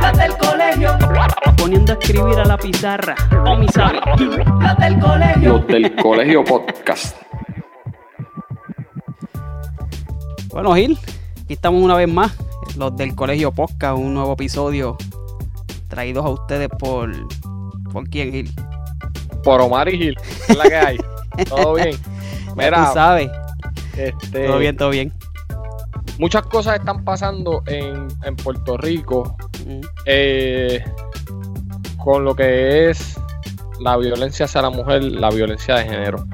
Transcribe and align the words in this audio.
Las 0.00 0.18
del 0.18 0.36
colegio. 0.36 0.90
Poniendo 1.56 1.92
a 1.92 1.96
escribir 1.96 2.38
a 2.38 2.44
la 2.44 2.56
pizarra. 2.56 3.14
O 3.46 3.56
mi 3.56 3.68
sabe. 3.68 4.00
Las 4.60 4.76
del 4.78 4.98
colegio. 4.98 5.52
Los 5.58 5.66
del 5.66 5.96
colegio 5.96 6.44
podcast. 6.44 7.16
Bueno, 10.52 10.74
Gil, 10.74 10.98
aquí 11.44 11.54
estamos 11.54 11.82
una 11.82 11.94
vez 11.94 12.08
más. 12.08 12.32
Los 12.76 12.96
del 12.96 13.14
colegio 13.14 13.52
podcast, 13.52 13.96
un 13.96 14.14
nuevo 14.14 14.32
episodio 14.34 14.96
traídos 15.88 16.24
a 16.24 16.28
ustedes 16.30 16.68
por. 16.78 17.10
¿Por 17.92 18.08
quién, 18.08 18.32
Gil? 18.32 18.50
Por 19.44 19.60
Omar 19.60 19.88
y 19.88 19.98
Gil. 19.98 20.16
¿Qué 20.46 20.52
es 20.52 20.58
la 20.58 20.64
que 20.64 20.76
hay? 20.76 20.98
Todo 21.48 21.74
bien. 21.76 21.96
Mira, 22.56 22.86
tú 22.88 22.94
sabes. 22.94 23.30
este, 23.96 24.46
Todo 24.46 24.58
bien, 24.58 24.76
todo 24.76 24.90
bien. 24.90 25.12
Muchas 26.18 26.42
cosas 26.46 26.78
están 26.78 27.04
pasando 27.04 27.62
en, 27.66 28.08
en 28.24 28.36
Puerto 28.36 28.76
Rico 28.76 29.36
eh, 30.06 30.84
con 32.02 32.24
lo 32.24 32.34
que 32.34 32.90
es 32.90 33.18
la 33.80 33.96
violencia 33.96 34.44
hacia 34.46 34.62
la 34.62 34.70
mujer, 34.70 35.02
la 35.04 35.30
violencia 35.30 35.76
de 35.76 35.84
género. 35.84 36.24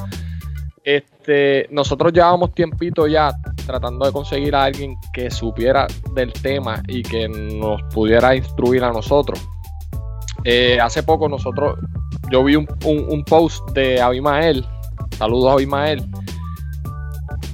Este, 0.85 1.67
nosotros 1.71 2.13
llevábamos 2.13 2.55
tiempito 2.55 3.07
ya 3.07 3.31
tratando 3.67 4.07
de 4.07 4.13
conseguir 4.13 4.55
a 4.55 4.65
alguien 4.65 4.97
que 5.13 5.31
supiera 5.31 5.87
del 6.15 6.33
tema 6.33 6.83
y 6.89 7.03
que 7.03 7.29
nos 7.29 7.83
pudiera 7.95 8.35
instruir 8.35 8.83
a 8.85 8.93
nosotros. 8.93 9.39
Eh, 10.45 10.79
hace 10.81 11.03
poco 11.03 11.29
nosotros, 11.29 11.79
yo 12.31 12.43
vi 12.45 12.57
un, 12.57 12.67
un- 12.85 13.07
un 13.11 13.25
post 13.25 13.69
de 13.73 14.01
Abimael, 14.01 14.65
saludos 15.19 15.51
a 15.51 15.53
Abimael, 15.55 16.09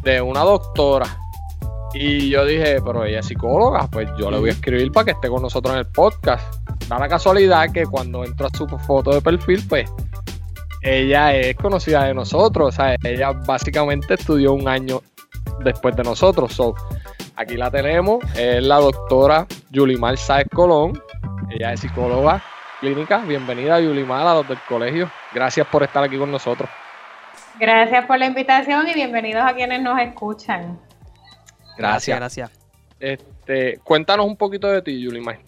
de 0.03 0.21
una 0.21 0.41
doctora. 0.41 1.07
Y 1.95 2.29
yo 2.29 2.45
dije, 2.45 2.83
pero 2.85 3.05
ella 3.05 3.21
es 3.21 3.27
psicóloga, 3.27 3.89
pues 3.89 4.11
yo 4.19 4.29
le 4.29 4.39
voy 4.39 4.49
a 4.49 4.53
escribir 4.53 4.91
para 4.91 5.05
que 5.05 5.11
esté 5.13 5.29
con 5.29 5.41
nosotros 5.43 5.75
en 5.75 5.79
el 5.79 5.87
podcast. 5.87 6.57
Da 6.89 6.99
la 6.99 7.09
casualidad 7.09 7.71
que 7.73 7.85
cuando 7.85 8.25
entro 8.25 8.49
a 8.49 8.51
su 8.51 8.67
foto 8.67 9.13
de 9.13 9.21
perfil, 9.21 9.65
pues 9.69 9.89
ella 10.83 11.33
es 11.35 11.55
conocida 11.57 12.05
de 12.05 12.15
nosotros. 12.15 12.69
O 12.69 12.73
sea, 12.73 12.97
ella 13.05 13.31
básicamente 13.31 14.15
estudió 14.15 14.55
un 14.55 14.67
año 14.67 15.03
después 15.61 15.95
de 15.95 16.03
nosotros. 16.03 16.53
So, 16.53 16.75
aquí 17.37 17.57
la 17.57 17.71
tenemos, 17.71 18.25
es 18.37 18.61
la 18.65 18.79
doctora 18.81 19.47
Yulimar 19.71 20.17
Sáez 20.17 20.49
Colón. 20.53 21.01
Ella 21.51 21.75
es 21.75 21.81
psicóloga 21.81 22.43
clínica. 22.81 23.19
Bienvenida, 23.19 23.81
Yulimar, 23.81 24.27
a 24.27 24.35
los 24.35 24.49
del 24.49 24.59
colegio. 24.69 25.09
Gracias 25.33 25.67
por 25.69 25.85
estar 25.85 26.03
aquí 26.03 26.19
con 26.19 26.33
nosotros. 26.33 26.69
Gracias 27.61 28.05
por 28.07 28.19
la 28.19 28.27
invitación 28.27 28.89
y 28.89 28.95
bienvenidos 28.95 29.45
a 29.47 29.55
quienes 29.55 29.81
nos 29.81 30.01
escuchan. 30.01 30.77
Gracias, 31.77 32.17
gracias. 32.19 32.51
Este, 33.01 33.79
cuéntanos 33.85 34.27
un 34.27 34.37
poquito 34.37 34.69
de 34.69 34.83
ti, 34.83 35.01
Yulimar. 35.01 35.39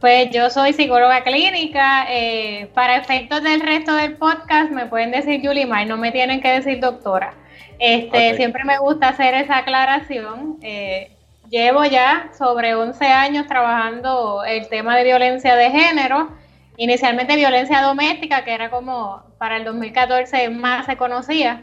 Pues 0.00 0.30
yo 0.30 0.50
soy 0.50 0.72
psicóloga 0.72 1.22
clínica. 1.22 2.06
eh, 2.10 2.68
para 2.74 2.96
efectos 2.96 3.42
del 3.42 3.60
resto 3.60 3.94
del 3.94 4.16
podcast 4.16 4.70
me 4.70 4.86
pueden 4.86 5.12
decir 5.12 5.40
Yulimar, 5.40 5.86
no 5.86 5.96
me 5.96 6.10
tienen 6.10 6.40
que 6.40 6.48
decir 6.48 6.80
doctora. 6.80 7.34
Este. 7.78 8.34
Siempre 8.36 8.64
me 8.64 8.78
gusta 8.78 9.08
hacer 9.08 9.34
esa 9.34 9.58
aclaración. 9.58 10.58
eh, 10.62 11.16
llevo 11.52 11.84
ya 11.84 12.30
sobre 12.36 12.74
11 12.74 13.04
años 13.04 13.46
trabajando 13.46 14.42
el 14.44 14.68
tema 14.68 14.96
de 14.96 15.04
violencia 15.04 15.54
de 15.54 15.70
género. 15.70 16.30
Inicialmente 16.78 17.36
violencia 17.36 17.82
doméstica, 17.82 18.42
que 18.42 18.54
era 18.54 18.70
como 18.70 19.22
para 19.38 19.58
el 19.58 19.64
2014 19.64 20.48
más 20.48 20.86
se 20.86 20.96
conocía. 20.96 21.62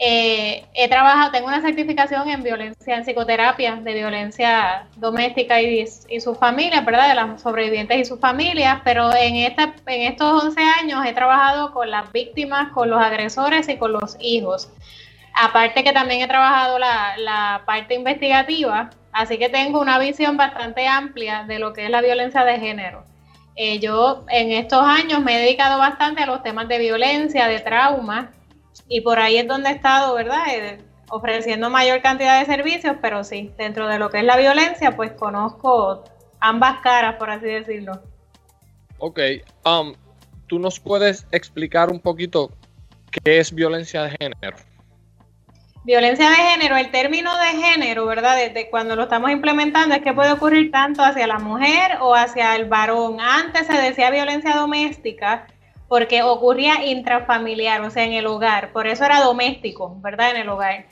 Eh, 0.00 0.64
he 0.74 0.88
trabajado, 0.88 1.32
tengo 1.32 1.48
una 1.48 1.60
certificación 1.60 2.28
en 2.28 2.44
violencia, 2.44 2.96
en 2.96 3.04
psicoterapia 3.04 3.74
de 3.76 3.94
violencia 3.94 4.86
doméstica 4.94 5.60
y, 5.60 5.84
sus 6.20 6.38
familias, 6.38 6.84
¿verdad? 6.84 7.08
De 7.08 7.14
las 7.16 7.42
sobrevivientes 7.42 7.98
y 7.98 8.04
sus 8.04 8.20
familias, 8.20 8.80
pero 8.84 9.12
en, 9.14 9.34
esta, 9.36 9.74
en 9.86 10.02
estos 10.02 10.44
11 10.44 10.60
años 10.80 11.04
he 11.04 11.12
trabajado 11.14 11.72
con 11.72 11.90
las 11.90 12.12
víctimas, 12.12 12.72
con 12.72 12.90
los 12.90 13.00
agresores 13.02 13.68
y 13.68 13.76
con 13.76 13.92
los 13.92 14.16
hijos. 14.20 14.70
Aparte 15.34 15.82
que 15.82 15.92
también 15.92 16.20
he 16.22 16.28
trabajado 16.28 16.78
la, 16.78 17.16
la 17.18 17.62
parte 17.66 17.94
investigativa, 17.94 18.90
así 19.10 19.36
que 19.36 19.48
tengo 19.48 19.80
una 19.80 19.98
visión 19.98 20.36
bastante 20.36 20.86
amplia 20.86 21.42
de 21.42 21.58
lo 21.58 21.72
que 21.72 21.86
es 21.86 21.90
la 21.90 22.00
violencia 22.00 22.44
de 22.44 22.58
género. 22.60 23.04
Eh, 23.56 23.80
yo 23.80 24.24
en 24.28 24.52
estos 24.52 24.84
años 24.84 25.20
me 25.20 25.34
he 25.34 25.40
dedicado 25.40 25.78
bastante 25.78 26.22
a 26.22 26.26
los 26.26 26.44
temas 26.44 26.68
de 26.68 26.78
violencia, 26.78 27.48
de 27.48 27.58
trauma, 27.58 28.30
y 28.88 29.00
por 29.00 29.18
ahí 29.18 29.38
es 29.38 29.46
donde 29.46 29.70
he 29.70 29.72
estado, 29.72 30.14
¿verdad? 30.14 30.42
Eh, 30.48 30.78
ofreciendo 31.10 31.70
mayor 31.70 32.02
cantidad 32.02 32.38
de 32.40 32.46
servicios, 32.46 32.96
pero 33.00 33.24
sí, 33.24 33.52
dentro 33.56 33.88
de 33.88 33.98
lo 33.98 34.10
que 34.10 34.18
es 34.18 34.24
la 34.24 34.36
violencia, 34.36 34.96
pues 34.96 35.12
conozco 35.12 36.04
ambas 36.40 36.80
caras, 36.80 37.16
por 37.16 37.30
así 37.30 37.46
decirlo. 37.46 38.00
Ok, 38.98 39.20
um, 39.64 39.94
¿tú 40.46 40.58
nos 40.58 40.80
puedes 40.80 41.26
explicar 41.32 41.90
un 41.90 42.00
poquito 42.00 42.50
qué 43.10 43.38
es 43.38 43.52
violencia 43.54 44.04
de 44.04 44.16
género? 44.20 44.56
Violencia 45.84 46.28
de 46.28 46.36
género, 46.36 46.76
el 46.76 46.90
término 46.90 47.30
de 47.38 47.62
género, 47.62 48.04
¿verdad? 48.04 48.36
Desde 48.36 48.68
cuando 48.68 48.94
lo 48.94 49.04
estamos 49.04 49.30
implementando 49.30 49.94
es 49.94 50.02
que 50.02 50.12
puede 50.12 50.32
ocurrir 50.32 50.70
tanto 50.70 51.02
hacia 51.02 51.26
la 51.26 51.38
mujer 51.38 51.98
o 52.00 52.14
hacia 52.14 52.56
el 52.56 52.66
varón. 52.66 53.20
Antes 53.20 53.66
se 53.66 53.72
decía 53.72 54.10
violencia 54.10 54.54
doméstica 54.56 55.46
porque 55.88 56.22
ocurría 56.22 56.84
intrafamiliar, 56.84 57.80
o 57.80 57.90
sea, 57.90 58.04
en 58.04 58.12
el 58.12 58.26
hogar. 58.26 58.72
Por 58.72 58.86
eso 58.86 59.04
era 59.04 59.20
doméstico, 59.20 59.96
¿verdad? 60.00 60.30
En 60.30 60.42
el 60.42 60.48
hogar. 60.48 60.86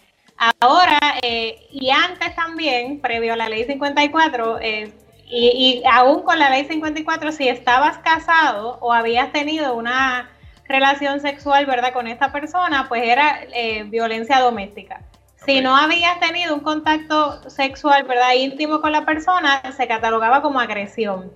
Ahora, 0.61 0.99
eh, 1.23 1.67
y 1.71 1.91
antes 1.91 2.35
también, 2.35 3.01
previo 3.01 3.35
a 3.35 3.37
la 3.37 3.49
ley 3.49 3.65
54, 3.65 4.59
eh, 4.61 4.93
y, 5.29 5.83
y 5.83 5.83
aún 5.91 6.23
con 6.23 6.39
la 6.39 6.51
ley 6.51 6.65
54, 6.65 7.33
si 7.33 7.49
estabas 7.49 7.99
casado 7.99 8.79
o 8.81 8.93
habías 8.93 9.33
tenido 9.33 9.75
una 9.75 10.31
relación 10.69 11.21
sexual, 11.21 11.67
¿verdad? 11.67 11.93
Con 11.93 12.07
esta 12.07 12.33
persona, 12.33 12.89
pues 12.89 13.03
era 13.05 13.41
eh, 13.53 13.85
violencia 13.85 14.41
doméstica. 14.41 15.03
Si 15.45 15.61
no 15.61 15.77
habías 15.77 16.19
tenido 16.19 16.55
un 16.55 16.61
contacto 16.61 17.49
sexual, 17.49 18.03
¿verdad? 18.03 18.35
Íntimo 18.35 18.81
con 18.81 18.91
la 18.91 19.05
persona, 19.05 19.63
se 19.77 19.87
catalogaba 19.87 20.43
como 20.43 20.59
agresión. 20.59 21.31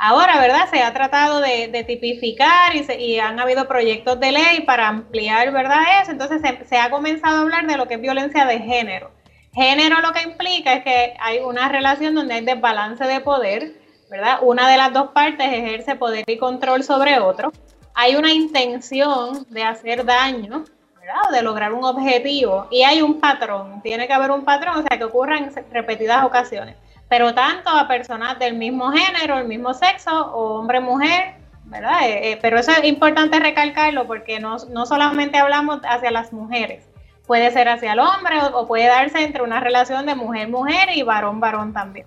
Ahora, 0.00 0.38
¿verdad? 0.40 0.68
Se 0.70 0.80
ha 0.82 0.92
tratado 0.92 1.40
de, 1.40 1.68
de 1.68 1.82
tipificar 1.84 2.74
y, 2.76 2.84
se- 2.84 3.00
y 3.00 3.18
han 3.18 3.40
habido 3.40 3.66
proyectos 3.66 4.20
de 4.20 4.30
ley 4.32 4.60
para 4.60 4.86
ampliar, 4.88 5.50
¿verdad? 5.52 6.02
Eso. 6.02 6.12
Entonces 6.12 6.40
se, 6.40 6.64
se 6.66 6.78
ha 6.78 6.88
comenzado 6.90 7.38
a 7.38 7.40
hablar 7.40 7.66
de 7.66 7.76
lo 7.76 7.88
que 7.88 7.94
es 7.94 8.00
violencia 8.00 8.46
de 8.46 8.60
género. 8.60 9.10
Género 9.52 10.00
lo 10.00 10.12
que 10.12 10.22
implica 10.22 10.74
es 10.74 10.84
que 10.84 11.14
hay 11.18 11.40
una 11.40 11.68
relación 11.68 12.14
donde 12.14 12.34
hay 12.34 12.44
desbalance 12.44 13.02
de 13.04 13.20
poder, 13.20 13.72
¿verdad? 14.08 14.38
Una 14.42 14.68
de 14.70 14.76
las 14.76 14.92
dos 14.92 15.08
partes 15.08 15.52
ejerce 15.52 15.96
poder 15.96 16.22
y 16.28 16.38
control 16.38 16.84
sobre 16.84 17.18
otro. 17.18 17.52
Hay 17.94 18.14
una 18.14 18.32
intención 18.32 19.46
de 19.50 19.64
hacer 19.64 20.04
daño, 20.04 20.64
¿verdad? 21.00 21.22
O 21.28 21.32
de 21.32 21.42
lograr 21.42 21.72
un 21.72 21.82
objetivo. 21.84 22.68
Y 22.70 22.84
hay 22.84 23.02
un 23.02 23.18
patrón, 23.18 23.82
tiene 23.82 24.06
que 24.06 24.12
haber 24.12 24.30
un 24.30 24.44
patrón, 24.44 24.76
o 24.78 24.82
sea, 24.86 24.96
que 24.96 25.02
ocurra 25.04 25.38
en 25.38 25.50
repetidas 25.72 26.22
ocasiones. 26.24 26.76
Pero 27.08 27.34
tanto 27.34 27.70
a 27.70 27.88
personas 27.88 28.38
del 28.38 28.54
mismo 28.54 28.90
género, 28.92 29.38
el 29.38 29.48
mismo 29.48 29.72
sexo, 29.72 30.10
o 30.32 30.58
hombre-mujer, 30.58 31.34
¿verdad? 31.68 32.08
Eh, 32.08 32.32
eh, 32.32 32.38
pero 32.40 32.58
eso 32.58 32.70
es 32.72 32.84
importante 32.84 33.38
recalcarlo 33.38 34.06
porque 34.06 34.40
no, 34.40 34.56
no, 34.70 34.86
solamente 34.86 35.38
hablamos 35.38 35.80
hacia 35.84 36.10
las 36.10 36.32
mujeres, 36.32 36.84
puede 37.26 37.50
ser 37.50 37.68
hacia 37.68 37.92
el 37.92 38.00
hombre 38.00 38.36
o, 38.54 38.66
puede 38.66 38.86
darse 38.86 39.22
entre 39.22 39.42
una 39.42 39.60
relación 39.60 40.06
de 40.06 40.14
mujer-mujer 40.14 40.90
y 40.94 41.02
varón-varón 41.02 41.72
también. 41.72 42.06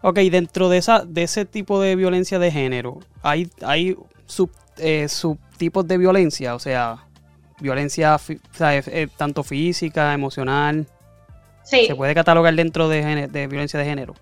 Ok, 0.00 0.18
dentro 0.30 0.68
de, 0.68 0.78
esa, 0.78 1.04
de 1.04 1.24
ese 1.24 1.44
tipo 1.44 1.80
de 1.80 1.96
violencia 1.96 2.38
de 2.38 2.52
género, 2.52 2.98
¿hay, 3.22 3.50
hay 3.64 3.96
sub, 4.26 4.50
eh, 4.76 5.08
subtipos 5.08 5.86
de 5.88 5.98
violencia? 5.98 6.54
O 6.54 6.60
sea, 6.60 6.98
violencia 7.58 8.16
tanto 9.16 9.42
física, 9.42 10.14
emocional. 10.14 10.86
Sí. 11.62 11.86
¿Se 11.86 11.94
puede 11.94 12.14
catalogar 12.14 12.54
dentro 12.54 12.88
de, 12.88 13.26
de 13.26 13.46
violencia 13.46 13.78
de 13.78 13.84
género? 13.84 14.14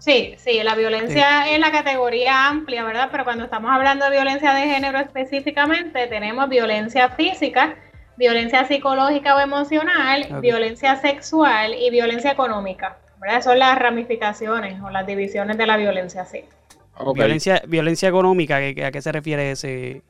Sí, 0.00 0.34
sí, 0.38 0.62
la 0.62 0.74
violencia 0.74 1.50
es 1.52 1.60
la 1.60 1.70
categoría 1.70 2.48
amplia, 2.48 2.84
¿verdad? 2.84 3.10
Pero 3.12 3.24
cuando 3.24 3.44
estamos 3.44 3.70
hablando 3.70 4.06
de 4.06 4.12
violencia 4.12 4.54
de 4.54 4.62
género 4.62 4.98
específicamente, 4.98 6.06
tenemos 6.06 6.48
violencia 6.48 7.10
física, 7.10 7.76
violencia 8.16 8.64
psicológica 8.64 9.36
o 9.36 9.40
emocional, 9.40 10.40
violencia 10.40 10.96
sexual 10.96 11.74
y 11.74 11.90
violencia 11.90 12.32
económica, 12.32 12.96
¿verdad? 13.20 13.42
Son 13.42 13.58
las 13.58 13.78
ramificaciones 13.78 14.80
o 14.82 14.88
las 14.88 15.06
divisiones 15.06 15.58
de 15.58 15.66
la 15.66 15.76
violencia, 15.76 16.24
sí. 16.24 16.44
Violencia, 17.14 17.62
violencia 17.66 18.08
económica, 18.08 18.56
¿a 18.56 18.90
qué 18.90 19.02
se 19.02 19.12
refiere 19.12 19.50
ese, 19.50 20.02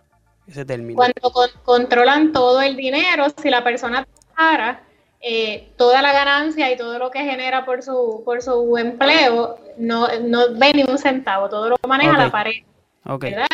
ese 0.47 0.65
término? 0.65 0.97
Cuando 0.97 1.21
controlan 1.65 2.33
todo 2.33 2.63
el 2.63 2.77
dinero, 2.77 3.27
si 3.43 3.51
la 3.51 3.65
persona 3.65 4.07
trabajara 4.07 4.83
eh, 5.21 5.69
toda 5.77 6.01
la 6.03 6.13
ganancia 6.13 6.71
y 6.73 6.77
todo 6.77 6.99
lo 6.99 7.11
que 7.11 7.21
genera 7.21 7.65
por 7.65 7.83
su, 7.83 8.23
por 8.25 8.43
su 8.43 8.77
empleo 8.79 9.59
no, 9.77 10.09
no 10.23 10.55
ve 10.55 10.73
ni 10.73 10.83
un 10.83 10.99
centavo, 10.99 11.49
todo 11.49 11.69
lo 11.69 11.77
maneja 11.87 12.17
la 12.17 12.31
pareja. 12.31 12.65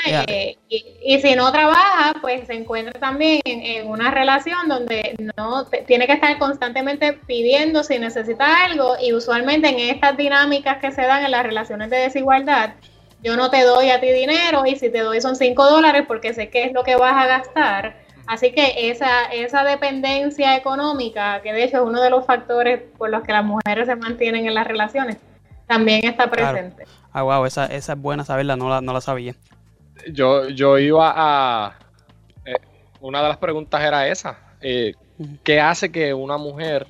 Eh, 0.07 0.57
y, 0.69 1.21
si 1.21 1.35
no 1.35 1.51
trabaja, 1.53 2.15
pues 2.21 2.47
se 2.47 2.55
encuentra 2.55 2.99
también 2.99 3.41
en, 3.45 3.89
una 3.89 4.11
relación 4.11 4.69
donde 4.69 5.15
no 5.37 5.67
tiene 5.87 6.07
que 6.07 6.15
estar 6.15 6.37
constantemente 6.39 7.15
pidiendo 7.27 7.83
si 7.85 7.99
necesita 7.99 8.65
algo 8.65 8.97
y 9.01 9.13
usualmente 9.13 9.69
en 9.69 9.79
estas 9.95 10.17
dinámicas 10.17 10.79
que 10.79 10.91
se 10.91 11.03
dan 11.03 11.25
en 11.25 11.31
las 11.31 11.45
relaciones 11.45 11.91
de 11.91 11.97
desigualdad, 11.97 12.75
yo 13.23 13.37
no 13.37 13.49
te 13.49 13.63
doy 13.63 13.91
a 13.91 14.01
ti 14.01 14.11
dinero 14.13 14.67
y 14.67 14.77
si 14.77 14.91
te 14.91 15.01
doy 15.01 15.21
son 15.21 15.37
5 15.37 15.65
dólares 15.71 16.05
porque 16.07 16.35
sé 16.35 16.51
qué 16.51 16.65
es 16.65 16.73
lo 16.73 16.83
que 16.83 16.97
vas 16.97 17.15
a 17.15 17.27
gastar 17.27 18.06
Así 18.27 18.53
que 18.53 18.91
esa, 18.91 19.27
esa 19.27 19.63
dependencia 19.65 20.57
económica, 20.57 21.41
que 21.43 21.53
de 21.53 21.65
hecho 21.65 21.79
es 21.79 21.83
uno 21.85 22.03
de 22.03 22.11
los 22.11 22.27
factores 22.27 22.83
por 22.99 23.11
los 23.11 23.23
que 23.23 23.33
las 23.33 23.45
mujeres 23.45 23.87
se 23.87 23.95
mantienen 23.97 24.47
en 24.47 24.55
las 24.55 24.67
relaciones, 24.67 25.17
también 25.67 26.05
está 26.05 26.31
presente. 26.31 26.85
Ah, 27.13 27.23
wow, 27.23 27.45
esa, 27.45 27.67
esa 27.67 27.93
es 27.93 27.99
buena 27.99 28.25
saberla, 28.25 28.57
no 28.57 28.69
la, 28.69 28.81
no 28.81 28.93
la 28.93 29.01
sabía. 29.01 29.35
Yo, 30.13 30.49
yo 30.49 30.79
iba 30.79 31.13
a... 31.17 31.79
Eh, 32.45 32.57
una 33.01 33.23
de 33.23 33.29
las 33.29 33.39
preguntas 33.39 33.81
era 33.81 34.07
esa. 34.09 34.39
Eh, 34.61 34.95
¿Qué 35.43 35.61
hace 35.61 35.91
que 35.91 36.13
una 36.13 36.37
mujer 36.37 36.87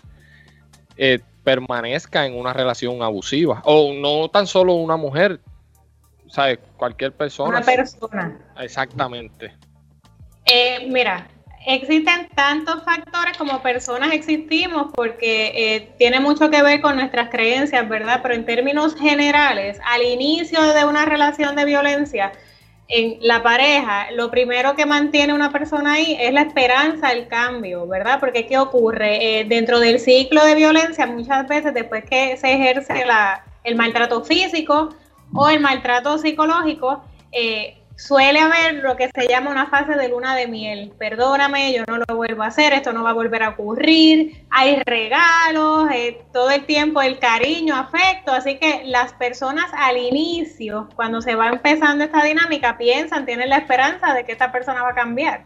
eh, 0.97 1.21
permanezca 1.45 2.27
en 2.27 2.37
una 2.37 2.53
relación 2.53 3.03
abusiva? 3.03 3.63
O 3.65 3.93
no 3.93 4.29
tan 4.31 4.47
solo 4.47 4.75
una 4.75 4.97
mujer, 4.97 5.41
¿sabes? 6.29 6.59
Cualquier 6.77 7.13
persona. 7.13 7.51
Una 7.51 7.61
persona. 7.61 8.39
Exactamente. 8.59 9.55
Eh, 10.47 10.87
mira, 10.89 11.27
existen 11.67 12.29
tantos 12.35 12.85
factores 12.85 13.37
como 13.37 13.61
personas 13.61 14.13
existimos 14.13 14.93
porque 14.95 15.53
eh, 15.55 15.89
tiene 15.99 16.21
mucho 16.21 16.49
que 16.51 16.63
ver 16.63 16.81
con 16.81 16.97
nuestras 16.97 17.29
creencias, 17.31 17.89
¿verdad? 17.89 18.21
Pero 18.23 18.35
en 18.35 18.47
términos 18.47 18.95
generales, 18.95 19.79
al 19.85 20.03
inicio 20.03 20.63
de 20.63 20.85
una 20.85 21.05
relación 21.05 21.57
de 21.57 21.65
violencia, 21.65 22.33
en 22.89 23.19
la 23.21 23.43
pareja, 23.43 24.13
lo 24.13 24.31
primero 24.31 24.77
que 24.77 24.87
mantiene 24.87 25.35
una 25.35 25.51
persona 25.51 25.95
ahí 25.95 26.17
es 26.21 26.33
la 26.33 26.43
esperanza 26.43 27.09
del 27.09 27.27
cambio, 27.27 27.85
¿verdad? 27.89 28.21
Porque 28.21 28.47
¿qué 28.47 28.59
ocurre? 28.59 29.41
Eh, 29.41 29.45
dentro 29.45 29.81
del 29.81 29.99
ciclo 29.99 30.45
de 30.45 30.55
violencia, 30.55 31.05
muchas 31.07 31.49
veces 31.49 31.75
después 31.75 32.05
que 32.05 32.37
se 32.37 32.53
ejerce 32.53 33.05
la, 33.05 33.45
el 33.65 33.75
maltrato 33.75 34.23
físico 34.23 34.91
o 35.35 35.49
el 35.49 35.59
maltrato 35.59 36.17
psicológico, 36.19 37.03
eh, 37.33 37.77
suele 37.97 38.39
haber 38.41 38.75
lo 38.83 38.97
que 38.97 39.11
se 39.15 39.27
llama 39.27 39.51
una 39.51 39.67
fase 39.67 39.95
de 39.95 40.09
luna 40.09 40.37
de 40.37 40.47
miel. 40.47 40.93
Perdóname, 40.99 41.73
yo 41.73 41.83
no 41.89 41.99
lo 41.99 42.17
vuelvo 42.17 42.43
a 42.43 42.49
hacer, 42.49 42.73
esto 42.73 42.93
no 42.93 43.03
va 43.03 43.11
a 43.11 43.15
volver 43.15 43.43
a 43.43 43.51
ocurrir. 43.51 44.45
Hay 44.51 44.83
regalos, 44.85 45.89
eh, 45.93 46.23
todo 46.33 46.51
el 46.51 46.65
tiempo 46.67 47.01
el 47.03 47.19
cariño, 47.19 47.75
afecto. 47.75 48.33
Así 48.33 48.59
que 48.59 48.83
las 48.85 49.13
personas 49.15 49.67
al 49.77 49.97
inicio, 49.97 50.89
cuando 50.95 51.21
se 51.21 51.35
va 51.35 51.49
empezando 51.49 52.05
esta 52.05 52.23
dinámica, 52.23 52.79
piensan, 52.79 53.27
tienen 53.27 53.49
la 53.49 53.59
esperanza 53.59 54.15
de 54.15 54.25
que 54.25 54.33
esta 54.33 54.53
persona 54.53 54.83
va 54.83 54.91
a 54.91 54.95
cambiar. 54.95 55.45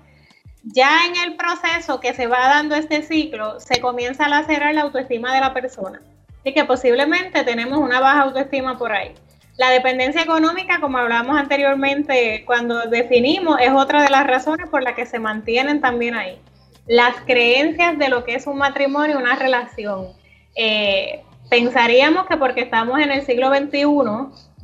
Ya 0.63 1.07
en 1.07 1.17
el 1.17 1.37
proceso 1.37 2.01
que 2.01 2.13
se 2.13 2.27
va 2.27 2.49
dando 2.49 2.75
este 2.75 3.03
ciclo, 3.03 3.61
se 3.61 3.81
comienza 3.81 4.27
a 4.27 4.29
lacerar 4.29 4.75
la 4.75 4.83
autoestima 4.83 5.33
de 5.33 5.41
la 5.41 5.55
persona. 5.55 6.03
Así 6.41 6.53
que 6.53 6.65
posiblemente 6.65 7.45
tenemos 7.45 7.79
una 7.79 8.01
baja 8.01 8.23
autoestima 8.23 8.77
por 8.77 8.93
ahí. 8.93 9.15
La 9.61 9.69
dependencia 9.69 10.23
económica, 10.23 10.81
como 10.81 10.97
hablamos 10.97 11.39
anteriormente 11.39 12.45
cuando 12.47 12.87
definimos, 12.87 13.61
es 13.61 13.71
otra 13.71 14.03
de 14.03 14.09
las 14.09 14.27
razones 14.27 14.71
por 14.71 14.83
las 14.83 14.95
que 14.95 15.05
se 15.05 15.19
mantienen 15.19 15.83
también 15.83 16.15
ahí. 16.15 16.41
Las 16.87 17.15
creencias 17.27 17.99
de 17.99 18.09
lo 18.09 18.25
que 18.25 18.37
es 18.37 18.47
un 18.47 18.57
matrimonio, 18.57 19.19
una 19.19 19.37
relación. 19.37 20.15
Eh, 20.55 21.23
pensaríamos 21.51 22.27
que 22.27 22.39
porque 22.39 22.63
estamos 22.63 23.01
en 23.01 23.11
el 23.11 23.21
siglo 23.27 23.55
XXI, 23.55 23.85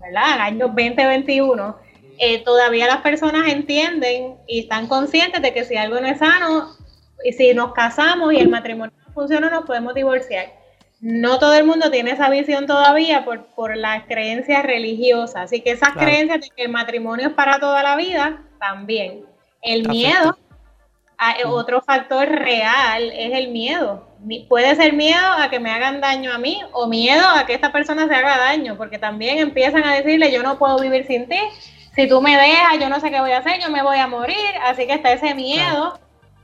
¿verdad? 0.01 0.41
Año 0.41 0.69
2021, 0.69 1.77
eh, 2.17 2.43
todavía 2.43 2.87
las 2.87 3.03
personas 3.03 3.49
entienden 3.49 4.37
y 4.49 4.61
están 4.61 4.87
conscientes 4.87 5.43
de 5.43 5.53
que 5.53 5.67
si 5.67 5.77
algo 5.77 6.01
no 6.01 6.07
es 6.07 6.21
sano, 6.21 6.75
y 7.23 7.35
si 7.35 7.53
nos 7.53 7.75
casamos 7.75 8.33
y 8.33 8.39
el 8.39 8.49
matrimonio 8.49 8.97
no 9.07 9.13
funciona, 9.13 9.51
nos 9.51 9.67
podemos 9.67 9.93
divorciar 9.93 10.55
no 11.07 11.39
todo 11.39 11.55
el 11.55 11.65
mundo 11.65 11.89
tiene 11.89 12.11
esa 12.11 12.29
visión 12.31 12.67
todavía 12.67 13.25
por, 13.25 13.45
por 13.55 13.77
las 13.77 14.07
creencias 14.07 14.65
religiosas. 14.65 15.45
Así 15.45 15.61
que 15.61 15.71
esas 15.71 15.93
creencias 15.93 16.41
de 16.41 16.51
que 16.51 16.65
el 16.65 16.69
matrimonio 16.69 17.29
es 17.29 17.33
para 17.33 17.61
toda 17.61 17.81
la 17.85 17.95
vida, 17.95 18.43
también. 18.59 19.25
El 19.63 19.89
miedo, 19.89 20.37
ah, 21.17 21.37
otro 21.45 21.81
factor 21.81 22.29
real 22.29 23.13
es 23.13 23.39
el 23.39 23.53
miedo. 23.53 24.09
Puede 24.49 24.75
ser 24.75 24.95
miedo 24.95 25.31
a 25.39 25.49
que 25.49 25.61
me 25.61 25.71
hagan 25.71 26.01
daño 26.01 26.33
a 26.33 26.39
mí 26.39 26.61
o 26.73 26.89
miedo 26.89 27.25
a 27.25 27.47
que 27.47 27.55
esta 27.55 27.71
persona 27.71 28.09
se 28.09 28.15
haga 28.17 28.37
daño, 28.37 28.77
porque 28.77 28.99
también 28.99 29.39
empiezan 29.39 29.85
a 29.85 29.95
decirle 29.95 30.33
yo 30.33 30.43
no 30.43 30.59
puedo 30.59 30.81
vivir 30.81 31.07
sin 31.07 31.29
ti, 31.29 31.39
si 31.95 32.09
tú 32.09 32.21
me 32.21 32.37
dejas 32.37 32.81
yo 32.81 32.89
no 32.89 32.99
sé 32.99 33.13
qué 33.13 33.21
voy 33.21 33.31
a 33.31 33.39
hacer, 33.39 33.61
yo 33.61 33.71
me 33.71 33.85
voy 33.85 33.99
a 33.99 34.09
morir, 34.09 34.51
así 34.65 34.89
que 34.89 34.95
está 34.95 35.13
ese 35.13 35.35
miedo 35.35 36.01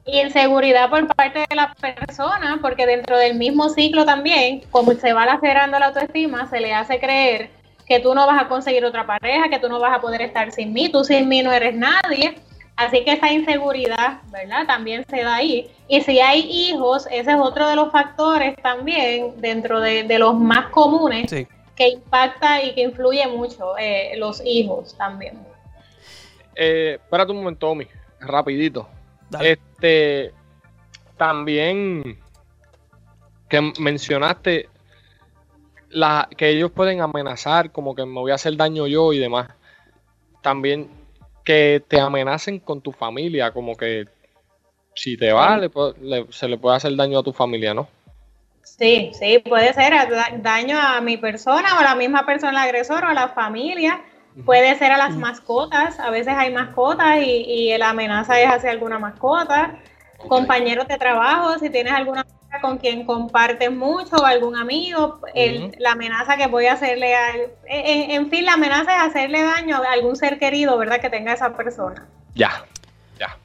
inseguridad 0.06 0.90
por 0.90 1.06
parte 1.14 1.44
de 1.48 1.56
la 1.56 1.74
persona, 1.74 2.58
porque 2.60 2.86
dentro 2.86 3.16
del 3.16 3.36
mismo 3.36 3.68
ciclo 3.68 4.04
también, 4.04 4.62
como 4.70 4.92
se 4.92 5.12
va 5.12 5.26
lacerando 5.26 5.78
la 5.78 5.86
autoestima, 5.86 6.48
se 6.48 6.60
le 6.60 6.74
hace 6.74 6.98
creer 6.98 7.50
que 7.86 8.00
tú 8.00 8.14
no 8.14 8.26
vas 8.26 8.42
a 8.42 8.48
conseguir 8.48 8.84
otra 8.84 9.06
pareja, 9.06 9.48
que 9.48 9.58
tú 9.58 9.68
no 9.68 9.78
vas 9.78 9.96
a 9.96 10.00
poder 10.00 10.22
estar 10.22 10.50
sin 10.52 10.72
mí, 10.72 10.88
tú 10.90 11.04
sin 11.04 11.28
mí 11.28 11.42
no 11.42 11.52
eres 11.52 11.74
nadie. 11.74 12.36
Así 12.74 13.04
que 13.04 13.12
esa 13.12 13.30
inseguridad, 13.30 14.22
¿verdad? 14.30 14.66
También 14.66 15.04
se 15.08 15.22
da 15.22 15.36
ahí. 15.36 15.70
Y 15.88 16.00
si 16.00 16.20
hay 16.20 16.40
hijos, 16.40 17.06
ese 17.10 17.32
es 17.32 17.36
otro 17.38 17.68
de 17.68 17.76
los 17.76 17.92
factores 17.92 18.56
también 18.62 19.40
dentro 19.40 19.80
de, 19.80 20.06
los 20.18 20.36
más 20.38 20.70
comunes 20.70 21.30
que 21.76 21.88
impacta 21.88 22.62
y 22.62 22.74
que 22.74 22.82
influye 22.82 23.26
mucho 23.28 23.76
eh, 23.78 24.14
los 24.16 24.42
hijos 24.44 24.96
también. 24.96 25.38
Eh, 26.54 26.98
espérate 27.02 27.32
un 27.32 27.38
momento, 27.38 27.66
Tommy, 27.66 27.86
rapidito. 28.20 28.88
Este, 29.40 29.71
también 31.16 32.18
que 33.48 33.72
mencionaste 33.78 34.68
que 36.36 36.48
ellos 36.48 36.70
pueden 36.70 37.00
amenazar, 37.00 37.70
como 37.70 37.94
que 37.94 38.06
me 38.06 38.20
voy 38.20 38.32
a 38.32 38.36
hacer 38.36 38.56
daño 38.56 38.86
yo 38.86 39.12
y 39.12 39.18
demás. 39.18 39.48
También 40.40 40.88
que 41.44 41.82
te 41.86 42.00
amenacen 42.00 42.58
con 42.60 42.80
tu 42.80 42.92
familia, 42.92 43.50
como 43.52 43.76
que 43.76 44.06
si 44.94 45.16
te 45.16 45.32
va, 45.32 45.60
se 46.30 46.48
le 46.48 46.58
puede 46.58 46.76
hacer 46.76 46.96
daño 46.96 47.18
a 47.18 47.22
tu 47.22 47.32
familia, 47.32 47.74
¿no? 47.74 47.88
Sí, 48.62 49.10
sí, 49.12 49.38
puede 49.40 49.74
ser 49.74 49.92
daño 50.40 50.78
a 50.80 51.00
mi 51.00 51.16
persona 51.16 51.76
o 51.76 51.80
a 51.80 51.82
la 51.82 51.94
misma 51.94 52.24
persona 52.24 52.62
agresor 52.62 53.04
o 53.04 53.08
a 53.08 53.14
la 53.14 53.28
familia 53.28 54.02
Puede 54.44 54.78
ser 54.78 54.92
a 54.92 54.96
las 54.96 55.14
mascotas, 55.16 56.00
a 56.00 56.10
veces 56.10 56.34
hay 56.36 56.52
mascotas 56.52 57.18
y, 57.22 57.76
la 57.76 57.90
amenaza 57.90 58.40
es 58.40 58.48
hacia 58.48 58.70
alguna 58.70 58.98
mascota. 58.98 59.78
Compañeros 60.28 60.88
de 60.88 60.96
trabajo, 60.96 61.58
si 61.58 61.68
tienes 61.68 61.92
alguna 61.92 62.24
con 62.60 62.78
quien 62.78 63.04
compartes 63.06 63.70
mucho 63.72 64.16
o 64.16 64.24
algún 64.24 64.56
amigo, 64.56 65.20
la 65.78 65.92
amenaza 65.92 66.36
que 66.36 66.46
voy 66.46 66.66
a 66.66 66.74
hacerle 66.74 67.14
a, 67.14 67.34
en, 67.66 68.10
en, 68.10 68.30
fin, 68.30 68.44
la 68.44 68.54
amenaza 68.54 68.94
es 68.96 69.10
hacerle 69.10 69.42
daño 69.42 69.76
a 69.76 69.92
algún 69.92 70.16
ser 70.16 70.38
querido, 70.38 70.76
¿verdad? 70.76 71.00
Que 71.00 71.08
tenga 71.08 71.32
esa 71.32 71.56
persona. 71.56 72.06
Ya, 72.34 72.64
ya. 73.18 73.38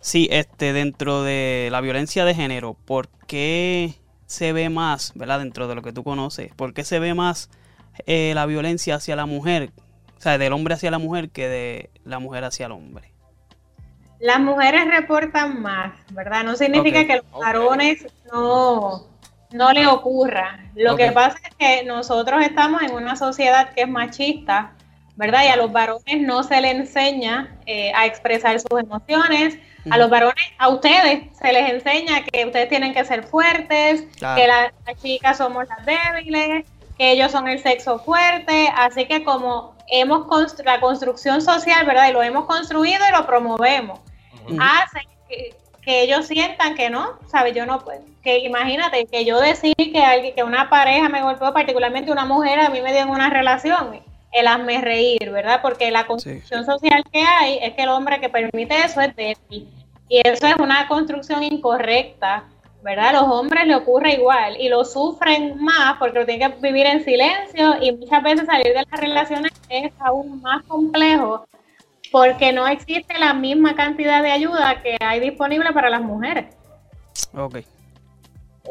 Sí, 0.00 0.28
este, 0.30 0.72
dentro 0.72 1.22
de 1.22 1.68
la 1.70 1.80
violencia 1.80 2.24
de 2.24 2.34
género, 2.34 2.74
¿por 2.86 3.08
qué 3.26 3.94
se 4.26 4.52
ve 4.52 4.70
más, 4.70 5.12
¿verdad? 5.14 5.40
Dentro 5.40 5.68
de 5.68 5.74
lo 5.74 5.82
que 5.82 5.92
tú 5.92 6.02
conoces, 6.02 6.52
¿por 6.54 6.72
qué 6.72 6.84
se 6.84 6.98
ve 6.98 7.14
más 7.14 7.50
eh, 8.06 8.32
la 8.34 8.46
violencia 8.46 8.96
hacia 8.96 9.16
la 9.16 9.26
mujer 9.26 9.70
O 10.18 10.20
sea, 10.20 10.36
del 10.38 10.52
hombre 10.52 10.74
hacia 10.74 10.90
la 10.90 10.98
mujer 10.98 11.30
que 11.30 11.48
de 11.48 11.90
la 12.04 12.18
mujer 12.18 12.44
hacia 12.44 12.66
el 12.66 12.72
hombre. 12.72 13.12
Las 14.18 14.38
mujeres 14.40 14.86
reportan 14.86 15.62
más, 15.62 15.92
¿verdad? 16.12 16.44
No 16.44 16.54
significa 16.56 17.00
Ok. 17.00 17.06
que 17.06 17.16
los 17.16 17.30
varones 17.32 18.06
no, 18.30 19.06
no 19.50 19.72
le 19.72 19.86
ocurra. 19.86 20.60
Lo 20.74 20.94
que 20.96 21.10
pasa 21.12 21.38
es 21.48 21.54
que 21.56 21.84
nosotros 21.84 22.42
estamos 22.44 22.82
en 22.82 22.92
una 22.92 23.16
sociedad 23.16 23.72
que 23.72 23.82
es 23.82 23.88
machista, 23.88 24.72
¿verdad? 25.16 25.44
Y 25.44 25.48
a 25.48 25.56
los 25.56 25.72
varones 25.72 26.20
no 26.20 26.42
se 26.42 26.60
les 26.60 26.74
enseña 26.74 27.56
eh, 27.64 27.92
a 27.94 28.04
expresar 28.04 28.60
sus 28.60 28.78
emociones. 28.80 29.58
A 29.90 29.96
los 29.96 30.10
varones, 30.10 30.44
a 30.58 30.68
ustedes 30.68 31.34
se 31.40 31.52
les 31.54 31.70
enseña 31.72 32.22
que 32.30 32.44
ustedes 32.44 32.68
tienen 32.68 32.92
que 32.92 33.02
ser 33.06 33.22
fuertes, 33.22 34.02
Claro. 34.18 34.38
que 34.38 34.46
la- 34.46 34.72
las 34.86 35.00
chicas 35.02 35.38
somos 35.38 35.64
las 35.66 35.86
débiles, 35.86 36.66
ellos 37.00 37.30
son 37.32 37.48
el 37.48 37.60
sexo 37.62 37.98
fuerte. 37.98 38.72
Así 38.76 39.06
que 39.06 39.24
como 39.24 39.74
hemos 39.88 40.26
constru- 40.26 40.64
la 40.64 40.80
construcción 40.80 41.40
social, 41.40 41.86
¿verdad? 41.86 42.08
Y 42.08 42.12
lo 42.12 42.22
hemos 42.22 42.44
construido 42.46 43.02
y 43.08 43.12
lo 43.12 43.26
promovemos 43.26 44.00
Ujú. 44.46 44.56
hacen 44.60 45.02
que, 45.28 45.54
que 45.82 46.02
ellos 46.02 46.26
sientan 46.26 46.74
que 46.74 46.90
no, 46.90 47.18
¿sabes? 47.26 47.54
Yo 47.54 47.66
no 47.66 47.78
puedo. 47.84 48.02
Que 48.22 48.38
imagínate 48.40 49.06
que 49.06 49.24
yo 49.24 49.40
decir 49.40 49.74
que 49.76 50.02
alguien, 50.02 50.34
que 50.34 50.42
una 50.44 50.68
pareja 50.68 51.08
me 51.08 51.22
golpeó, 51.22 51.52
particularmente 51.54 52.12
una 52.12 52.26
mujer, 52.26 52.60
a 52.60 52.68
mí 52.68 52.82
me 52.82 52.92
dio 52.92 53.00
en 53.02 53.08
una 53.08 53.30
relación, 53.30 53.98
el 54.32 54.46
hazme 54.46 54.80
reír, 54.80 55.30
¿verdad? 55.30 55.60
Porque 55.62 55.90
la 55.90 56.06
construcción 56.06 56.64
social 56.66 57.02
que 57.10 57.22
hay 57.22 57.58
es 57.62 57.72
que 57.74 57.82
el 57.82 57.88
hombre 57.88 58.20
que 58.20 58.28
permite 58.28 58.76
eso 58.84 59.00
es 59.00 59.16
débil. 59.16 59.68
Y 60.08 60.20
eso 60.24 60.46
es 60.46 60.56
una 60.56 60.86
construcción 60.86 61.42
incorrecta, 61.42 62.44
¿verdad? 62.82 63.08
A 63.08 63.12
los 63.12 63.22
hombres 63.24 63.66
le 63.66 63.74
ocurre 63.74 64.14
igual 64.14 64.56
y 64.58 64.68
lo 64.68 64.84
sufren 64.84 65.62
más 65.62 65.96
porque 65.98 66.20
lo 66.20 66.26
tienen 66.26 66.52
que 66.52 66.60
vivir 66.60 66.86
en 66.86 67.04
silencio 67.04 67.76
y 67.80 67.92
muchas 67.92 68.22
veces 68.22 68.46
salir 68.46 68.68
de 68.68 68.84
las 68.90 69.00
relaciones 69.00 69.52
es 69.68 69.92
aún 69.98 70.40
más 70.40 70.64
complejo 70.64 71.44
porque 72.10 72.52
no 72.52 72.66
existe 72.66 73.18
la 73.18 73.34
misma 73.34 73.74
cantidad 73.74 74.22
de 74.22 74.32
ayuda 74.32 74.82
que 74.82 74.96
hay 75.00 75.20
disponible 75.20 75.72
para 75.72 75.90
las 75.90 76.02
mujeres. 76.02 76.46
Ok. 77.34 77.58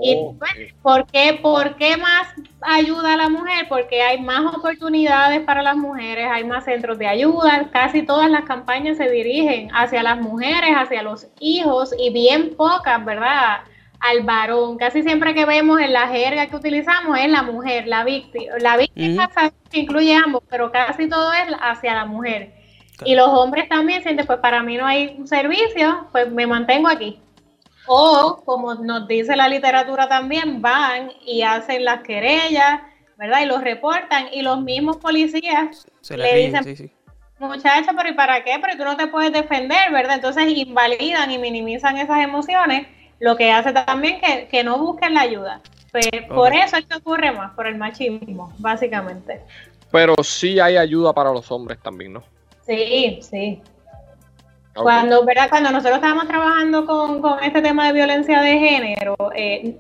Y 0.01 0.16
Ok. 0.16 0.36
pues, 0.38 0.74
¿por 0.82 1.08
qué, 1.08 1.39
¿por 1.42 1.75
qué 1.75 1.98
más 1.98 2.28
ayuda 2.62 3.13
a 3.13 3.18
la 3.18 3.30
mujer? 3.30 3.68
Porque 3.68 4.01
hay 4.01 4.22
más 4.22 4.54
oportunidades 4.56 5.42
para 5.42 5.62
las 5.62 5.75
mujeres, 5.75 6.28
hay 6.32 6.44
más 6.44 6.66
centros 6.66 6.98
de 6.98 7.08
ayuda, 7.08 7.70
casi 7.72 8.04
todas 8.04 8.30
las 8.30 8.44
campañas 8.44 8.98
se 8.98 9.10
dirigen 9.10 9.70
hacia 9.74 10.04
las 10.04 10.20
mujeres, 10.20 10.72
hacia 10.75 11.04
los 11.04 11.28
hijos 11.39 11.94
y 11.98 12.12
bien 12.12 12.56
pocas, 12.56 13.04
¿verdad? 13.04 13.60
Al 14.00 14.24
varón. 14.24 14.77
Casi 14.77 15.03
siempre 15.03 15.34
que 15.34 15.46
vemos 15.46 15.79
en 15.82 15.94
la 15.94 16.08
jerga 16.08 16.48
que 16.48 16.56
utilizamos 16.56 17.18
es 17.20 17.29
la 17.29 17.44
mujer, 17.44 17.88
la 17.88 18.03
víctima. 18.03 18.53
La 18.60 18.77
víctima 18.77 19.29
sabemos 19.34 19.60
que 19.70 19.79
incluye 19.79 20.15
ambos, 20.15 20.44
pero 20.50 20.72
casi 20.72 21.08
todo 21.10 21.34
es 21.34 21.53
hacia 21.62 21.94
la 21.96 22.06
mujer. 22.06 22.53
Y 23.06 23.15
los 23.15 23.29
hombres 23.29 23.70
también 23.70 24.03
sienten, 24.03 24.25
pues 24.25 24.39
para 24.39 24.62
mí 24.62 24.77
no 24.77 24.86
hay 24.86 25.15
un 25.18 25.27
servicio, 25.27 26.08
pues 26.12 26.32
me 26.32 26.48
mantengo 26.48 26.88
aquí. 26.88 27.20
O, 27.88 28.41
como 28.46 28.75
nos 28.75 29.08
dice 29.08 29.36
la 29.36 29.50
literatura 29.50 30.08
también, 30.08 30.62
van 30.62 31.12
y 31.25 31.41
hacen 31.41 31.86
las 31.86 32.01
querellas, 32.03 32.82
¿verdad? 33.18 33.41
Y 33.41 33.46
los 33.46 33.62
reportan 33.62 34.27
y 34.32 34.41
los 34.41 34.62
mismos 34.62 34.98
policías 34.98 35.88
Se 36.01 36.15
le 36.15 36.24
le 36.24 36.34
ríen, 36.34 36.51
dicen, 36.51 36.63
sí, 36.63 36.75
sí. 36.75 36.91
muchacha, 37.39 37.91
pero 37.96 38.10
¿y 38.10 38.13
para 38.13 38.44
qué? 38.44 38.60
Pero 38.62 38.77
tú 38.77 38.84
no 38.84 38.96
te 38.96 39.08
puedes 39.08 39.32
defender, 39.32 39.91
¿verdad? 39.91 40.15
Entonces 40.15 40.48
invalidan 40.50 41.32
y 41.32 41.38
minimizan 41.38 41.98
esas 41.98 42.20
emociones, 42.20 42.86
lo 43.19 43.35
que 43.35 43.51
hace 43.51 43.73
también 43.73 44.19
que, 44.21 44.47
que 44.47 44.63
no 44.63 44.77
busquen 44.77 45.13
la 45.13 45.21
ayuda. 45.21 45.61
Pues, 45.91 46.07
Por 46.27 46.53
eso 46.53 46.77
es 46.77 46.85
que 46.85 46.97
ocurre 46.97 47.31
más, 47.31 47.53
por 47.53 47.67
el 47.67 47.77
machismo, 47.77 48.53
básicamente. 48.59 49.41
Pero 49.91 50.15
sí 50.23 50.59
hay 50.59 50.77
ayuda 50.77 51.13
para 51.13 51.31
los 51.31 51.51
hombres 51.51 51.79
también, 51.81 52.13
¿no? 52.13 52.23
Sí, 52.65 53.19
sí. 53.21 53.61
Cuando, 54.75 55.25
¿verdad? 55.25 55.49
Cuando 55.49 55.71
nosotros 55.71 55.95
estábamos 55.95 56.27
trabajando 56.27 56.85
con, 56.85 57.21
con 57.21 57.43
este 57.43 57.61
tema 57.61 57.88
de 57.88 57.93
violencia 57.93 58.41
de 58.41 58.59
género, 58.59 59.15
eh, 59.35 59.75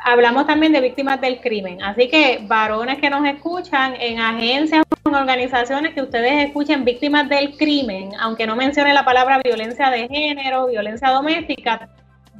hablamos 0.00 0.46
también 0.46 0.72
de 0.72 0.80
víctimas 0.80 1.20
del 1.20 1.40
crimen. 1.40 1.82
Así 1.82 2.08
que 2.08 2.40
varones 2.42 2.98
que 2.98 3.10
nos 3.10 3.26
escuchan 3.26 3.94
en 3.98 4.20
agencias 4.20 4.84
o 5.04 5.08
en 5.08 5.14
organizaciones 5.14 5.94
que 5.94 6.02
ustedes 6.02 6.46
escuchen 6.46 6.84
víctimas 6.84 7.28
del 7.28 7.56
crimen, 7.56 8.10
aunque 8.20 8.46
no 8.46 8.54
mencione 8.54 8.92
la 8.94 9.04
palabra 9.04 9.40
violencia 9.42 9.90
de 9.90 10.06
género, 10.08 10.66
violencia 10.66 11.08
doméstica, 11.10 11.88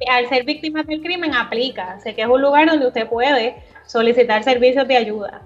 al 0.06 0.28
ser 0.28 0.44
víctimas 0.44 0.86
del 0.86 1.00
crimen 1.00 1.34
aplica. 1.34 1.98
Sé 2.00 2.14
que 2.14 2.22
es 2.22 2.28
un 2.28 2.40
lugar 2.40 2.68
donde 2.68 2.86
usted 2.86 3.08
puede 3.08 3.56
solicitar 3.86 4.44
servicios 4.44 4.86
de 4.86 4.96
ayuda. 4.96 5.42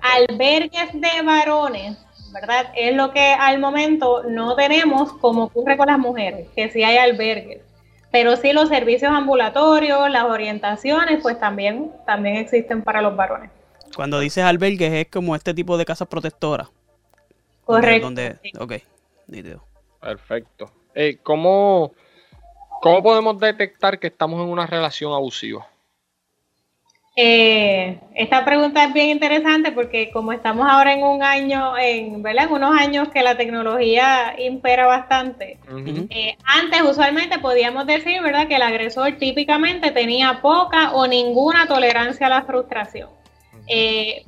Albergues 0.00 0.92
de 0.92 1.22
varones, 1.24 1.96
¿verdad? 2.32 2.72
Es 2.76 2.94
lo 2.94 3.12
que 3.12 3.32
al 3.32 3.58
momento 3.58 4.24
no 4.24 4.54
tenemos 4.54 5.12
como 5.14 5.44
ocurre 5.44 5.76
con 5.76 5.86
las 5.86 5.98
mujeres, 5.98 6.48
que 6.54 6.70
sí 6.70 6.82
hay 6.82 6.98
albergues. 6.98 7.62
Pero 8.10 8.36
sí 8.36 8.52
los 8.52 8.68
servicios 8.68 9.10
ambulatorios, 9.10 10.10
las 10.10 10.24
orientaciones, 10.24 11.20
pues 11.22 11.38
también, 11.40 11.90
también 12.06 12.36
existen 12.36 12.82
para 12.82 13.02
los 13.02 13.16
varones. 13.16 13.50
Cuando 13.96 14.20
dices 14.20 14.44
albergues 14.44 14.92
es 14.92 15.06
como 15.08 15.34
este 15.34 15.54
tipo 15.54 15.76
de 15.78 15.84
casas 15.84 16.08
protectoras. 16.08 16.68
Correcto. 17.64 18.06
Donde, 18.06 18.36
sí. 18.42 18.52
Ok, 18.58 18.74
nítido. 19.26 19.64
Perfecto. 20.00 20.70
Eh, 20.94 21.18
¿cómo, 21.22 21.92
¿Cómo 22.84 23.02
podemos 23.02 23.40
detectar 23.40 23.98
que 23.98 24.08
estamos 24.08 24.42
en 24.42 24.50
una 24.50 24.66
relación 24.66 25.14
abusiva? 25.14 25.66
Eh, 27.16 27.98
esta 28.14 28.44
pregunta 28.44 28.84
es 28.84 28.92
bien 28.92 29.08
interesante 29.08 29.72
porque 29.72 30.10
como 30.10 30.32
estamos 30.32 30.66
ahora 30.68 30.92
en 30.92 31.02
un 31.02 31.22
año, 31.22 31.78
en, 31.78 32.22
¿verdad? 32.22 32.44
en 32.44 32.52
unos 32.52 32.78
años 32.78 33.08
que 33.08 33.22
la 33.22 33.38
tecnología 33.38 34.36
impera 34.38 34.84
bastante. 34.84 35.58
Eh, 36.10 36.36
antes 36.44 36.82
usualmente 36.82 37.38
podíamos 37.38 37.86
decir, 37.86 38.20
¿verdad?, 38.20 38.48
que 38.48 38.56
el 38.56 38.62
agresor 38.62 39.12
típicamente 39.12 39.90
tenía 39.90 40.42
poca 40.42 40.92
o 40.92 41.06
ninguna 41.06 41.66
tolerancia 41.66 42.26
a 42.26 42.30
la 42.30 42.42
frustración. 42.42 43.08
Eh, 43.66 44.26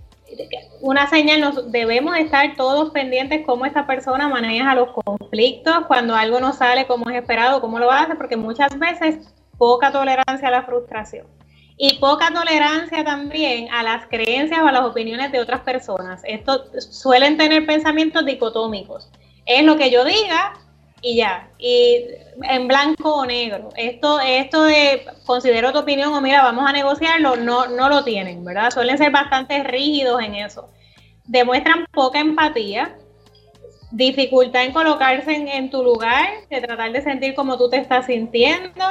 una 0.80 1.08
señal, 1.08 1.40
nos 1.40 1.70
debemos 1.70 2.16
estar 2.16 2.56
todos 2.56 2.90
pendientes 2.90 3.44
cómo 3.44 3.66
esta 3.66 3.86
persona 3.86 4.28
maneja 4.28 4.74
los 4.74 4.90
conflictos, 4.92 5.86
cuando 5.86 6.14
algo 6.14 6.40
no 6.40 6.52
sale 6.52 6.86
como 6.86 7.10
es 7.10 7.16
esperado, 7.16 7.60
cómo 7.60 7.78
lo 7.78 7.90
hace, 7.90 8.14
porque 8.14 8.36
muchas 8.36 8.78
veces 8.78 9.34
poca 9.58 9.92
tolerancia 9.92 10.48
a 10.48 10.50
la 10.50 10.62
frustración. 10.64 11.26
Y 11.78 11.98
poca 11.98 12.30
tolerancia 12.32 13.04
también 13.04 13.68
a 13.70 13.82
las 13.82 14.06
creencias 14.06 14.60
o 14.60 14.66
a 14.66 14.72
las 14.72 14.82
opiniones 14.82 15.30
de 15.30 15.40
otras 15.40 15.60
personas. 15.60 16.22
Estos 16.24 16.70
suelen 16.90 17.36
tener 17.36 17.66
pensamientos 17.66 18.24
dicotómicos. 18.24 19.10
Es 19.44 19.62
lo 19.62 19.76
que 19.76 19.90
yo 19.90 20.04
diga 20.04 20.54
y 21.06 21.14
ya. 21.14 21.50
Y 21.56 22.04
en 22.42 22.66
blanco 22.66 23.14
o 23.14 23.24
negro. 23.24 23.68
Esto, 23.76 24.18
esto 24.18 24.64
de 24.64 25.06
considero 25.24 25.72
tu 25.72 25.78
opinión 25.78 26.12
o 26.12 26.20
mira, 26.20 26.42
vamos 26.42 26.68
a 26.68 26.72
negociarlo, 26.72 27.36
no, 27.36 27.68
no 27.68 27.88
lo 27.88 28.02
tienen, 28.02 28.44
¿verdad? 28.44 28.72
Suelen 28.72 28.98
ser 28.98 29.12
bastante 29.12 29.62
rígidos 29.62 30.20
en 30.20 30.34
eso. 30.34 30.68
Demuestran 31.24 31.86
poca 31.92 32.18
empatía, 32.18 32.96
dificultad 33.92 34.64
en 34.64 34.72
colocarse 34.72 35.32
en, 35.32 35.46
en 35.46 35.70
tu 35.70 35.84
lugar, 35.84 36.26
de 36.50 36.60
tratar 36.60 36.90
de 36.90 37.00
sentir 37.02 37.36
como 37.36 37.56
tú 37.56 37.70
te 37.70 37.76
estás 37.76 38.06
sintiendo, 38.06 38.84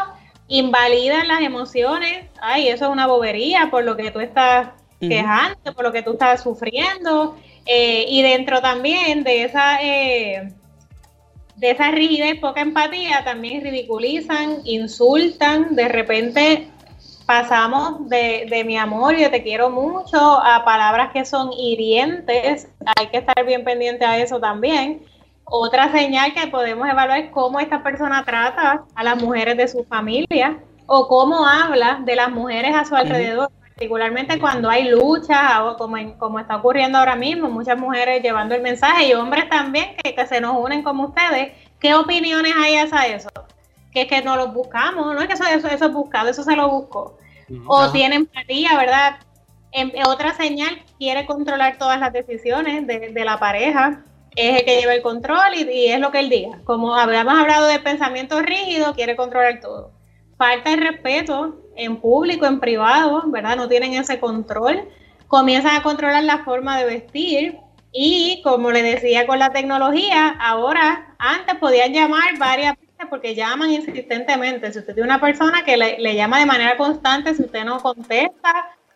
invalidan 0.47 1.27
las 1.27 1.41
emociones, 1.41 2.27
ay, 2.39 2.69
eso 2.69 2.85
es 2.85 2.91
una 2.91 3.07
bobería 3.07 3.67
por 3.69 3.83
lo 3.83 3.97
que 3.97 4.11
tú 4.11 4.21
estás 4.21 4.69
quejando, 5.01 5.73
por 5.75 5.83
lo 5.83 5.91
que 5.91 6.01
tú 6.01 6.13
estás 6.13 6.43
sufriendo, 6.43 7.35
eh, 7.65 8.05
y 8.07 8.21
dentro 8.21 8.61
también 8.61 9.25
de 9.25 9.43
esa... 9.43 9.81
eh, 9.81 10.53
de 11.55 11.71
esa 11.71 11.91
rigidez, 11.91 12.39
poca 12.39 12.61
empatía, 12.61 13.23
también 13.23 13.63
ridiculizan, 13.63 14.59
insultan, 14.65 15.75
de 15.75 15.87
repente 15.87 16.67
pasamos 17.25 18.07
de, 18.09 18.45
de 18.49 18.63
mi 18.63 18.77
amor 18.77 19.15
y 19.15 19.23
de 19.23 19.29
te 19.29 19.41
quiero 19.41 19.69
mucho 19.69 20.17
a 20.17 20.63
palabras 20.63 21.11
que 21.11 21.25
son 21.25 21.51
hirientes, 21.53 22.67
hay 22.97 23.07
que 23.07 23.17
estar 23.17 23.45
bien 23.45 23.63
pendiente 23.63 24.05
a 24.05 24.17
eso 24.17 24.39
también. 24.39 25.01
Otra 25.45 25.91
señal 25.91 26.33
que 26.33 26.47
podemos 26.47 26.87
evaluar 26.87 27.19
es 27.19 27.31
cómo 27.31 27.59
esta 27.59 27.83
persona 27.83 28.23
trata 28.25 28.83
a 28.95 29.03
las 29.03 29.21
mujeres 29.21 29.57
de 29.57 29.67
su 29.67 29.83
familia 29.83 30.59
o 30.87 31.07
cómo 31.07 31.45
habla 31.47 32.01
de 32.03 32.15
las 32.15 32.31
mujeres 32.31 32.75
a 32.75 32.85
su 32.85 32.95
alrededor, 32.95 33.49
particularmente 33.75 34.39
cuando 34.39 34.69
hay 34.69 34.87
luchas, 34.89 35.59
o 35.61 35.75
como, 35.75 35.97
en- 35.97 36.13
como 36.13 36.39
está 36.39 36.55
ocurriendo 36.55 36.97
ahora 36.97 37.15
mismo, 37.17 37.49
muchas 37.49 37.77
mujeres 37.77 38.23
llevando 38.23 38.55
el 38.55 38.61
mensaje 38.61 39.07
y 39.09 39.13
hombres 39.13 39.49
también 39.49 39.97
que, 40.01 40.15
que 40.15 40.25
se 40.27 40.39
nos 40.39 40.55
unen 40.57 40.81
como 40.81 41.07
ustedes. 41.07 41.51
¿Qué 41.79 41.93
opiniones 41.93 42.53
hay 42.57 42.77
hacia 42.77 43.05
eso? 43.07 43.29
Que 43.91 44.03
es 44.03 44.07
que 44.07 44.21
no 44.21 44.37
los 44.37 44.53
buscamos, 44.53 45.13
no 45.13 45.19
es 45.21 45.27
que 45.27 45.33
eso, 45.33 45.43
eso, 45.43 45.67
eso 45.67 45.85
es 45.87 45.93
buscado, 45.93 46.29
eso 46.29 46.41
se 46.43 46.55
lo 46.55 46.69
buscó. 46.69 47.17
O 47.67 47.81
Ajá. 47.81 47.91
tiene 47.91 48.15
empatía, 48.15 48.77
¿verdad? 48.77 49.17
En- 49.73 49.91
otra 50.07 50.33
señal, 50.33 50.81
quiere 50.97 51.25
controlar 51.25 51.77
todas 51.77 51.99
las 51.99 52.13
decisiones 52.13 52.87
de, 52.87 53.09
de 53.11 53.25
la 53.25 53.39
pareja, 53.39 54.03
es 54.37 54.59
el 54.59 54.65
que 54.65 54.79
lleva 54.79 54.93
el 54.93 55.01
control 55.01 55.53
y, 55.53 55.69
y 55.69 55.87
es 55.87 55.99
lo 55.99 56.11
que 56.11 56.19
él 56.19 56.29
diga. 56.29 56.59
Como 56.63 56.95
habíamos 56.95 57.37
hablado 57.37 57.67
de 57.67 57.79
pensamiento 57.79 58.41
rígido, 58.41 58.93
quiere 58.95 59.17
controlar 59.17 59.59
todo. 59.59 59.91
Falta 60.37 60.69
de 60.69 60.75
respeto 60.77 61.57
en 61.75 61.97
público, 61.97 62.45
en 62.45 62.59
privado, 62.59 63.23
¿verdad? 63.27 63.55
No 63.57 63.67
tienen 63.67 63.93
ese 63.93 64.19
control. 64.19 64.87
Comienzan 65.27 65.75
a 65.75 65.83
controlar 65.83 66.23
la 66.23 66.43
forma 66.43 66.77
de 66.77 66.85
vestir 66.85 67.59
Y 67.91 68.41
como 68.43 68.71
le 68.71 68.83
decía 68.83 69.25
con 69.25 69.39
la 69.39 69.51
tecnología, 69.51 70.35
ahora 70.39 71.15
antes 71.17 71.55
podían 71.55 71.93
llamar 71.93 72.37
varias 72.37 72.75
veces 72.77 73.07
porque 73.09 73.35
llaman 73.35 73.71
insistentemente. 73.71 74.71
Si 74.73 74.79
usted 74.79 74.93
tiene 74.93 75.07
una 75.09 75.21
persona 75.21 75.63
que 75.63 75.77
le, 75.77 75.97
le 75.99 76.15
llama 76.15 76.39
de 76.39 76.45
manera 76.45 76.77
constante, 76.77 77.33
si 77.33 77.43
usted 77.43 77.63
no 77.63 77.79
contesta 77.79 78.53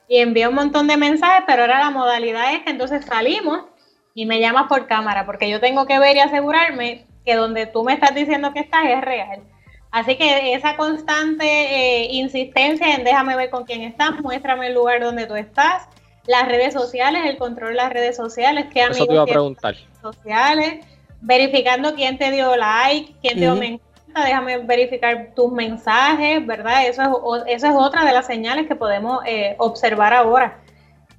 y 0.07 0.17
envía 0.17 0.49
un 0.49 0.55
montón 0.55 0.87
de 0.87 0.97
mensajes, 0.97 1.43
pero 1.47 1.61
ahora 1.63 1.79
la 1.79 1.91
modalidad 1.91 2.53
es 2.53 2.63
que 2.63 2.71
entonces 2.71 3.05
salimos 3.05 3.65
y 4.13 4.25
me 4.25 4.39
llamas 4.41 4.67
por 4.67 4.87
cámara, 4.87 5.25
porque 5.25 5.49
yo 5.49 5.59
tengo 5.61 5.85
que 5.85 5.99
ver 5.99 6.17
y 6.17 6.19
asegurarme 6.19 7.05
que 7.25 7.35
donde 7.35 7.67
tú 7.67 7.83
me 7.83 7.93
estás 7.93 8.13
diciendo 8.15 8.51
que 8.53 8.59
estás 8.61 8.85
es 8.85 9.01
real. 9.01 9.43
Así 9.91 10.17
que 10.17 10.53
esa 10.53 10.75
constante 10.75 11.45
eh, 11.45 12.07
insistencia 12.11 12.93
en 12.93 13.03
déjame 13.03 13.35
ver 13.35 13.49
con 13.49 13.63
quién 13.63 13.81
estás, 13.81 14.19
muéstrame 14.21 14.67
el 14.67 14.75
lugar 14.75 15.01
donde 15.01 15.25
tú 15.25 15.35
estás, 15.35 15.87
las 16.27 16.47
redes 16.47 16.73
sociales, 16.73 17.23
el 17.25 17.37
control 17.37 17.69
de 17.71 17.75
las 17.75 17.91
redes 17.91 18.15
sociales, 18.15 18.67
qué 18.71 18.81
Eso 18.81 19.07
te 19.07 19.13
iba 19.13 19.23
a 19.23 19.25
preguntar. 19.25 19.75
sociales, 19.99 20.85
verificando 21.21 21.95
quién 21.95 22.19
te 22.19 22.31
dio 22.31 22.55
like, 22.55 23.13
quién 23.21 23.33
te 23.33 23.39
dio 23.41 23.55
me 23.55 23.65
encanta, 23.67 24.25
déjame 24.25 24.59
verificar 24.59 25.31
tus 25.35 25.51
mensajes, 25.51 26.45
¿verdad? 26.45 26.85
Eso 26.85 27.37
es, 27.37 27.43
eso 27.47 27.67
es 27.67 27.73
otra 27.75 28.05
de 28.05 28.13
las 28.13 28.27
señales 28.27 28.67
que 28.67 28.75
podemos 28.75 29.23
eh, 29.25 29.55
observar 29.57 30.13
ahora. 30.13 30.59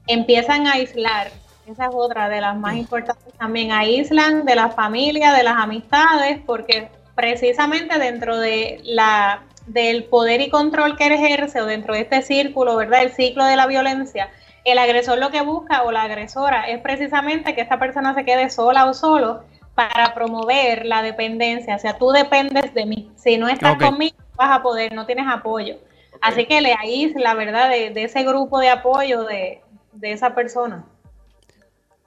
Empiezan 0.06 0.68
a 0.68 0.74
aislar, 0.74 1.32
esa 1.66 1.86
es 1.86 1.90
otra 1.92 2.28
de 2.28 2.40
las 2.40 2.56
más 2.56 2.76
importantes 2.76 3.34
también, 3.36 3.72
aíslan 3.72 4.44
de 4.44 4.54
la 4.54 4.70
familia, 4.70 5.32
de 5.32 5.42
las 5.42 5.56
amistades, 5.56 6.38
porque 6.46 6.88
precisamente 7.20 7.98
dentro 7.98 8.38
de 8.38 8.80
la 8.82 9.42
del 9.66 10.04
poder 10.04 10.40
y 10.40 10.48
control 10.48 10.96
que 10.96 11.06
ejerce 11.06 11.60
o 11.60 11.66
dentro 11.66 11.92
de 11.92 12.00
este 12.00 12.22
círculo, 12.22 12.76
¿verdad? 12.76 13.02
El 13.02 13.12
ciclo 13.12 13.44
de 13.44 13.56
la 13.56 13.66
violencia, 13.66 14.30
el 14.64 14.78
agresor 14.78 15.18
lo 15.18 15.30
que 15.30 15.42
busca 15.42 15.82
o 15.82 15.92
la 15.92 16.04
agresora 16.04 16.64
es 16.68 16.80
precisamente 16.80 17.54
que 17.54 17.60
esta 17.60 17.78
persona 17.78 18.14
se 18.14 18.24
quede 18.24 18.48
sola 18.48 18.86
o 18.86 18.94
solo 18.94 19.44
para 19.74 20.14
promover 20.14 20.86
la 20.86 21.02
dependencia. 21.02 21.76
O 21.76 21.78
sea, 21.78 21.98
tú 21.98 22.10
dependes 22.10 22.72
de 22.72 22.86
mí. 22.86 23.12
Si 23.16 23.36
no 23.36 23.48
estás 23.48 23.76
conmigo, 23.76 24.16
vas 24.34 24.50
a 24.50 24.62
poder, 24.62 24.94
no 24.94 25.04
tienes 25.04 25.26
apoyo. 25.28 25.76
Así 26.22 26.46
que 26.46 26.62
le 26.62 26.72
aísla, 26.72 27.34
¿verdad? 27.34 27.68
De, 27.68 27.90
de, 27.90 28.04
ese 28.04 28.24
grupo 28.24 28.58
de 28.58 28.70
apoyo 28.70 29.24
de, 29.24 29.60
de 29.92 30.12
esa 30.12 30.34
persona. 30.34 30.86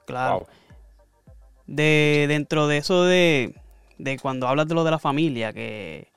Claro. 0.06 0.46
De 1.66 2.26
dentro 2.28 2.66
de 2.66 2.78
eso 2.78 3.04
de, 3.04 3.54
de 3.98 4.18
cuando 4.18 4.48
hablas 4.48 4.68
de 4.68 4.74
lo 4.74 4.84
de 4.84 4.90
la 4.90 4.98
familia, 4.98 5.52
que, 5.52 6.08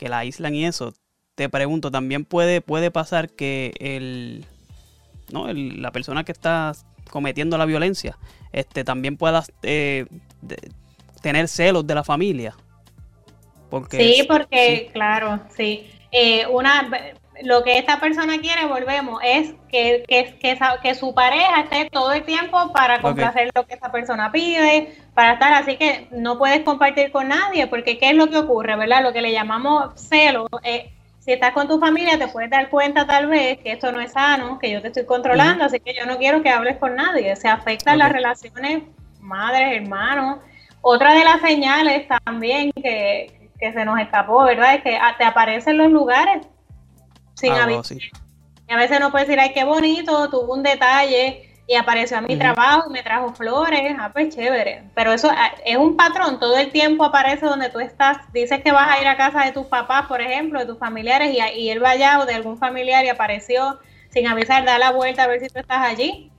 la 0.00 0.18
aíslan 0.18 0.54
y 0.54 0.64
eso, 0.64 0.94
te 1.34 1.48
pregunto, 1.48 1.90
también 1.90 2.24
puede, 2.24 2.60
puede 2.60 2.90
pasar 2.90 3.30
que 3.30 3.74
el, 3.78 4.46
¿no? 5.30 5.52
la 5.52 5.92
persona 5.92 6.24
que 6.24 6.32
está 6.32 6.72
cometiendo 7.10 7.58
la 7.58 7.66
violencia 7.66 8.16
este, 8.52 8.84
también 8.84 9.16
pueda 9.16 9.44
eh, 9.62 10.06
tener 11.20 11.48
celos 11.48 11.86
de 11.86 11.94
la 11.94 12.04
familia. 12.04 12.54
Porque 13.68 13.98
sí, 13.98 14.22
porque, 14.26 14.90
claro, 14.92 15.40
sí. 15.54 15.88
Eh, 16.10 16.46
una, 16.48 16.90
lo 17.42 17.62
que 17.62 17.78
esta 17.78 18.00
persona 18.00 18.38
quiere, 18.38 18.66
volvemos, 18.66 19.20
es 19.24 19.54
que, 19.70 20.04
que, 20.06 20.36
que, 20.82 20.94
su 20.94 21.14
pareja 21.14 21.62
esté 21.62 21.88
todo 21.90 22.12
el 22.12 22.24
tiempo 22.24 22.72
para 22.72 23.00
complacer 23.00 23.50
lo 23.54 23.66
que 23.66 23.74
esta 23.74 23.90
persona 23.90 24.30
pide, 24.32 24.94
para 25.14 25.34
estar, 25.34 25.52
así 25.54 25.76
que 25.76 26.08
no 26.10 26.38
puedes 26.38 26.60
compartir 26.60 27.10
con 27.12 27.28
nadie, 27.28 27.66
porque 27.66 27.98
¿qué 27.98 28.10
es 28.10 28.16
lo 28.16 28.28
que 28.28 28.38
ocurre, 28.38 28.76
verdad? 28.76 29.02
Lo 29.02 29.12
que 29.12 29.22
le 29.22 29.32
llamamos 29.32 29.92
celo, 29.96 30.48
eh, 30.62 30.92
si 31.18 31.32
estás 31.32 31.52
con 31.52 31.68
tu 31.68 31.78
familia 31.78 32.18
te 32.18 32.28
puedes 32.28 32.50
dar 32.50 32.70
cuenta 32.70 33.06
tal 33.06 33.26
vez 33.26 33.58
que 33.58 33.72
esto 33.72 33.92
no 33.92 34.00
es 34.00 34.12
sano, 34.12 34.58
que 34.58 34.70
yo 34.70 34.80
te 34.80 34.88
estoy 34.88 35.04
controlando, 35.04 35.64
así 35.64 35.78
que 35.80 35.94
yo 35.94 36.06
no 36.06 36.18
quiero 36.18 36.42
que 36.42 36.50
hables 36.50 36.78
con 36.78 36.96
nadie, 36.96 37.36
se 37.36 37.48
afectan 37.48 37.98
las 37.98 38.12
relaciones 38.12 38.84
madres, 39.20 39.82
hermanos. 39.82 40.38
Otra 40.82 41.12
de 41.12 41.24
las 41.24 41.42
señales 41.42 42.08
también 42.24 42.72
que, 42.72 43.50
que 43.58 43.72
se 43.72 43.84
nos 43.84 44.00
escapó, 44.00 44.44
¿verdad? 44.44 44.76
Es 44.76 44.82
que 44.82 44.96
ah, 44.96 45.14
te 45.18 45.24
aparecen 45.24 45.76
los 45.76 45.90
lugares 45.90 46.46
sin 47.40 47.52
ah, 47.52 47.66
Y 48.68 48.72
a 48.72 48.76
veces 48.76 49.00
no 49.00 49.10
puedes 49.10 49.26
decir, 49.26 49.40
ay, 49.40 49.52
qué 49.52 49.64
bonito, 49.64 50.28
tuvo 50.28 50.54
un 50.54 50.62
detalle 50.62 51.50
y 51.66 51.76
apareció 51.76 52.18
a 52.18 52.20
mi 52.20 52.36
trabajo, 52.36 52.90
me 52.90 53.02
trajo 53.02 53.32
flores, 53.32 53.96
ah, 53.98 54.10
pues 54.12 54.34
chévere. 54.34 54.84
Pero 54.94 55.12
eso 55.12 55.30
ah, 55.30 55.52
es 55.64 55.76
un 55.76 55.96
patrón, 55.96 56.38
todo 56.38 56.56
el 56.58 56.70
tiempo 56.70 57.04
aparece 57.04 57.46
donde 57.46 57.70
tú 57.70 57.80
estás. 57.80 58.18
Dices 58.32 58.60
que 58.62 58.72
vas 58.72 58.90
a 58.90 59.00
ir 59.00 59.06
a 59.06 59.16
casa 59.16 59.44
de 59.44 59.52
tus 59.52 59.66
papás, 59.66 60.06
por 60.06 60.20
ejemplo, 60.20 60.58
de 60.58 60.66
tus 60.66 60.78
familiares, 60.78 61.32
y, 61.32 61.60
y 61.60 61.70
él 61.70 61.82
va 61.82 61.90
allá 61.90 62.18
o 62.20 62.26
de 62.26 62.34
algún 62.34 62.58
familiar 62.58 63.04
y 63.04 63.08
apareció 63.08 63.78
sin 64.10 64.26
avisar, 64.26 64.64
da 64.64 64.78
la 64.78 64.90
vuelta 64.90 65.24
a 65.24 65.26
ver 65.28 65.40
si 65.40 65.48
tú 65.48 65.60
estás 65.60 65.80
allí. 65.80 66.30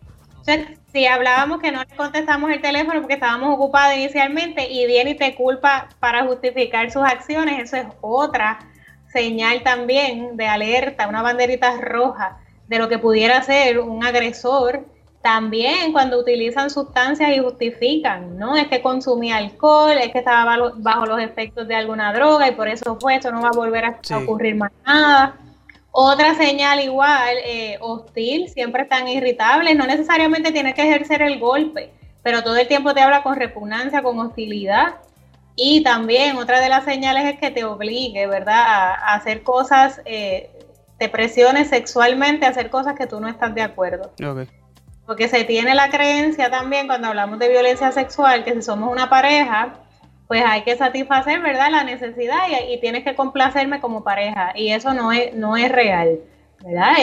Entonces, 0.45 0.79
si 0.91 1.05
hablábamos 1.05 1.61
que 1.61 1.71
no 1.71 1.79
le 1.79 1.95
contestamos 1.95 2.51
el 2.51 2.61
teléfono 2.61 2.99
porque 2.99 3.13
estábamos 3.13 3.53
ocupados 3.55 3.95
inicialmente 3.95 4.69
y 4.69 4.85
viene 4.85 5.11
y 5.11 5.15
te 5.15 5.35
culpa 5.35 5.87
para 5.99 6.25
justificar 6.25 6.91
sus 6.91 7.03
acciones, 7.03 7.59
eso 7.63 7.77
es 7.77 7.85
otra 8.01 8.59
señal 9.11 9.63
también 9.63 10.37
de 10.37 10.47
alerta, 10.47 11.07
una 11.07 11.21
banderita 11.21 11.77
roja 11.79 12.37
de 12.67 12.79
lo 12.79 12.87
que 12.87 12.97
pudiera 12.97 13.41
ser 13.41 13.79
un 13.79 14.03
agresor. 14.05 14.85
También 15.21 15.91
cuando 15.91 16.17
utilizan 16.17 16.71
sustancias 16.71 17.29
y 17.35 17.39
justifican, 17.39 18.39
¿no? 18.39 18.55
Es 18.55 18.67
que 18.67 18.81
consumía 18.81 19.37
alcohol, 19.37 19.97
es 20.01 20.11
que 20.11 20.19
estaba 20.19 20.71
bajo 20.77 21.05
los 21.05 21.21
efectos 21.21 21.67
de 21.67 21.75
alguna 21.75 22.11
droga 22.11 22.47
y 22.47 22.55
por 22.55 22.67
eso 22.67 22.97
fue, 22.99 23.15
esto 23.15 23.31
no 23.31 23.41
va 23.41 23.49
a 23.49 23.55
volver 23.55 23.85
a, 23.85 23.99
ocurrir 24.23 24.55
más 24.55 24.71
nada. 24.83 25.35
Otra 25.91 26.33
señal 26.35 26.79
igual, 26.79 27.35
eh, 27.45 27.77
hostil, 27.81 28.47
siempre 28.47 28.83
están 28.83 29.07
irritables, 29.09 29.75
no 29.75 29.85
necesariamente 29.85 30.51
tiene 30.51 30.73
que 30.73 30.83
ejercer 30.83 31.21
el 31.21 31.37
golpe, 31.37 31.91
pero 32.23 32.41
todo 32.41 32.55
el 32.55 32.67
tiempo 32.67 32.93
te 32.93 33.01
habla 33.01 33.21
con 33.21 33.35
repugnancia, 33.35 34.01
con 34.01 34.17
hostilidad. 34.17 34.95
Y 35.63 35.83
también 35.83 36.37
otra 36.37 36.59
de 36.59 36.69
las 36.69 36.85
señales 36.85 37.23
es 37.25 37.39
que 37.39 37.51
te 37.51 37.63
obligue, 37.63 38.25
¿verdad?, 38.25 38.63
a, 38.65 39.13
hacer 39.13 39.43
cosas, 39.43 40.01
eh, 40.05 40.49
te 40.97 41.07
presiones 41.07 41.69
sexualmente 41.69 42.47
a 42.47 42.49
hacer 42.49 42.71
cosas 42.71 42.95
que 42.95 43.05
tú 43.05 43.19
no 43.19 43.27
estás 43.27 43.53
de 43.53 43.61
acuerdo. 43.61 44.11
Porque 45.05 45.27
se 45.27 45.43
tiene 45.43 45.75
la 45.75 45.91
creencia 45.91 46.49
también 46.49 46.87
cuando 46.87 47.09
hablamos 47.09 47.37
de 47.37 47.47
violencia 47.47 47.91
sexual 47.91 48.43
que 48.43 48.55
si 48.55 48.63
somos 48.63 48.91
una 48.91 49.07
pareja, 49.07 49.75
pues 50.27 50.43
hay 50.43 50.63
que 50.63 50.75
satisfacer, 50.75 51.41
¿verdad?, 51.41 51.69
la 51.69 51.83
necesidad 51.83 52.39
y, 52.67 52.79
tienes 52.79 53.03
que 53.03 53.13
complacerme 53.13 53.79
como 53.79 54.03
pareja. 54.03 54.53
Y 54.55 54.71
eso 54.71 54.95
no 54.95 55.11
es, 55.11 55.35
no 55.35 55.57
es 55.57 55.71
real, 55.71 56.21
¿verdad? 56.65 56.95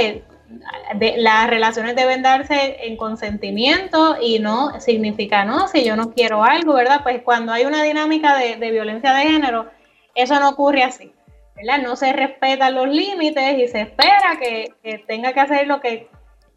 Las 1.16 1.50
relaciones 1.50 1.94
deben 1.94 2.22
darse 2.22 2.86
en 2.86 2.96
consentimiento 2.96 4.16
y 4.20 4.38
no 4.38 4.80
significa, 4.80 5.44
no, 5.44 5.68
si 5.68 5.84
yo 5.84 5.96
no 5.96 6.12
quiero 6.12 6.42
algo, 6.42 6.74
¿verdad? 6.74 7.00
Pues 7.02 7.22
cuando 7.22 7.52
hay 7.52 7.66
una 7.66 7.82
dinámica 7.82 8.36
de, 8.36 8.70
violencia 8.70 9.12
de 9.12 9.24
género, 9.24 9.66
eso 10.14 10.40
no 10.40 10.48
ocurre 10.50 10.82
así, 10.82 11.12
¿verdad? 11.54 11.82
No 11.82 11.96
se 11.96 12.12
respetan 12.12 12.74
los 12.74 12.88
límites 12.88 13.58
y 13.58 13.68
se 13.68 13.82
espera 13.82 14.38
que, 14.40 14.74
tenga 15.06 15.32
que 15.32 15.40
hacer 15.40 15.66
lo 15.66 15.80
que 15.80 16.08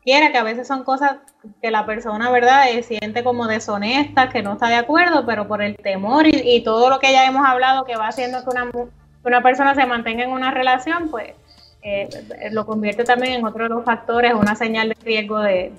quiera, 0.03 0.31
que 0.31 0.37
a 0.37 0.43
veces 0.43 0.67
son 0.67 0.83
cosas 0.83 1.17
que 1.61 1.69
la 1.69 1.85
persona, 1.85 2.31
¿verdad?, 2.31 2.69
eh, 2.69 2.83
siente 2.83 3.23
como 3.23 3.47
deshonesta, 3.47 4.29
que 4.29 4.41
no 4.41 4.53
está 4.53 4.67
de 4.67 4.75
acuerdo, 4.75 5.25
pero 5.25 5.47
por 5.47 5.61
el 5.61 5.75
temor 5.75 6.27
y, 6.27 6.63
todo 6.63 6.89
lo 6.89 6.99
que 6.99 7.11
ya 7.11 7.25
hemos 7.25 7.45
hablado 7.45 7.83
que 7.83 7.97
va 7.97 8.07
haciendo 8.07 8.43
que 8.43 8.49
una, 8.49 8.71
que 8.71 8.87
una 9.25 9.43
persona 9.43 9.75
se 9.75 9.85
mantenga 9.85 10.23
en 10.23 10.31
una 10.31 10.51
relación, 10.51 11.09
pues 11.11 11.33
eh, 11.81 12.09
lo 12.51 12.65
convierte 12.65 13.03
también 13.03 13.33
en 13.33 13.45
otro 13.45 13.63
de 13.63 13.69
los 13.69 13.83
factores, 13.83 14.33
una 14.33 14.55
señal 14.55 14.89
de 14.89 14.97
riesgo 15.03 15.39
de 15.39 15.71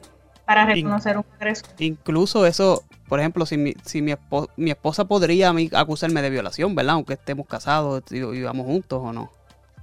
para 0.45 0.67
reconocer 0.67 1.17
un 1.17 1.25
agresor. 1.39 1.69
Incluso 1.79 2.47
eso, 2.47 2.83
por 3.09 3.21
ejemplo, 3.21 3.47
si 3.47 3.57
mi, 3.57 3.75
si 3.85 4.03
mi, 4.03 4.15
mi 4.57 4.71
esposa 4.71 5.05
podría 5.05 5.51
a 5.51 5.53
mí 5.53 5.71
acusarme 5.73 6.21
de 6.21 6.31
violación, 6.31 6.75
¿verdad? 6.75 6.95
Aunque 6.95 7.15
estemos 7.15 7.47
casados 7.47 8.03
y 8.11 8.21
vivamos 8.21 8.67
juntos 8.67 9.01
o 9.03 9.13
no. 9.13 9.31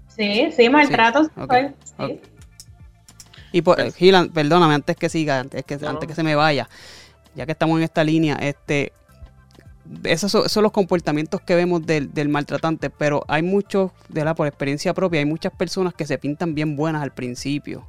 Sí, 0.08 0.52
sí, 0.52 0.70
maltrato. 0.70 1.24
Sí. 1.24 2.20
Y 3.52 3.62
por, 3.62 3.78
pues 3.78 3.96
Gilan, 3.96 4.30
perdóname, 4.30 4.76
antes 4.76 4.96
que 4.98 5.10
siga, 5.10 5.40
antes 5.40 5.64
que, 5.64 5.80
antes 5.86 6.08
que 6.08 6.14
se 6.14 6.24
me 6.24 6.36
vaya, 6.36 6.70
ya 7.36 7.46
que 7.46 7.54
estamos 7.54 7.78
en 7.78 7.84
esta 7.84 8.04
línea, 8.04 8.36
este, 8.36 8.92
esos 10.04 10.32
son, 10.32 10.64
los 10.64 10.72
comportamientos 10.72 11.42
que 11.42 11.56
vemos 11.56 11.86
del, 11.86 12.30
maltratante, 12.30 12.90
pero 12.90 13.24
hay 13.28 13.42
muchos, 13.42 13.92
de 14.08 14.24
la 14.24 14.36
por 14.36 14.48
experiencia 14.48 14.94
propia, 14.94 15.20
hay 15.20 15.26
muchas 15.26 15.52
personas 15.54 15.94
que 15.94 16.06
se 16.06 16.18
pintan 16.18 16.54
bien 16.54 16.76
buenas 16.76 17.02
al 17.02 17.12
principio. 17.12 17.88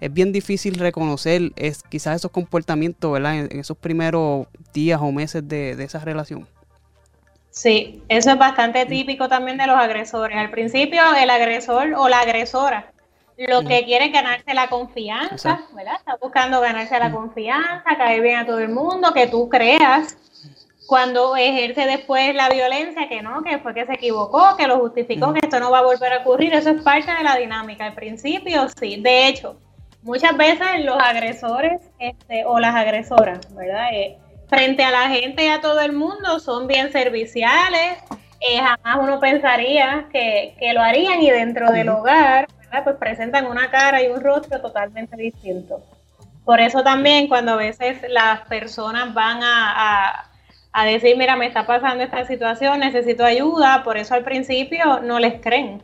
Es 0.00 0.12
bien 0.12 0.32
difícil 0.32 0.74
reconocer 0.74 1.52
es, 1.54 1.84
quizás 1.84 2.16
esos 2.16 2.32
comportamientos, 2.32 3.12
¿verdad? 3.12 3.38
En, 3.38 3.60
esos 3.60 3.76
primeros 3.76 4.48
días 4.72 5.00
o 5.00 5.12
meses 5.12 5.46
de, 5.46 5.72
esa 5.72 6.00
relación. 6.00 6.48
Sí, 7.50 8.02
eso 8.08 8.30
es 8.30 8.38
bastante 8.38 8.86
típico 8.86 9.28
también 9.28 9.58
de 9.58 9.66
los 9.66 9.76
agresores. 9.76 10.36
Al 10.36 10.50
principio, 10.50 11.02
el 11.14 11.30
agresor 11.30 11.94
o 11.96 12.08
la 12.08 12.20
agresora 12.20 12.92
lo 13.36 13.62
que 13.62 13.84
quiere 13.84 14.06
es 14.06 14.12
ganarse 14.12 14.54
la 14.54 14.68
confianza, 14.68 15.62
¿verdad? 15.74 15.94
Está 15.98 16.16
buscando 16.20 16.60
ganarse 16.60 16.98
la 16.98 17.10
confianza, 17.10 17.96
caer 17.96 18.22
bien 18.22 18.38
a 18.38 18.46
todo 18.46 18.58
el 18.58 18.68
mundo, 18.68 19.12
que 19.12 19.26
tú 19.26 19.48
creas 19.48 20.16
cuando 20.92 21.34
ejerce 21.36 21.86
después 21.86 22.34
la 22.34 22.50
violencia, 22.50 23.08
que 23.08 23.22
no, 23.22 23.42
que 23.42 23.58
fue 23.60 23.72
que 23.72 23.86
se 23.86 23.94
equivocó, 23.94 24.58
que 24.58 24.66
lo 24.66 24.78
justificó, 24.78 25.32
que 25.32 25.40
esto 25.42 25.58
no 25.58 25.70
va 25.70 25.78
a 25.78 25.84
volver 25.84 26.12
a 26.12 26.18
ocurrir, 26.18 26.52
eso 26.52 26.68
es 26.68 26.82
parte 26.82 27.10
de 27.10 27.24
la 27.24 27.36
dinámica. 27.36 27.86
Al 27.86 27.94
principio 27.94 28.68
sí, 28.78 29.00
de 29.00 29.26
hecho, 29.26 29.56
muchas 30.02 30.36
veces 30.36 30.84
los 30.84 30.98
agresores 31.02 31.80
este, 31.98 32.44
o 32.44 32.60
las 32.60 32.74
agresoras, 32.74 33.40
¿verdad? 33.54 33.88
Eh, 33.94 34.18
frente 34.48 34.84
a 34.84 34.90
la 34.90 35.08
gente 35.08 35.46
y 35.46 35.48
a 35.48 35.62
todo 35.62 35.80
el 35.80 35.94
mundo 35.94 36.38
son 36.40 36.66
bien 36.66 36.92
serviciales, 36.92 37.96
eh, 38.40 38.58
jamás 38.58 38.98
uno 39.00 39.18
pensaría 39.18 40.08
que, 40.12 40.54
que, 40.58 40.74
lo 40.74 40.82
harían 40.82 41.22
y 41.22 41.30
dentro 41.30 41.72
del 41.72 41.88
hogar, 41.88 42.48
¿verdad? 42.64 42.84
pues 42.84 42.96
presentan 42.96 43.46
una 43.46 43.70
cara 43.70 44.02
y 44.02 44.08
un 44.08 44.20
rostro 44.20 44.60
totalmente 44.60 45.16
distinto. 45.16 45.80
Por 46.44 46.60
eso 46.60 46.82
también 46.82 47.28
cuando 47.28 47.52
a 47.52 47.56
veces 47.56 48.04
las 48.10 48.40
personas 48.42 49.14
van 49.14 49.42
a, 49.42 50.18
a, 50.18 50.31
a 50.72 50.84
decir, 50.84 51.16
mira, 51.16 51.36
me 51.36 51.46
está 51.46 51.66
pasando 51.66 52.02
esta 52.02 52.24
situación, 52.24 52.80
necesito 52.80 53.24
ayuda, 53.24 53.82
por 53.84 53.96
eso 53.96 54.14
al 54.14 54.24
principio 54.24 55.00
no 55.00 55.18
les 55.18 55.40
creen. 55.40 55.82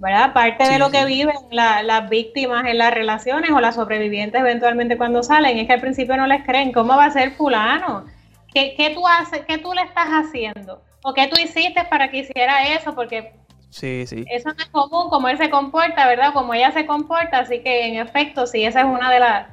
¿verdad? 0.00 0.32
Parte 0.32 0.66
de 0.66 0.78
lo 0.78 0.90
que 0.90 1.04
viven 1.04 1.36
las 1.50 2.08
víctimas 2.08 2.64
en 2.64 2.78
las 2.78 2.92
relaciones 2.92 3.50
o 3.50 3.60
las 3.60 3.74
sobrevivientes 3.74 4.40
eventualmente 4.40 4.96
cuando 4.96 5.22
salen 5.22 5.58
es 5.58 5.66
que 5.66 5.74
al 5.74 5.80
principio 5.82 6.16
no 6.16 6.26
les 6.26 6.42
creen, 6.44 6.72
¿cómo 6.72 6.96
va 6.96 7.04
a 7.04 7.10
ser 7.10 7.32
fulano? 7.32 8.06
¿Qué, 8.52 8.74
qué 8.78 8.90
tú 8.94 9.06
haces? 9.06 9.42
¿Qué 9.46 9.58
tú 9.58 9.74
le 9.74 9.82
estás 9.82 10.08
haciendo? 10.08 10.82
¿O 11.02 11.12
qué 11.12 11.26
tú 11.26 11.38
hiciste 11.38 11.84
para 11.84 12.10
que 12.10 12.20
hiciera 12.20 12.64
eso? 12.68 12.94
Porque 12.94 13.34
sí, 13.68 14.06
sí. 14.06 14.24
eso 14.30 14.48
no 14.48 14.62
es 14.62 14.70
común, 14.70 15.10
como 15.10 15.28
él 15.28 15.36
se 15.36 15.50
comporta, 15.50 16.08
¿verdad? 16.08 16.32
Como 16.32 16.54
ella 16.54 16.72
se 16.72 16.86
comporta, 16.86 17.40
así 17.40 17.62
que 17.62 17.86
en 17.86 17.96
efecto, 17.96 18.46
sí, 18.46 18.64
esa 18.64 18.80
es 18.80 18.86
una 18.86 19.10
de, 19.10 19.20
las 19.20 19.48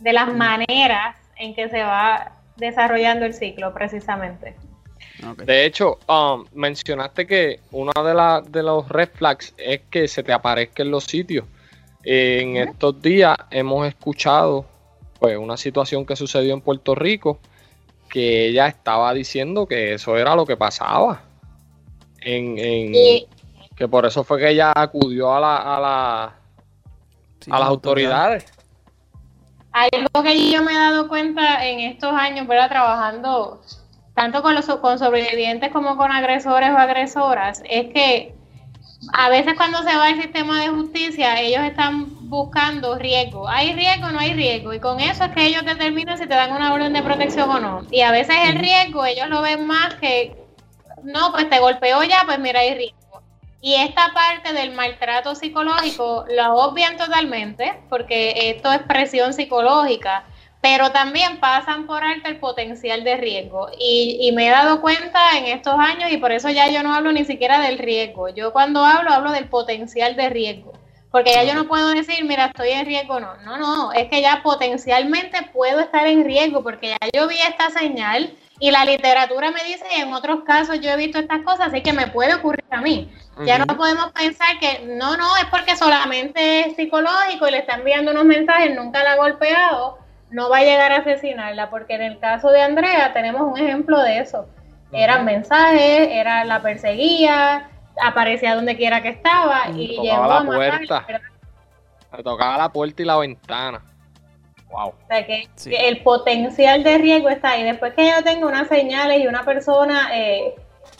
de 0.00 0.12
las 0.12 0.34
maneras 0.34 1.16
en 1.36 1.54
que 1.54 1.68
se 1.68 1.84
va 1.84 2.32
desarrollando 2.56 3.24
el 3.24 3.34
ciclo, 3.34 3.72
precisamente. 3.72 4.54
De 5.44 5.64
hecho, 5.64 5.98
um, 6.08 6.44
mencionaste 6.52 7.26
que 7.26 7.60
una 7.70 7.92
de, 7.92 8.50
de 8.50 8.62
los 8.62 8.88
red 8.88 9.08
flags 9.14 9.54
es 9.56 9.82
que 9.90 10.08
se 10.08 10.22
te 10.22 10.32
aparezca 10.32 10.82
en 10.82 10.90
los 10.90 11.04
sitios. 11.04 11.46
En 12.02 12.56
estos 12.56 13.00
días 13.00 13.36
hemos 13.50 13.86
escuchado 13.86 14.66
pues 15.18 15.38
una 15.38 15.56
situación 15.56 16.04
que 16.04 16.16
sucedió 16.16 16.52
en 16.52 16.60
Puerto 16.60 16.94
Rico 16.94 17.38
que 18.10 18.46
ella 18.46 18.68
estaba 18.68 19.14
diciendo 19.14 19.66
que 19.66 19.94
eso 19.94 20.16
era 20.16 20.36
lo 20.36 20.44
que 20.44 20.56
pasaba. 20.56 21.22
En, 22.20 22.56
que 22.56 23.88
por 23.88 24.06
eso 24.06 24.22
fue 24.22 24.38
que 24.38 24.50
ella 24.50 24.72
acudió 24.74 25.34
a 25.34 25.40
la, 25.40 25.56
a, 25.56 25.80
la, 25.80 26.24
a 27.50 27.58
las 27.58 27.68
autoridades. 27.68 28.46
Algo 29.74 30.22
que 30.22 30.52
yo 30.52 30.62
me 30.62 30.72
he 30.72 30.78
dado 30.78 31.08
cuenta 31.08 31.66
en 31.66 31.80
estos 31.80 32.12
años, 32.14 32.46
¿verdad? 32.46 32.68
Trabajando 32.68 33.60
tanto 34.14 34.40
con 34.40 34.54
los 34.54 34.66
con 34.66 35.00
sobrevivientes 35.00 35.72
como 35.72 35.96
con 35.96 36.12
agresores 36.12 36.70
o 36.70 36.78
agresoras, 36.78 37.60
es 37.68 37.92
que 37.92 38.36
a 39.12 39.28
veces 39.28 39.54
cuando 39.56 39.78
se 39.82 39.96
va 39.96 40.10
el 40.10 40.22
sistema 40.22 40.60
de 40.60 40.68
justicia, 40.68 41.40
ellos 41.40 41.64
están 41.64 42.28
buscando 42.28 42.96
riesgo. 42.96 43.48
¿Hay 43.48 43.72
riesgo 43.72 44.06
o 44.06 44.10
no 44.12 44.20
hay 44.20 44.34
riesgo? 44.34 44.72
Y 44.72 44.78
con 44.78 45.00
eso 45.00 45.24
es 45.24 45.30
que 45.32 45.46
ellos 45.46 45.64
determinan 45.64 46.18
si 46.18 46.28
te 46.28 46.34
dan 46.34 46.52
una 46.52 46.72
orden 46.72 46.92
de 46.92 47.02
protección 47.02 47.50
o 47.50 47.58
no. 47.58 47.82
Y 47.90 48.02
a 48.02 48.12
veces 48.12 48.36
el 48.46 48.60
riesgo, 48.60 49.04
ellos 49.04 49.28
lo 49.28 49.42
ven 49.42 49.66
más 49.66 49.94
que, 49.96 50.36
no, 51.02 51.32
pues 51.32 51.50
te 51.50 51.58
golpeó 51.58 52.04
ya, 52.04 52.22
pues 52.24 52.38
mira, 52.38 52.60
hay 52.60 52.74
riesgo. 52.74 53.03
Y 53.64 53.76
esta 53.76 54.12
parte 54.12 54.52
del 54.52 54.72
maltrato 54.72 55.34
psicológico 55.34 56.26
lo 56.28 56.54
obvian 56.56 56.98
totalmente, 56.98 57.72
porque 57.88 58.50
esto 58.50 58.70
es 58.70 58.82
presión 58.82 59.32
psicológica 59.32 60.26
pero 60.64 60.92
también 60.92 61.40
pasan 61.40 61.86
por 61.86 62.02
alto 62.02 62.26
el 62.30 62.38
potencial 62.38 63.04
de 63.04 63.18
riesgo. 63.18 63.68
Y, 63.78 64.32
me 64.32 64.46
he 64.46 64.50
dado 64.50 64.80
cuenta 64.80 65.36
en 65.36 65.44
estos 65.44 65.74
años, 65.74 66.10
y 66.10 66.16
por 66.16 66.32
eso 66.32 66.48
ya 66.48 66.70
yo 66.70 66.82
no 66.82 66.94
hablo 66.94 67.12
ni 67.12 67.26
siquiera 67.26 67.60
del 67.60 67.76
riesgo. 67.76 68.30
Yo 68.30 68.50
cuando 68.54 68.82
hablo, 68.82 69.10
hablo 69.10 69.30
del 69.32 69.46
potencial 69.50 70.16
de 70.16 70.30
riesgo. 70.30 70.72
Porque 71.10 71.32
ya 71.34 71.44
yo 71.44 71.54
no 71.54 71.68
puedo 71.68 71.90
decir, 71.90 72.24
mira, 72.24 72.46
estoy 72.46 72.70
en 72.70 72.86
riesgo, 72.86 73.20
no. 73.20 73.36
No, 73.42 73.58
no, 73.58 73.92
es 73.92 74.08
que 74.08 74.22
ya 74.22 74.42
potencialmente 74.42 75.36
puedo 75.52 75.80
estar 75.80 76.06
en 76.06 76.24
riesgo, 76.24 76.62
porque 76.62 76.88
ya 76.88 77.08
yo 77.12 77.28
vi 77.28 77.36
esta 77.36 77.68
señal 77.68 78.34
y 78.60 78.70
la 78.70 78.84
literatura 78.84 79.50
me 79.50 79.62
dice, 79.64 79.84
y 79.96 80.00
en 80.00 80.12
otros 80.12 80.44
casos 80.44 80.80
yo 80.80 80.90
he 80.90 80.96
visto 80.96 81.18
estas 81.18 81.42
cosas, 81.42 81.68
así 81.68 81.82
que 81.82 81.92
me 81.92 82.06
puede 82.06 82.34
ocurrir 82.34 82.64
a 82.70 82.80
mí. 82.80 83.12
Ya 83.44 83.58
no 83.58 83.66
podemos 83.76 84.12
pensar 84.12 84.58
que 84.60 84.86
no, 84.86 85.16
no, 85.16 85.36
es 85.38 85.46
porque 85.46 85.76
solamente 85.76 86.68
es 86.68 86.76
psicológico 86.76 87.48
y 87.48 87.50
le 87.50 87.58
está 87.58 87.74
enviando 87.74 88.12
unos 88.12 88.24
mensajes, 88.24 88.76
nunca 88.76 89.02
la 89.02 89.12
ha 89.12 89.16
golpeado 89.16 89.98
no 90.34 90.50
va 90.50 90.58
a 90.58 90.62
llegar 90.62 90.90
a 90.90 90.96
asesinarla, 90.96 91.70
porque 91.70 91.94
en 91.94 92.02
el 92.02 92.18
caso 92.18 92.50
de 92.50 92.60
Andrea 92.60 93.12
tenemos 93.12 93.42
un 93.42 93.56
ejemplo 93.56 94.00
de 94.02 94.18
eso. 94.18 94.46
Eran 94.90 95.24
mensajes, 95.24 96.08
era 96.10 96.44
la 96.44 96.60
perseguía, 96.60 97.70
aparecía 98.02 98.56
donde 98.56 98.76
quiera 98.76 99.00
que 99.00 99.10
estaba 99.10 99.70
y 99.70 99.96
llegó 100.00 100.26
la 100.26 100.38
a 100.38 100.44
puerta. 100.44 101.06
Le 102.16 102.22
tocaba 102.22 102.58
la 102.58 102.68
puerta 102.68 103.02
y 103.02 103.04
la 103.04 103.16
ventana. 103.16 103.80
Wow. 104.70 104.88
O 104.88 104.94
sea 105.08 105.24
que, 105.24 105.48
el 105.66 106.02
potencial 106.02 106.82
de 106.82 106.98
riesgo 106.98 107.28
está 107.28 107.50
ahí. 107.50 107.62
Después 107.62 107.94
que 107.94 108.08
yo 108.08 108.22
tengo 108.24 108.48
unas 108.48 108.68
señales 108.68 109.20
y 109.20 109.26
una 109.26 109.44
persona 109.44 110.10
eh, 110.12 110.54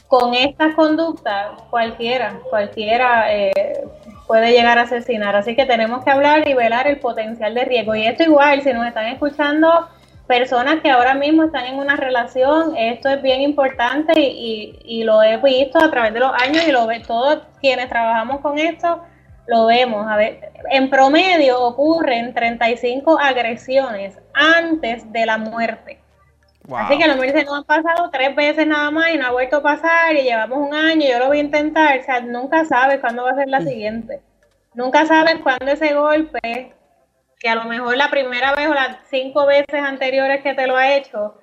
con 0.06 0.34
estas 0.34 0.74
conductas, 0.74 1.60
cualquiera, 1.70 2.38
cualquiera 2.50 3.34
eh, 3.34 3.84
puede 4.26 4.52
llegar 4.52 4.78
a 4.78 4.82
asesinar. 4.82 5.34
Así 5.34 5.56
que 5.56 5.66
tenemos 5.66 6.04
que 6.04 6.10
hablar 6.10 6.46
y 6.48 6.54
velar 6.54 6.86
el 6.86 7.00
potencial 7.00 7.54
de 7.54 7.64
riesgo. 7.64 7.94
Y 7.94 8.06
esto 8.06 8.22
igual, 8.22 8.62
si 8.62 8.72
nos 8.72 8.86
están 8.86 9.06
escuchando 9.06 9.88
personas 10.26 10.80
que 10.80 10.90
ahora 10.90 11.14
mismo 11.14 11.44
están 11.44 11.66
en 11.66 11.76
una 11.76 11.96
relación, 11.96 12.76
esto 12.76 13.08
es 13.10 13.22
bien 13.22 13.42
importante 13.42 14.18
y, 14.18 14.78
y, 14.84 15.04
lo 15.04 15.22
he 15.22 15.36
visto 15.36 15.78
a 15.78 15.90
través 15.90 16.14
de 16.14 16.20
los 16.20 16.32
años 16.32 16.66
y 16.66 16.72
lo 16.72 16.86
ve 16.86 17.00
todos 17.00 17.42
quienes 17.60 17.88
trabajamos 17.90 18.40
con 18.40 18.58
esto, 18.58 19.02
lo 19.46 19.66
vemos. 19.66 20.06
A 20.10 20.16
ver, 20.16 20.52
en 20.70 20.90
promedio 20.90 21.62
ocurren 21.62 22.34
35 22.34 23.18
agresiones 23.18 24.18
antes 24.32 25.10
de 25.12 25.26
la 25.26 25.38
muerte. 25.38 26.00
Así 26.72 26.96
que 26.96 27.06
los 27.06 27.20
dice, 27.20 27.44
no 27.44 27.56
han 27.56 27.64
pasado 27.64 28.08
tres 28.10 28.34
veces 28.34 28.66
nada 28.66 28.90
más 28.90 29.10
y 29.12 29.18
no 29.18 29.26
ha 29.26 29.32
vuelto 29.32 29.56
a 29.56 29.62
pasar 29.62 30.16
y 30.16 30.22
llevamos 30.22 30.66
un 30.66 30.74
año, 30.74 31.06
yo 31.06 31.18
lo 31.18 31.26
voy 31.26 31.38
a 31.38 31.42
intentar, 31.42 31.98
o 31.98 32.02
sea, 32.02 32.20
nunca 32.20 32.64
sabes 32.64 33.00
cuándo 33.00 33.24
va 33.24 33.32
a 33.32 33.34
ser 33.34 33.48
la 33.48 33.60
mm. 33.60 33.66
siguiente. 33.66 34.20
Nunca 34.72 35.04
sabes 35.04 35.36
cuándo 35.42 35.66
ese 35.66 35.92
golpe, 35.92 36.72
que 37.38 37.48
a 37.48 37.54
lo 37.54 37.64
mejor 37.64 37.96
la 37.96 38.08
primera 38.08 38.54
vez 38.54 38.68
o 38.68 38.74
las 38.74 38.96
cinco 39.10 39.46
veces 39.46 39.82
anteriores 39.82 40.42
que 40.42 40.54
te 40.54 40.66
lo 40.66 40.76
ha 40.76 40.94
hecho, 40.94 41.38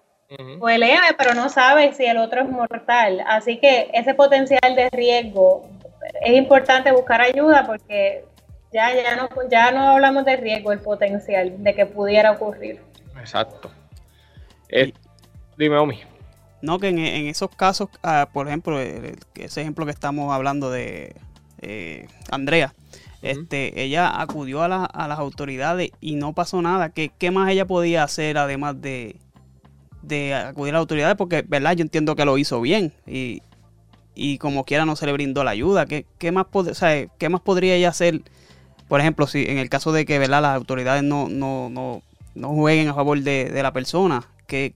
fue 0.60 0.78
leve, 0.78 1.14
pero 1.18 1.34
no 1.34 1.50
sabes 1.50 1.98
si 1.98 2.06
el 2.06 2.18
otro 2.18 2.42
es 2.42 2.50
mortal. 2.50 3.24
Así 3.28 3.58
que 3.58 3.92
ese 3.94 4.14
potencial 4.14 4.76
de 4.76 4.90
riesgo 4.90 5.66
es 6.24 6.38
importante 6.38 6.92
buscar 6.92 7.22
ayuda 7.22 7.66
porque 7.66 8.26
ya, 8.72 8.94
ya, 8.96 9.16
no, 9.16 9.30
ya 9.50 9.72
no 9.72 9.90
hablamos 9.90 10.26
de 10.26 10.38
riesgo, 10.38 10.72
el 10.72 10.80
potencial 10.80 11.62
de 11.64 11.76
que 11.76 11.86
pudiera 11.86 12.32
ocurrir. 12.32 12.80
Exacto. 13.20 13.72
Dime, 15.58 15.78
Omi. 15.78 16.00
No, 16.62 16.80
que 16.80 16.90
en, 16.90 17.00
esos 17.00 17.50
casos, 17.56 17.90
ah, 18.04 18.30
por 18.32 18.48
ejemplo, 18.48 18.80
ese 18.80 19.62
ejemplo 19.62 19.86
que 19.86 19.92
estamos 19.92 20.34
hablando 20.34 20.72
de 20.72 21.16
eh, 21.62 22.08
Andrea, 22.30 22.74
este, 23.22 23.82
ella 23.82 24.22
acudió 24.22 24.64
a, 24.64 24.68
las 24.68 25.20
autoridades 25.20 25.92
y 26.00 26.16
no 26.16 26.34
pasó 26.34 26.62
nada. 26.62 26.90
¿Qué, 26.90 27.12
¿Qué, 27.18 27.32
más 27.32 27.50
ella 27.50 27.66
podía 27.66 28.04
hacer 28.04 28.38
además 28.38 28.80
de, 28.82 29.18
de 30.02 30.34
acudir 30.34 30.74
a 30.74 30.78
las 30.78 30.82
autoridades? 30.82 31.18
Porque, 31.18 31.44
¿verdad? 31.48 31.74
Yo 31.74 31.82
entiendo 31.82 32.16
que 32.16 32.26
lo 32.26 32.38
hizo 32.38 32.62
bien 32.62 32.94
y, 33.06 33.42
y 34.16 34.38
como 34.38 34.66
quiera 34.66 34.86
no 34.86 34.96
se 34.96 35.06
le 35.06 35.14
brindó 35.14 35.44
la 35.44 35.52
ayuda. 35.52 35.86
¿Qué, 35.86 36.06
qué 36.18 36.32
más, 36.32 36.48
o 36.52 36.74
sea, 36.74 37.08
¿qué 37.18 37.30
más 37.30 37.42
podría 37.42 37.76
ella 37.76 37.90
hacer? 37.90 38.22
Por 38.88 39.00
ejemplo, 39.00 39.28
si 39.28 39.46
en 39.46 39.58
el 39.58 39.70
caso 39.70 39.92
de 39.92 40.06
que 40.06 40.20
¿verdad? 40.20 40.42
las 40.42 40.56
autoridades 40.56 41.04
no, 41.04 41.30
no, 41.30 41.70
no, 41.70 42.02
no 42.36 42.50
jueguen 42.50 42.90
a 42.90 42.94
favor 42.94 43.20
de, 43.20 43.46
de 43.46 43.64
la 43.64 43.72
persona, 43.72 44.24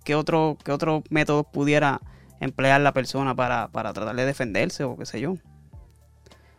¿qué, 0.03 0.15
otro, 0.15 0.57
qué 0.63 0.71
otro 0.71 1.03
método 1.09 1.43
pudiera 1.43 1.99
emplear 2.39 2.81
la 2.81 2.93
persona 2.93 3.35
para, 3.35 3.67
tratar 3.71 4.15
de 4.15 4.25
defenderse 4.25 4.83
o 4.83 4.97
qué 4.97 5.05
sé 5.05 5.19
yo? 5.19 5.35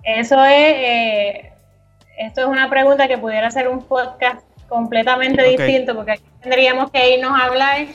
Eso 0.02 0.44
es, 0.44 0.74
eh, 0.76 1.52
esto 2.18 2.42
es 2.42 2.46
una 2.46 2.68
pregunta 2.68 3.08
que 3.08 3.18
pudiera 3.18 3.50
ser 3.50 3.68
un 3.68 3.82
podcast 3.82 4.44
completamente 4.68 5.42
distinto, 5.42 5.94
porque 5.94 6.12
aquí 6.12 6.24
tendríamos 6.42 6.90
que 6.90 7.16
irnos 7.16 7.32
a 7.38 7.44
hablar 7.44 7.86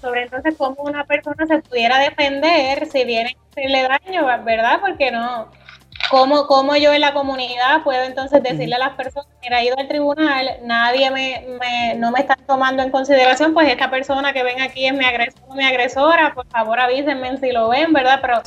sobre 0.00 0.22
entonces 0.22 0.54
cómo 0.56 0.82
una 0.82 1.04
persona 1.04 1.46
se 1.46 1.58
pudiera 1.58 1.98
defender 1.98 2.86
si 2.86 3.04
viene 3.04 3.36
a 3.36 3.50
hacerle 3.50 3.88
daño, 3.88 4.26
¿verdad? 4.44 4.80
Porque 4.80 5.10
no, 5.10 5.48
¿Cómo, 6.08 6.46
¿Cómo, 6.48 6.74
yo 6.74 6.92
en 6.92 7.02
la 7.02 7.12
comunidad 7.12 7.84
puedo 7.84 8.02
entonces 8.02 8.42
decirle 8.42 8.74
a 8.74 8.78
las 8.78 8.96
personas, 8.96 9.28
mira, 9.42 9.60
he 9.60 9.66
ido 9.66 9.78
al 9.78 9.86
tribunal, 9.86 10.48
nadie 10.64 11.08
me, 11.10 11.46
me, 11.60 11.94
no 11.94 12.10
me 12.10 12.18
está 12.20 12.36
tomando 12.48 12.82
en 12.82 12.90
consideración, 12.90 13.54
pues 13.54 13.68
esta 13.68 13.90
persona 13.90 14.32
que 14.32 14.42
ven 14.42 14.60
aquí 14.60 14.86
es 14.86 14.92
mi 14.92 15.04
agresor 15.04 15.40
mi 15.54 15.64
agresora, 15.64 16.34
por 16.34 16.48
favor 16.48 16.80
avísenme 16.80 17.36
si 17.38 17.52
lo 17.52 17.68
ven, 17.68 17.92
¿verdad? 17.92 18.18
Pero 18.22 18.42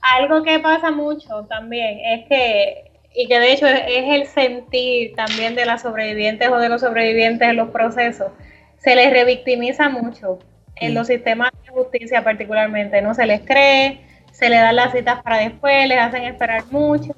algo 0.00 0.42
que 0.42 0.58
pasa 0.58 0.90
mucho 0.90 1.44
también 1.48 2.00
es 2.00 2.26
que, 2.26 2.90
y 3.14 3.28
que 3.28 3.38
de 3.38 3.52
hecho 3.52 3.66
es, 3.66 3.84
el 3.86 4.26
sentir 4.26 5.14
también 5.14 5.54
de 5.54 5.66
las 5.66 5.82
sobrevivientes 5.82 6.48
o 6.48 6.56
de 6.58 6.68
los 6.68 6.80
sobrevivientes 6.80 7.48
en 7.48 7.56
los 7.56 7.70
procesos, 7.70 8.32
se 8.78 8.96
les 8.96 9.12
revictimiza 9.12 9.88
mucho 9.88 10.40
en 10.76 10.94
los 10.94 11.06
sistemas 11.06 11.50
de 11.64 11.70
justicia 11.70 12.22
particularmente, 12.24 13.00
no 13.02 13.14
se 13.14 13.26
les 13.26 13.40
cree, 13.42 14.00
se 14.32 14.48
le 14.48 14.56
dan 14.56 14.76
las 14.76 14.92
citas 14.92 15.22
para 15.22 15.38
después, 15.38 15.86
les 15.88 15.98
hacen 15.98 16.24
esperar 16.24 16.64
mucho. 16.70 17.14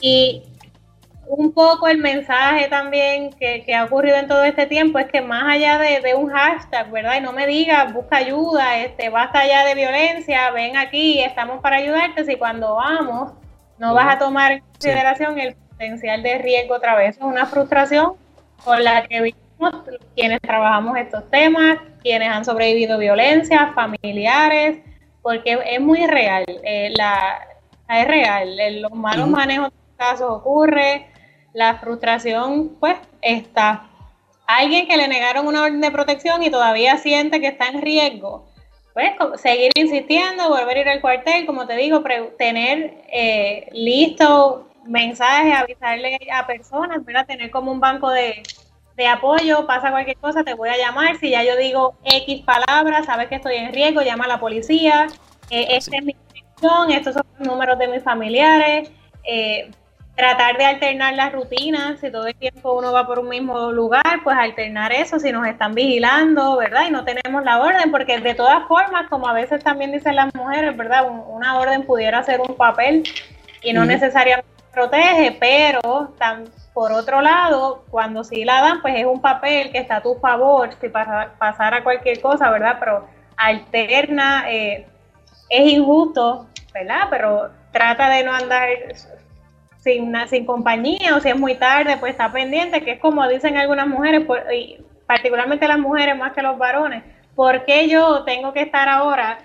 Y 0.00 0.42
un 1.26 1.52
poco 1.52 1.88
el 1.88 1.98
mensaje 1.98 2.68
también 2.68 3.30
que, 3.32 3.64
ha 3.74 3.84
ocurrido 3.84 4.16
en 4.16 4.28
todo 4.28 4.44
este 4.44 4.66
tiempo 4.66 4.98
es 4.98 5.06
que 5.06 5.22
más 5.22 5.44
allá 5.44 5.78
de, 5.78 6.14
un 6.14 6.30
hashtag, 6.30 6.90
¿verdad? 6.90 7.16
Y 7.18 7.20
no 7.22 7.32
me 7.32 7.46
digas, 7.46 7.92
busca 7.92 8.16
ayuda, 8.16 8.78
este, 8.78 9.08
basta 9.08 9.40
allá 9.40 9.64
de 9.64 9.74
violencia, 9.74 10.50
ven 10.50 10.76
aquí, 10.76 11.20
estamos 11.20 11.60
para 11.62 11.76
ayudarte, 11.76 12.24
si 12.24 12.36
cuando 12.36 12.74
vamos 12.74 13.32
no 13.78 13.94
vas 13.94 14.14
a 14.14 14.18
tomar 14.18 14.52
en 14.52 14.60
consideración 14.60 15.40
el 15.40 15.54
potencial 15.54 16.22
de 16.22 16.38
riesgo 16.38 16.74
otra 16.74 16.94
vez. 16.94 17.16
Es 17.16 17.22
una 17.22 17.46
frustración 17.46 18.12
con 18.64 18.84
la 18.84 19.06
que 19.06 19.20
vivimos 19.20 19.84
quienes 20.14 20.40
trabajamos 20.40 20.96
estos 20.98 21.28
temas, 21.30 21.78
quienes 22.02 22.28
han 22.28 22.44
sobrevivido 22.44 22.98
violencia, 22.98 23.72
familiares, 23.74 24.78
porque 25.22 25.58
es 25.64 25.80
muy 25.80 26.06
real, 26.06 26.44
eh, 26.64 26.92
la, 26.96 27.46
es 27.88 28.08
real, 28.08 28.82
los 28.82 28.92
malos 28.92 29.28
manejos 29.28 29.70
de 29.70 29.96
casos 29.96 30.28
ocurre, 30.30 31.06
la 31.52 31.78
frustración 31.78 32.76
pues 32.80 32.96
está. 33.20 33.88
Alguien 34.46 34.88
que 34.88 34.96
le 34.96 35.08
negaron 35.08 35.46
una 35.46 35.62
orden 35.62 35.80
de 35.80 35.90
protección 35.90 36.42
y 36.42 36.50
todavía 36.50 36.96
siente 36.98 37.40
que 37.40 37.48
está 37.48 37.68
en 37.68 37.80
riesgo, 37.80 38.46
pues 38.92 39.12
seguir 39.40 39.70
insistiendo, 39.76 40.48
volver 40.48 40.78
a 40.78 40.80
ir 40.80 40.88
al 40.88 41.00
cuartel, 41.00 41.46
como 41.46 41.66
te 41.66 41.76
digo, 41.76 42.02
tener 42.36 43.02
eh, 43.12 43.68
listo 43.72 44.68
mensajes, 44.84 45.54
avisarle 45.54 46.18
a 46.32 46.46
personas, 46.46 47.04
¿verdad? 47.04 47.26
tener 47.26 47.50
como 47.50 47.70
un 47.70 47.80
banco 47.80 48.10
de, 48.10 48.42
de 48.96 49.06
apoyo, 49.06 49.66
pasa 49.66 49.90
cualquier 49.90 50.16
cosa, 50.18 50.44
te 50.44 50.54
voy 50.54 50.68
a 50.68 50.76
llamar, 50.76 51.16
si 51.18 51.30
ya 51.30 51.42
yo 51.42 51.56
digo 51.56 51.94
X 52.04 52.42
palabras, 52.44 53.06
sabes 53.06 53.28
que 53.28 53.36
estoy 53.36 53.56
en 53.56 53.72
riesgo, 53.72 54.02
llama 54.02 54.24
a 54.24 54.28
la 54.28 54.40
policía, 54.40 55.06
eh, 55.50 55.68
esta 55.70 55.96
es 55.96 56.04
mi 56.04 56.16
dirección, 56.32 56.90
estos 56.90 57.14
son 57.14 57.24
los 57.38 57.48
números 57.48 57.78
de 57.78 57.88
mis 57.88 58.02
familiares, 58.02 58.90
eh, 59.24 59.70
tratar 60.14 60.58
de 60.58 60.64
alternar 60.66 61.14
las 61.14 61.32
rutinas, 61.32 62.00
si 62.00 62.10
todo 62.10 62.26
el 62.26 62.34
tiempo 62.34 62.74
uno 62.74 62.92
va 62.92 63.06
por 63.06 63.18
un 63.18 63.28
mismo 63.28 63.72
lugar, 63.72 64.20
pues 64.22 64.36
alternar 64.36 64.92
eso, 64.92 65.18
si 65.18 65.32
nos 65.32 65.46
están 65.46 65.74
vigilando, 65.74 66.58
¿verdad? 66.58 66.82
Y 66.86 66.90
no 66.90 67.04
tenemos 67.04 67.42
la 67.44 67.60
orden, 67.60 67.90
porque 67.90 68.20
de 68.20 68.34
todas 68.34 68.68
formas, 68.68 69.08
como 69.08 69.26
a 69.26 69.32
veces 69.32 69.64
también 69.64 69.90
dicen 69.90 70.16
las 70.16 70.34
mujeres, 70.34 70.76
¿verdad? 70.76 71.06
una 71.08 71.58
orden 71.58 71.84
pudiera 71.84 72.22
ser 72.24 72.40
un 72.40 72.54
papel 72.56 73.04
y 73.62 73.72
no 73.72 73.84
necesariamente 73.84 74.48
protege, 74.72 75.36
pero 75.38 75.80
por 76.74 76.92
otro 76.92 77.20
lado, 77.20 77.84
cuando 77.90 78.24
sí 78.24 78.44
la 78.44 78.62
dan, 78.62 78.80
pues 78.80 78.94
es 78.96 79.04
un 79.04 79.20
papel 79.20 79.70
que 79.70 79.78
está 79.78 79.96
a 79.96 80.02
tu 80.02 80.14
favor 80.14 80.70
si 80.80 80.88
pasa, 80.88 81.32
pasara 81.38 81.84
cualquier 81.84 82.20
cosa, 82.20 82.50
¿verdad? 82.50 82.76
Pero 82.80 83.06
alterna, 83.36 84.44
eh, 84.50 84.86
es 85.50 85.72
injusto, 85.72 86.46
¿verdad? 86.72 87.08
Pero 87.10 87.50
trata 87.72 88.08
de 88.08 88.24
no 88.24 88.32
andar 88.32 88.68
sin, 89.76 90.14
sin 90.28 90.46
compañía 90.46 91.14
o 91.14 91.20
si 91.20 91.28
es 91.28 91.38
muy 91.38 91.56
tarde, 91.56 91.98
pues 91.98 92.12
está 92.12 92.32
pendiente, 92.32 92.82
que 92.82 92.92
es 92.92 93.00
como 93.00 93.26
dicen 93.28 93.56
algunas 93.58 93.86
mujeres, 93.86 94.26
y 94.54 94.78
particularmente 95.06 95.68
las 95.68 95.78
mujeres 95.78 96.16
más 96.16 96.32
que 96.32 96.40
los 96.40 96.56
varones, 96.56 97.02
¿por 97.34 97.66
qué 97.66 97.88
yo 97.88 98.24
tengo 98.24 98.54
que 98.54 98.62
estar 98.62 98.88
ahora 98.88 99.38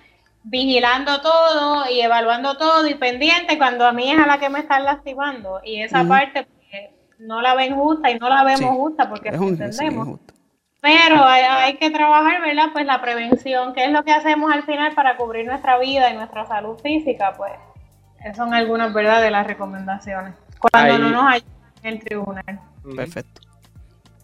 vigilando 0.44 1.20
todo 1.20 1.90
y 1.90 2.00
evaluando 2.00 2.58
todo 2.58 2.88
y 2.88 2.94
pendiente 2.94 3.58
cuando 3.58 3.86
a 3.86 3.92
mí 3.92 4.14
es 4.14 4.20
a 4.20 4.28
la 4.28 4.40
que 4.40 4.50
me 4.50 4.60
están 4.60 4.86
lastimando? 4.86 5.60
Y 5.64 5.82
esa 5.82 6.06
parte 6.06 6.48
no 7.20 7.42
la 7.42 7.56
ven 7.56 7.76
justa 7.76 8.12
y 8.12 8.20
no 8.20 8.30
la 8.30 8.44
vemos 8.44 8.76
justa 8.76 9.10
porque 9.10 9.30
entendemos. 9.30 10.20
Pero 10.80 11.24
hay, 11.24 11.44
hay, 11.44 11.78
que 11.78 11.90
trabajar, 11.90 12.42
¿verdad? 12.42 12.70
Pues 12.72 12.86
la 12.86 13.02
prevención, 13.02 13.74
que 13.74 13.86
es 13.86 13.92
lo 13.92 14.04
que 14.04 14.14
hacemos 14.14 14.52
al 14.52 14.64
final 14.64 14.94
para 14.94 15.18
cubrir 15.18 15.46
nuestra 15.46 15.80
vida 15.80 16.12
y 16.12 16.16
nuestra 16.16 16.46
salud 16.46 16.78
física, 16.80 17.34
pues 17.36 17.52
esas 18.20 18.38
son 18.38 18.54
algunas, 18.54 18.94
¿verdad?, 18.94 19.22
de 19.22 19.32
las 19.32 19.46
recomendaciones. 19.46 20.36
Cuando 20.60 20.98
no 20.98 21.10
nos 21.10 21.34
ayudan 21.34 21.52
en 21.84 21.94
el 21.94 22.00
tribunal. 22.00 22.60
Perfecto. 22.96 23.42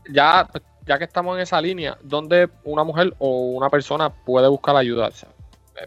Ya, 0.09 0.47
ya 0.85 0.97
que 0.97 1.03
estamos 1.05 1.35
en 1.35 1.41
esa 1.41 1.59
línea, 1.59 1.97
¿dónde 2.01 2.49
una 2.63 2.83
mujer 2.83 3.13
o 3.19 3.51
una 3.51 3.69
persona 3.69 4.09
puede 4.09 4.47
buscar 4.47 4.75
ayuda? 4.75 5.09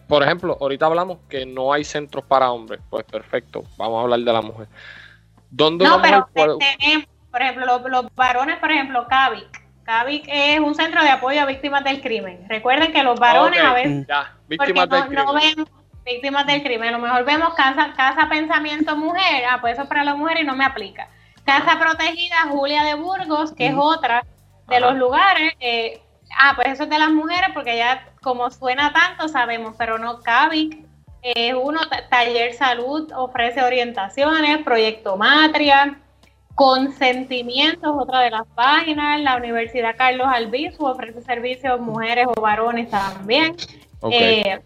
por 0.08 0.22
ejemplo, 0.22 0.58
ahorita 0.60 0.86
hablamos 0.86 1.18
que 1.28 1.46
no 1.46 1.72
hay 1.72 1.84
centros 1.84 2.24
para 2.24 2.50
hombres. 2.50 2.80
Pues 2.90 3.04
perfecto, 3.04 3.64
vamos 3.76 3.98
a 3.98 4.02
hablar 4.02 4.20
de 4.20 4.32
la 4.32 4.42
mujer. 4.42 4.68
¿Dónde 5.50 5.84
no, 5.84 6.02
pero 6.02 6.28
tenemos, 6.58 7.06
por 7.30 7.42
ejemplo, 7.42 7.80
los, 7.88 8.14
varones, 8.14 8.58
por 8.58 8.70
ejemplo, 8.70 9.06
CAVIC. 9.06 9.64
CAVIC 9.84 10.24
es 10.28 10.60
un 10.60 10.74
centro 10.74 11.02
de 11.02 11.10
apoyo 11.10 11.40
a 11.40 11.46
víctimas 11.46 11.84
del 11.84 12.00
crimen. 12.00 12.44
Recuerden 12.48 12.92
que 12.92 13.02
los 13.02 13.18
varones 13.18 13.60
a 13.60 13.72
veces... 13.72 14.06
Ya, 14.08 14.34
víctimas 14.48 14.88
del 14.88 15.06
crimen 15.06 15.66
víctimas 16.06 16.46
del 16.46 16.62
crimen. 16.62 16.88
A 16.88 16.92
lo 16.92 16.98
mejor 17.00 17.24
vemos 17.24 17.52
casa, 17.54 17.92
casa 17.94 18.28
pensamiento 18.28 18.96
mujer, 18.96 19.44
ah, 19.50 19.58
pues 19.60 19.74
eso 19.74 19.82
es 19.82 19.88
para 19.88 20.04
la 20.04 20.14
mujer 20.14 20.40
y 20.40 20.44
no 20.44 20.54
me 20.54 20.64
aplica. 20.64 21.08
Casa 21.44 21.78
protegida 21.78 22.36
Julia 22.48 22.84
de 22.84 22.94
Burgos, 22.94 23.52
que 23.52 23.68
es 23.68 23.74
otra 23.76 24.24
de 24.68 24.80
los 24.80 24.96
lugares. 24.96 25.52
Eh, 25.60 26.00
ah, 26.38 26.52
pues 26.54 26.68
eso 26.68 26.84
es 26.84 26.90
de 26.90 26.98
las 26.98 27.10
mujeres, 27.10 27.50
porque 27.52 27.76
ya 27.76 28.08
como 28.22 28.50
suena 28.50 28.92
tanto 28.92 29.28
sabemos, 29.28 29.74
pero 29.76 29.98
no 29.98 30.20
CAVIC. 30.20 30.85
Es 31.34 31.54
uno, 31.60 31.80
Taller 32.08 32.54
Salud 32.54 33.10
ofrece 33.16 33.60
orientaciones, 33.60 34.58
Proyecto 34.62 35.16
Matria, 35.16 35.98
Consentimientos, 36.54 37.96
otra 37.98 38.20
de 38.20 38.30
las 38.30 38.46
páginas. 38.54 39.20
La 39.22 39.36
Universidad 39.36 39.96
Carlos 39.96 40.28
Albizu 40.30 40.86
ofrece 40.86 41.20
servicios 41.22 41.80
mujeres 41.80 42.28
o 42.28 42.40
varones 42.40 42.88
también. 42.90 43.56
Eh, 44.08 44.60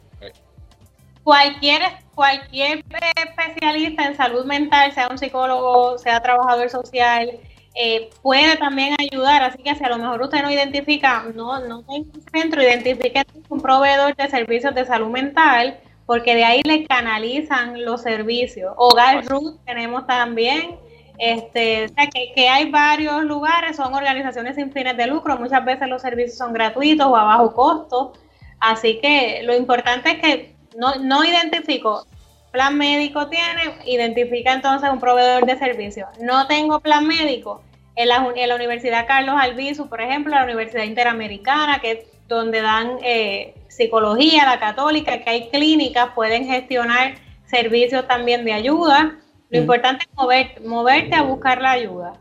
cualquier, 1.24 1.80
cualquier 2.14 2.84
especialista 3.16 4.04
en 4.04 4.16
salud 4.18 4.44
mental, 4.44 4.92
sea 4.92 5.08
un 5.08 5.16
psicólogo, 5.16 5.96
sea 5.96 6.20
trabajador 6.20 6.68
social, 6.68 7.40
eh, 7.74 8.10
puede 8.20 8.56
también 8.58 8.96
ayudar. 8.98 9.44
Así 9.44 9.62
que 9.62 9.74
si 9.76 9.82
a 9.82 9.88
lo 9.88 9.96
mejor 9.96 10.20
usted 10.20 10.42
no 10.42 10.50
identifica, 10.50 11.24
no, 11.34 11.58
no 11.60 11.84
tiene 11.84 12.04
un 12.12 12.22
centro, 12.30 12.62
identifique 12.62 13.24
un 13.48 13.62
proveedor 13.62 14.14
de 14.14 14.28
servicios 14.28 14.74
de 14.74 14.84
salud 14.84 15.08
mental, 15.08 15.80
porque 16.10 16.34
de 16.34 16.42
ahí 16.42 16.60
le 16.64 16.88
canalizan 16.88 17.84
los 17.84 18.02
servicios. 18.02 18.74
Hogar 18.78 19.24
Ruth 19.26 19.60
tenemos 19.64 20.08
también. 20.08 20.76
Este, 21.16 21.84
o 21.84 21.88
sea, 21.88 22.08
que, 22.08 22.32
que 22.34 22.48
hay 22.48 22.68
varios 22.68 23.22
lugares, 23.22 23.76
son 23.76 23.94
organizaciones 23.94 24.56
sin 24.56 24.72
fines 24.72 24.96
de 24.96 25.06
lucro, 25.06 25.38
muchas 25.38 25.64
veces 25.64 25.86
los 25.86 26.02
servicios 26.02 26.36
son 26.36 26.52
gratuitos 26.52 27.06
o 27.06 27.14
a 27.14 27.22
bajo 27.22 27.54
costo, 27.54 28.14
así 28.58 28.98
que 29.00 29.42
lo 29.44 29.54
importante 29.54 30.10
es 30.10 30.18
que 30.20 30.56
no, 30.76 30.96
no 30.96 31.22
identifico 31.24 32.04
plan 32.50 32.76
médico 32.76 33.28
tiene, 33.28 33.76
identifica 33.86 34.52
entonces 34.52 34.90
un 34.90 34.98
proveedor 34.98 35.46
de 35.46 35.58
servicios. 35.58 36.08
No 36.20 36.48
tengo 36.48 36.80
plan 36.80 37.06
médico. 37.06 37.62
En 37.94 38.08
la, 38.08 38.32
en 38.34 38.48
la 38.48 38.56
Universidad 38.56 39.06
Carlos 39.06 39.36
Albizu, 39.38 39.88
por 39.88 40.00
ejemplo, 40.00 40.34
la 40.34 40.42
Universidad 40.42 40.82
Interamericana, 40.82 41.78
que 41.78 42.10
donde 42.36 42.62
dan 42.62 42.98
eh, 43.02 43.54
psicología, 43.68 44.44
la 44.44 44.58
católica, 44.58 45.22
que 45.22 45.30
hay 45.30 45.50
clínicas, 45.50 46.10
pueden 46.14 46.46
gestionar 46.46 47.14
servicios 47.46 48.06
también 48.06 48.44
de 48.44 48.52
ayuda. 48.52 49.18
Lo 49.50 49.58
mm. 49.58 49.62
importante 49.62 50.04
es 50.08 50.16
mover, 50.16 50.60
moverte 50.64 51.14
a 51.14 51.22
buscar 51.22 51.60
la 51.60 51.72
ayuda. 51.72 52.12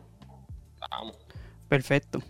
Perfecto. 1.67 2.21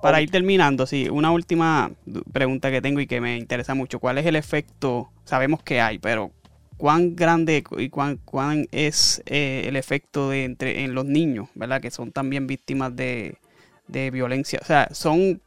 Para 0.00 0.20
ir 0.20 0.30
terminando, 0.30 0.84
sí, 0.84 1.08
una 1.08 1.30
última 1.30 1.92
pregunta 2.32 2.72
que 2.72 2.82
tengo 2.82 2.98
y 2.98 3.06
que 3.06 3.20
me 3.20 3.36
interesa 3.36 3.74
mucho. 3.74 4.00
¿Cuál 4.00 4.18
es 4.18 4.26
el 4.26 4.34
efecto? 4.34 5.12
Sabemos 5.24 5.62
que 5.62 5.80
hay, 5.80 6.00
pero 6.00 6.32
¿cuán 6.76 7.14
grande 7.14 7.62
y 7.78 7.88
cuán, 7.90 8.16
cuán 8.24 8.66
es 8.72 9.22
eh, 9.26 9.66
el 9.66 9.76
efecto 9.76 10.30
de 10.30 10.42
entre, 10.42 10.82
en 10.82 10.94
los 10.94 11.04
niños, 11.04 11.48
¿verdad? 11.54 11.80
Que 11.80 11.92
son 11.92 12.10
también 12.10 12.48
víctimas 12.48 12.96
de, 12.96 13.38
violencia. 13.86 14.58
O 14.60 14.64
sea, 14.64 14.88
son 14.90 15.40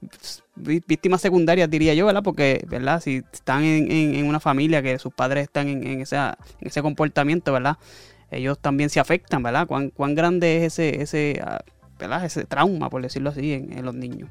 víctimas 0.56 1.22
secundarias, 1.22 1.70
diría 1.70 1.94
yo, 1.94 2.06
¿verdad? 2.06 2.24
Porque, 2.24 2.66
¿verdad? 2.68 3.02
Si 3.02 3.24
están 3.32 3.64
en, 3.64 4.26
una 4.26 4.40
familia 4.40 4.82
que 4.82 4.98
sus 5.00 5.14
padres 5.14 5.44
están 5.44 5.68
en, 5.68 5.84
en, 5.86 6.02
ese 6.02 6.82
comportamiento, 6.82 7.54
¿verdad? 7.54 7.78
Ellos 8.32 8.58
también 8.60 8.90
se 8.90 9.00
afectan, 9.00 9.44
¿verdad? 9.44 9.68
¿Cuán, 9.68 9.90
cuán 9.90 10.16
grande 10.16 10.66
es 10.66 10.74
ese, 10.74 11.02
ese, 11.02 11.42
ah, 11.46 11.60
¿verdad? 12.00 12.26
ese 12.26 12.46
trauma, 12.46 12.90
por 12.90 13.02
decirlo 13.02 13.30
así, 13.30 13.54
en 13.54 13.86
los 13.86 13.96
niños? 13.96 14.30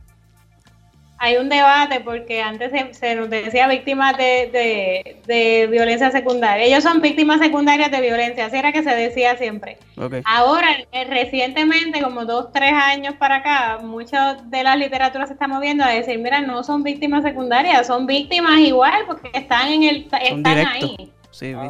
Hay 1.25 1.39
un 1.39 1.49
debate 1.49 2.01
porque 2.01 2.43
antes 2.43 2.71
se, 2.93 3.15
nos 3.15 3.31
decía 3.31 3.67
víctimas 3.67 4.15
de, 4.19 5.69
violencia 5.71 6.11
secundaria. 6.11 6.67
Ellos 6.67 6.85
son 6.85 7.01
víctimas 7.01 7.41
secundarias 7.41 7.91
de 7.91 8.03
violencia, 8.03 8.45
así 8.45 8.57
era 8.57 8.73
que 8.73 8.83
se 8.83 8.95
decía 8.95 9.35
siempre. 9.39 9.79
Ahora, 10.27 10.69
eh, 10.93 11.05
recientemente, 11.05 12.03
como 12.03 12.27
dos, 12.27 12.53
tres 12.53 12.75
años 12.75 13.15
para 13.15 13.37
acá, 13.37 13.79
mucha 13.83 14.35
de 14.35 14.63
la 14.63 14.77
literatura 14.77 15.27
se 15.27 15.33
está 15.33 15.49
moviendo 15.49 15.83
a 15.83 15.89
decir, 15.89 16.19
mira, 16.19 16.43
no 16.43 16.63
son 16.63 16.83
víctimas 16.83 17.23
secundarias, 17.23 17.87
son 17.87 18.07
víctimas 18.07 18.59
igual 18.59 19.05
porque 19.07 19.31
están 19.33 19.69
en 19.69 19.83
el 19.85 20.09
están 20.21 20.67
ahí. 20.67 21.11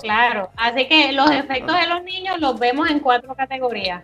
claro, 0.02 0.50
así 0.56 0.88
que 0.88 1.12
los 1.12 1.30
efectos 1.30 1.78
de 1.78 1.86
los 1.86 2.02
niños 2.02 2.40
los 2.40 2.58
vemos 2.58 2.90
en 2.90 2.98
cuatro 2.98 3.36
categorías. 3.36 4.02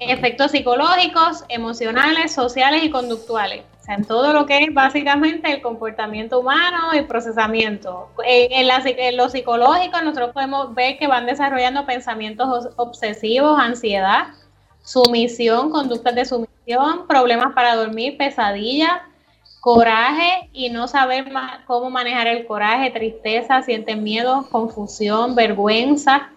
Efectos 0.00 0.50
psicológicos, 0.50 1.44
emocionales, 1.48 2.32
sociales 2.32 2.82
y 2.82 2.90
conductuales 2.90 3.64
en 3.90 4.04
todo 4.04 4.32
lo 4.32 4.46
que 4.46 4.58
es 4.58 4.72
básicamente 4.72 5.52
el 5.52 5.62
comportamiento 5.62 6.38
humano 6.38 6.94
y 6.94 7.02
procesamiento. 7.02 8.08
En, 8.24 8.70
en, 8.84 9.16
lo 9.16 9.28
psicológico 9.28 10.00
nosotros 10.00 10.30
podemos 10.32 10.74
ver 10.74 10.96
que 10.96 11.08
van 11.08 11.26
desarrollando 11.26 11.86
pensamientos 11.86 12.68
obsesivos, 12.76 13.58
ansiedad, 13.58 14.28
sumisión, 14.84 15.70
conductas 15.70 16.14
de 16.14 16.24
sumisión, 16.24 17.08
problemas 17.08 17.52
para 17.52 17.74
dormir, 17.74 18.16
pesadillas, 18.16 19.00
coraje 19.60 20.48
y 20.52 20.70
no 20.70 20.86
saber 20.86 21.24
cómo 21.66 21.90
manejar 21.90 22.28
el 22.28 22.46
coraje, 22.46 22.92
tristeza, 22.92 23.62
sienten 23.62 24.04
miedo, 24.04 24.46
confusión, 24.50 25.34
vergüenza. 25.34 26.30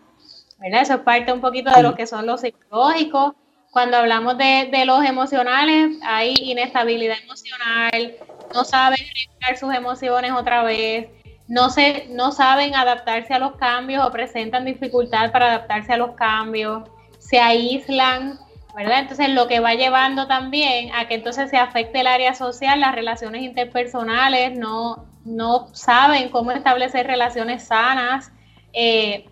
¿verdad? 0.57 0.81
Eso 0.81 0.93
es 0.95 1.01
parte 1.01 1.31
un 1.31 1.41
poquito 1.41 1.69
de 1.69 1.83
lo 1.83 1.93
que 1.93 2.07
son 2.07 2.25
los 2.25 2.41
psicológicos. 2.41 3.33
Cuando 3.73 3.97
hablamos 3.97 4.37
de, 4.37 4.69
de 4.71 4.85
los 4.85 5.03
emocionales, 5.03 5.97
hay 6.03 6.35
inestabilidad 6.37 7.17
emocional, 7.23 8.13
no 8.53 8.63
saben 8.63 8.99
regular 8.99 9.57
sus 9.57 9.73
emociones 9.73 10.31
otra 10.31 10.61
vez, 10.61 11.07
no, 11.47 11.71
se, 11.71 12.05
no 12.09 12.31
saben 12.31 12.75
adaptarse 12.75 13.33
a 13.33 13.39
los 13.39 13.55
cambios 13.55 14.05
o 14.05 14.11
presentan 14.11 14.63
dificultad 14.63 15.31
para 15.31 15.47
adaptarse 15.47 15.91
a 15.91 15.97
los 15.97 16.11
cambios, 16.11 16.83
se 17.17 17.39
aíslan, 17.39 18.39
¿verdad? 18.75 18.99
Entonces 18.99 19.29
lo 19.29 19.47
que 19.47 19.59
va 19.59 19.73
llevando 19.73 20.27
también 20.27 20.93
a 20.93 21.07
que 21.07 21.15
entonces 21.15 21.49
se 21.49 21.57
afecte 21.57 22.01
el 22.01 22.07
área 22.07 22.35
social, 22.35 22.79
las 22.79 22.93
relaciones 22.93 23.41
interpersonales, 23.41 24.57
no, 24.57 25.05
no 25.25 25.73
saben 25.73 26.29
cómo 26.29 26.51
establecer 26.51 27.07
relaciones 27.07 27.65
sanas. 27.65 28.31
Eh, 28.71 29.25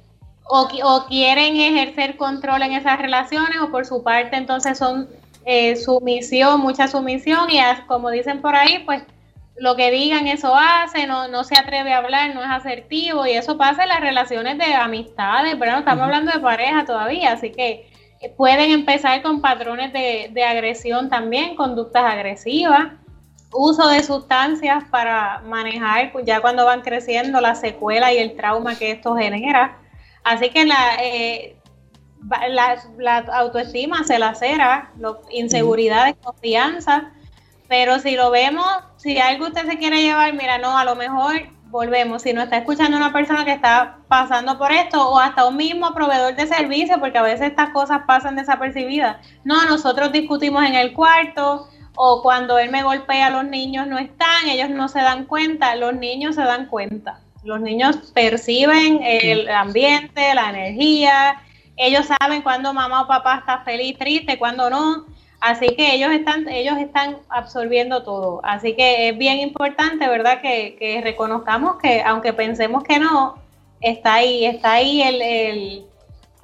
o, 0.53 0.67
o, 0.83 1.05
quieren 1.05 1.55
ejercer 1.55 2.17
control 2.17 2.61
en 2.63 2.73
esas 2.73 2.99
relaciones 2.99 3.57
o 3.61 3.71
por 3.71 3.85
su 3.85 4.03
parte 4.03 4.35
entonces 4.35 4.77
son 4.77 5.07
eh, 5.45 5.77
sumisión, 5.77 6.59
mucha 6.59 6.89
sumisión 6.89 7.49
y 7.49 7.59
como 7.87 8.11
dicen 8.11 8.41
por 8.41 8.55
ahí, 8.55 8.79
pues 8.85 9.01
lo 9.55 9.77
que 9.77 9.91
digan 9.91 10.27
eso 10.27 10.53
hace, 10.53 11.07
no, 11.07 11.29
no 11.29 11.45
se 11.45 11.57
atreve 11.57 11.93
a 11.93 11.99
hablar, 11.99 12.35
no 12.35 12.43
es 12.43 12.49
asertivo 12.49 13.25
y 13.25 13.31
eso 13.31 13.57
pasa 13.57 13.83
en 13.83 13.89
las 13.89 14.01
relaciones 14.01 14.57
de 14.57 14.73
amistades, 14.73 15.55
pero 15.57 15.71
no 15.71 15.79
estamos 15.79 16.03
hablando 16.03 16.33
de 16.33 16.39
pareja 16.39 16.83
todavía, 16.83 17.31
así 17.31 17.51
que 17.51 17.89
eh, 18.19 18.29
pueden 18.35 18.71
empezar 18.71 19.21
con 19.21 19.39
patrones 19.39 19.93
de, 19.93 20.31
de 20.33 20.43
agresión 20.43 21.09
también, 21.09 21.55
conductas 21.55 22.03
agresivas, 22.03 22.91
uso 23.53 23.87
de 23.87 24.03
sustancias 24.03 24.83
para 24.91 25.39
manejar 25.45 26.11
pues, 26.11 26.25
ya 26.25 26.41
cuando 26.41 26.65
van 26.65 26.81
creciendo 26.81 27.39
la 27.39 27.55
secuela 27.55 28.11
y 28.11 28.17
el 28.17 28.35
trauma 28.35 28.77
que 28.77 28.91
esto 28.91 29.15
genera. 29.15 29.80
Así 30.23 30.49
que 30.49 30.65
la, 30.65 30.95
eh, 31.01 31.57
la, 32.99 33.17
autoestima 33.33 34.03
se 34.03 34.19
lacera, 34.19 34.91
inseguridad, 35.31 36.05
desconfianza, 36.05 37.11
pero 37.67 37.99
si 37.99 38.15
lo 38.15 38.31
vemos, 38.31 38.65
si 38.97 39.17
algo 39.17 39.47
usted 39.47 39.65
se 39.65 39.77
quiere 39.77 40.01
llevar, 40.01 40.33
mira, 40.33 40.57
no, 40.57 40.77
a 40.77 40.85
lo 40.85 40.95
mejor 40.95 41.33
volvemos, 41.71 42.21
si 42.21 42.33
no 42.33 42.41
está 42.41 42.57
escuchando 42.57 42.97
una 42.97 43.13
persona 43.13 43.45
que 43.45 43.53
está 43.53 43.99
pasando 44.09 44.57
por 44.57 44.71
esto 44.71 45.09
o 45.09 45.17
hasta 45.17 45.47
un 45.47 45.55
mismo 45.55 45.93
proveedor 45.93 46.35
de 46.35 46.45
servicio, 46.47 46.99
porque 46.99 47.17
a 47.17 47.23
veces 47.23 47.47
estas 47.47 47.69
cosas 47.69 48.01
pasan 48.05 48.35
desapercibidas. 48.35 49.25
No, 49.45 49.65
nosotros 49.65 50.11
discutimos 50.11 50.65
en 50.65 50.75
el 50.75 50.93
cuarto 50.93 51.69
o 51.95 52.21
cuando 52.21 52.59
él 52.59 52.69
me 52.71 52.83
golpea, 52.83 53.29
los 53.29 53.45
niños 53.45 53.87
no 53.87 53.97
están, 53.97 54.49
ellos 54.49 54.69
no 54.69 54.89
se 54.89 54.99
dan 54.99 55.25
cuenta, 55.25 55.75
los 55.75 55.95
niños 55.95 56.35
se 56.35 56.41
dan 56.41 56.67
cuenta. 56.67 57.21
Los 57.43 57.59
niños 57.59 58.11
perciben 58.13 58.99
el 59.03 59.49
ambiente, 59.49 60.33
la 60.35 60.49
energía, 60.49 61.41
ellos 61.77 62.05
saben 62.05 62.43
cuando 62.43 62.73
mamá 62.73 63.01
o 63.01 63.07
papá 63.07 63.37
está 63.37 63.59
feliz, 63.63 63.97
triste, 63.97 64.37
cuando 64.37 64.69
no. 64.69 65.05
Así 65.39 65.75
que 65.75 65.95
ellos 65.95 66.11
están, 66.11 66.47
ellos 66.47 66.77
están 66.77 67.17
absorbiendo 67.29 68.03
todo. 68.03 68.41
Así 68.43 68.75
que 68.75 69.09
es 69.09 69.17
bien 69.17 69.39
importante, 69.39 70.07
¿verdad? 70.07 70.41
Que, 70.41 71.01
reconozcamos 71.03 71.77
que, 71.81 72.03
aunque 72.03 72.33
pensemos 72.33 72.83
que 72.83 72.99
no, 72.99 73.35
está 73.79 74.15
ahí, 74.15 74.45
está 74.45 74.73
ahí 74.73 75.01
el, 75.01 75.85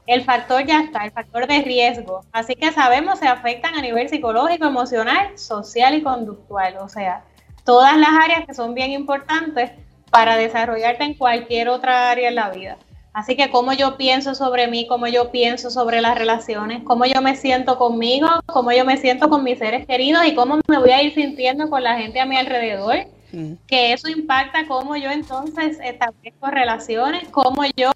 el, 0.08 0.24
factor 0.24 0.66
ya 0.66 0.80
está, 0.80 1.06
el 1.06 1.12
factor 1.12 1.46
de 1.46 1.62
riesgo. 1.62 2.26
Así 2.32 2.56
que 2.56 2.72
sabemos 2.72 3.20
se 3.20 3.28
afectan 3.28 3.76
a 3.76 3.82
nivel 3.82 4.10
psicológico, 4.10 4.66
emocional, 4.66 5.38
social 5.38 5.94
y 5.94 6.02
conductual. 6.02 6.78
O 6.82 6.90
sea, 6.90 7.24
todas 7.64 7.96
las 7.98 8.10
áreas 8.10 8.48
que 8.48 8.56
son 8.56 8.74
bien 8.74 8.92
importantes 8.92 9.70
para 10.10 10.38
desarrollarte 10.38 11.04
en 11.04 11.14
cualquier 11.14 11.70
otra 11.70 12.12
área 12.12 12.30
en 12.30 12.36
la 12.36 12.50
vida. 12.50 12.78
Así 13.18 13.36
que 13.36 13.50
cómo 13.50 13.74
yo 13.74 13.98
pienso 13.98 14.36
sobre 14.36 14.68
mí, 14.68 14.86
cómo 14.86 15.08
yo 15.08 15.32
pienso 15.32 15.72
sobre 15.72 16.02
las 16.02 16.16
relaciones, 16.16 16.84
cómo 16.84 17.04
yo 17.06 17.20
me 17.20 17.36
siento 17.36 17.80
conmigo, 17.80 18.28
cómo 18.46 18.72
yo 18.72 18.86
me 18.86 18.98
siento 18.98 19.28
con 19.28 19.44
mis 19.44 19.58
seres 19.58 19.88
queridos 19.88 20.24
y 20.28 20.36
cómo 20.36 20.60
me 20.68 20.78
voy 20.78 20.92
a 20.92 21.02
ir 21.02 21.16
sintiendo 21.16 21.68
con 21.68 21.84
la 21.84 21.98
gente 21.98 22.20
a 22.20 22.28
mi 22.28 22.38
alrededor. 22.38 23.08
Que 23.68 23.94
eso 23.94 24.08
impacta 24.08 24.68
cómo 24.68 24.96
yo 24.96 25.10
entonces 25.10 25.80
establezco 25.84 26.52
relaciones, 26.52 27.28
cómo 27.30 27.64
yo, 27.76 27.90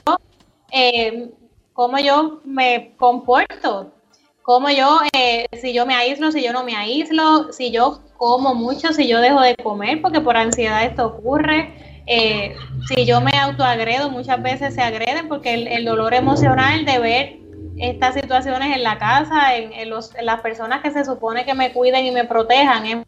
eh, 0.72 1.30
cómo 1.74 2.00
yo 2.00 2.42
me 2.44 2.94
comporto, 2.98 3.94
cómo 4.42 4.72
yo, 4.72 5.02
eh, 5.14 5.46
si 5.54 5.72
yo 5.72 5.86
me 5.86 5.94
aíslo, 5.94 6.32
si 6.32 6.44
yo 6.44 6.52
no 6.52 6.64
me 6.64 6.76
aíslo, 6.76 7.54
si 7.54 7.70
yo 7.70 8.02
como 8.18 8.56
mucho, 8.56 8.92
si 8.92 9.08
yo 9.08 9.22
dejo 9.22 9.40
de 9.42 9.56
comer, 9.56 10.02
porque 10.02 10.20
por 10.20 10.36
ansiedad 10.36 10.84
esto 10.84 11.06
ocurre 11.06 11.91
eh, 12.08 12.56
si 12.88 13.06
yo 13.06 13.22
me 13.22 13.32
autoagredo, 13.38 14.10
muchas 14.10 14.42
veces 14.42 14.74
se 14.74 14.82
agreden 14.82 15.28
porque 15.28 15.54
el, 15.54 15.86
dolor 15.86 16.14
emocional 16.14 16.86
de 16.86 17.00
ver 17.00 17.38
estas 17.78 18.16
situaciones 18.16 18.76
en 18.76 18.84
la 18.84 18.98
casa, 18.98 19.56
en, 19.56 19.90
las 19.90 20.42
personas 20.42 20.82
que 20.82 20.92
se 20.92 21.06
supone 21.06 21.46
que 21.46 21.54
me 21.54 21.72
cuiden 21.72 22.06
y 22.06 22.12
me 22.12 22.26
protejan, 22.26 23.06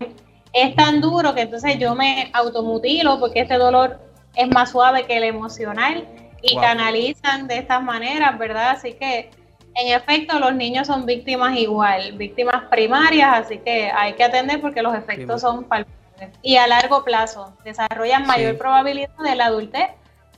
es, 0.53 0.75
tan 0.75 1.01
duro 1.01 1.33
que 1.33 1.41
entonces 1.41 1.79
yo 1.79 1.95
me 1.95 2.29
automutilo 2.33 3.19
porque 3.19 3.41
este 3.41 3.57
dolor 3.57 3.99
es 4.35 4.47
más 4.49 4.71
suave 4.71 5.05
que 5.05 5.17
el 5.17 5.23
emocional 5.23 6.07
y 6.41 6.55
canalizan 6.57 7.47
de 7.47 7.57
estas 7.57 7.81
maneras, 7.81 8.37
¿verdad? 8.37 8.71
Así 8.71 8.93
que 8.93 9.31
en 9.75 9.95
efecto 9.95 10.39
los 10.39 10.53
niños 10.53 10.87
son 10.87 11.05
víctimas 11.05 11.57
igual, 11.57 12.13
víctimas 12.13 12.65
primarias, 12.69 13.29
así 13.33 13.57
que 13.57 13.89
hay 13.89 14.13
que 14.13 14.23
atender 14.23 14.61
porque 14.61 14.83
los 14.83 14.95
efectos 14.95 15.41
son 15.41 15.63
palpables 15.63 16.02
y 16.41 16.57
a 16.57 16.67
largo 16.67 17.03
plazo. 17.03 17.55
Desarrollan 17.63 18.25
mayor 18.25 18.57
probabilidad 18.57 19.15
de 19.23 19.35
la 19.35 19.45
adultez, 19.45 19.89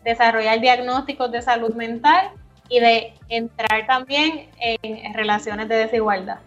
desarrollar 0.03 0.59
diagnósticos 0.61 1.31
de 1.31 1.41
salud 1.41 1.73
mental 1.73 2.31
y 2.69 2.79
de 2.79 3.13
entrar 3.29 3.85
también 3.87 4.49
en 4.59 5.13
relaciones 5.13 5.67
de 5.69 5.75
desigualdad. 5.75 6.39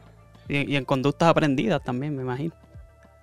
Y, 0.49 0.77
en 0.77 0.85
conductas 0.85 1.29
aprendidas 1.29 1.83
también, 1.83 2.17
me 2.17 2.23
imagino. 2.23 2.55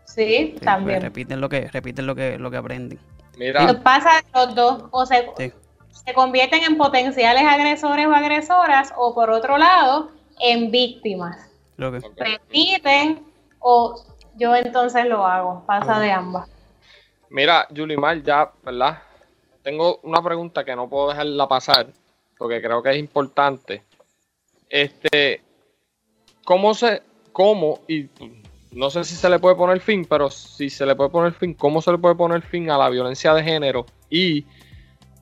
Sí, 0.05 0.51
pues, 0.53 0.61
también. 0.63 1.01
repiten 1.01 1.41
lo 1.41 1.49
que 1.49 1.67
repiten 1.67 2.05
lo 2.05 2.15
que 2.15 2.37
lo 2.37 2.51
que 2.51 2.57
aprenden. 2.57 2.99
Mira. 3.37 3.81
pasa 3.81 4.23
los 4.33 4.55
dos, 4.55 4.83
o 4.91 5.05
se, 5.05 5.27
se 5.35 6.13
convierten 6.13 6.63
en 6.63 6.77
potenciales 6.77 7.43
agresores 7.43 8.05
o 8.05 8.13
agresoras, 8.13 8.93
o 8.95 9.13
por 9.13 9.29
otro 9.29 9.57
lado, 9.57 10.11
en 10.39 10.71
víctimas. 10.71 11.49
Lo 11.77 11.91
que... 11.91 12.01
Repiten 12.15 13.25
o 13.59 13.95
yo 14.35 14.55
entonces 14.55 15.05
lo 15.05 15.25
hago, 15.25 15.63
pasa 15.65 15.99
de 15.99 16.11
ambas. 16.11 16.49
Mira, 17.29 17.67
Yulimar, 17.71 18.21
ya, 18.21 18.51
¿verdad? 18.63 18.99
Tengo 19.63 19.99
una 20.03 20.21
pregunta 20.21 20.63
que 20.63 20.75
no 20.75 20.87
puedo 20.87 21.09
dejarla 21.09 21.47
pasar, 21.47 21.87
porque 22.37 22.61
creo 22.61 22.83
que 22.83 22.91
es 22.91 22.97
importante. 22.97 23.83
Este, 24.69 25.41
¿cómo 26.43 26.73
se, 26.73 27.01
cómo, 27.31 27.79
y 27.87 28.09
no 28.71 28.89
sé 28.89 29.03
si 29.03 29.15
se 29.15 29.29
le 29.29 29.39
puede 29.39 29.55
poner 29.55 29.79
fin, 29.79 30.05
pero 30.05 30.29
si 30.29 30.69
se 30.69 30.85
le 30.85 30.95
puede 30.95 31.09
poner 31.09 31.33
fin, 31.33 31.53
¿cómo 31.53 31.81
se 31.81 31.91
le 31.91 31.97
puede 31.97 32.15
poner 32.15 32.41
fin 32.41 32.69
a 32.69 32.77
la 32.77 32.89
violencia 32.89 33.33
de 33.33 33.43
género? 33.43 33.85
Y 34.09 34.45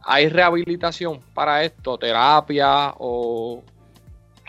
hay 0.03 0.27
rehabilitación 0.27 1.21
para 1.33 1.63
esto, 1.63 1.97
terapia 1.97 2.93
o 2.97 3.63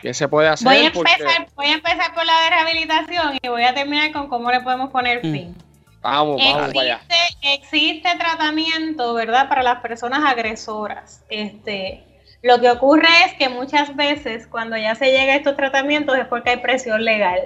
¿Qué 0.05 0.13
se 0.13 0.29
puede 0.29 0.49
hacer? 0.49 0.67
Voy 0.67 0.77
a, 0.77 0.87
empezar, 0.89 1.49
voy 1.55 1.65
a 1.65 1.73
empezar 1.73 2.13
por 2.13 2.27
la 2.27 2.41
de 2.43 2.51
rehabilitación 2.51 3.39
y 3.41 3.49
voy 3.49 3.65
a 3.65 3.73
terminar 3.73 4.13
con 4.13 4.29
cómo 4.29 4.51
le 4.51 4.61
podemos 4.61 4.91
poner 4.91 5.25
mm. 5.25 5.33
fin. 5.33 5.57
Vamos, 6.03 6.37
vamos 6.37 6.69
existe, 6.69 6.79
allá. 6.79 7.01
Existe 7.41 8.19
tratamiento, 8.19 9.15
¿verdad? 9.15 9.49
Para 9.49 9.63
las 9.63 9.81
personas 9.81 10.21
agresoras. 10.23 11.25
Este, 11.31 12.05
lo 12.43 12.61
que 12.61 12.71
ocurre 12.71 13.09
es 13.25 13.33
que 13.39 13.49
muchas 13.49 13.97
veces 13.97 14.47
cuando 14.47 14.77
ya 14.77 14.95
se 14.95 15.07
llega 15.07 15.33
a 15.33 15.37
estos 15.37 15.57
tratamientos 15.57 16.19
es 16.19 16.27
porque 16.27 16.51
hay 16.51 16.57
presión 16.59 17.03
legal. 17.03 17.41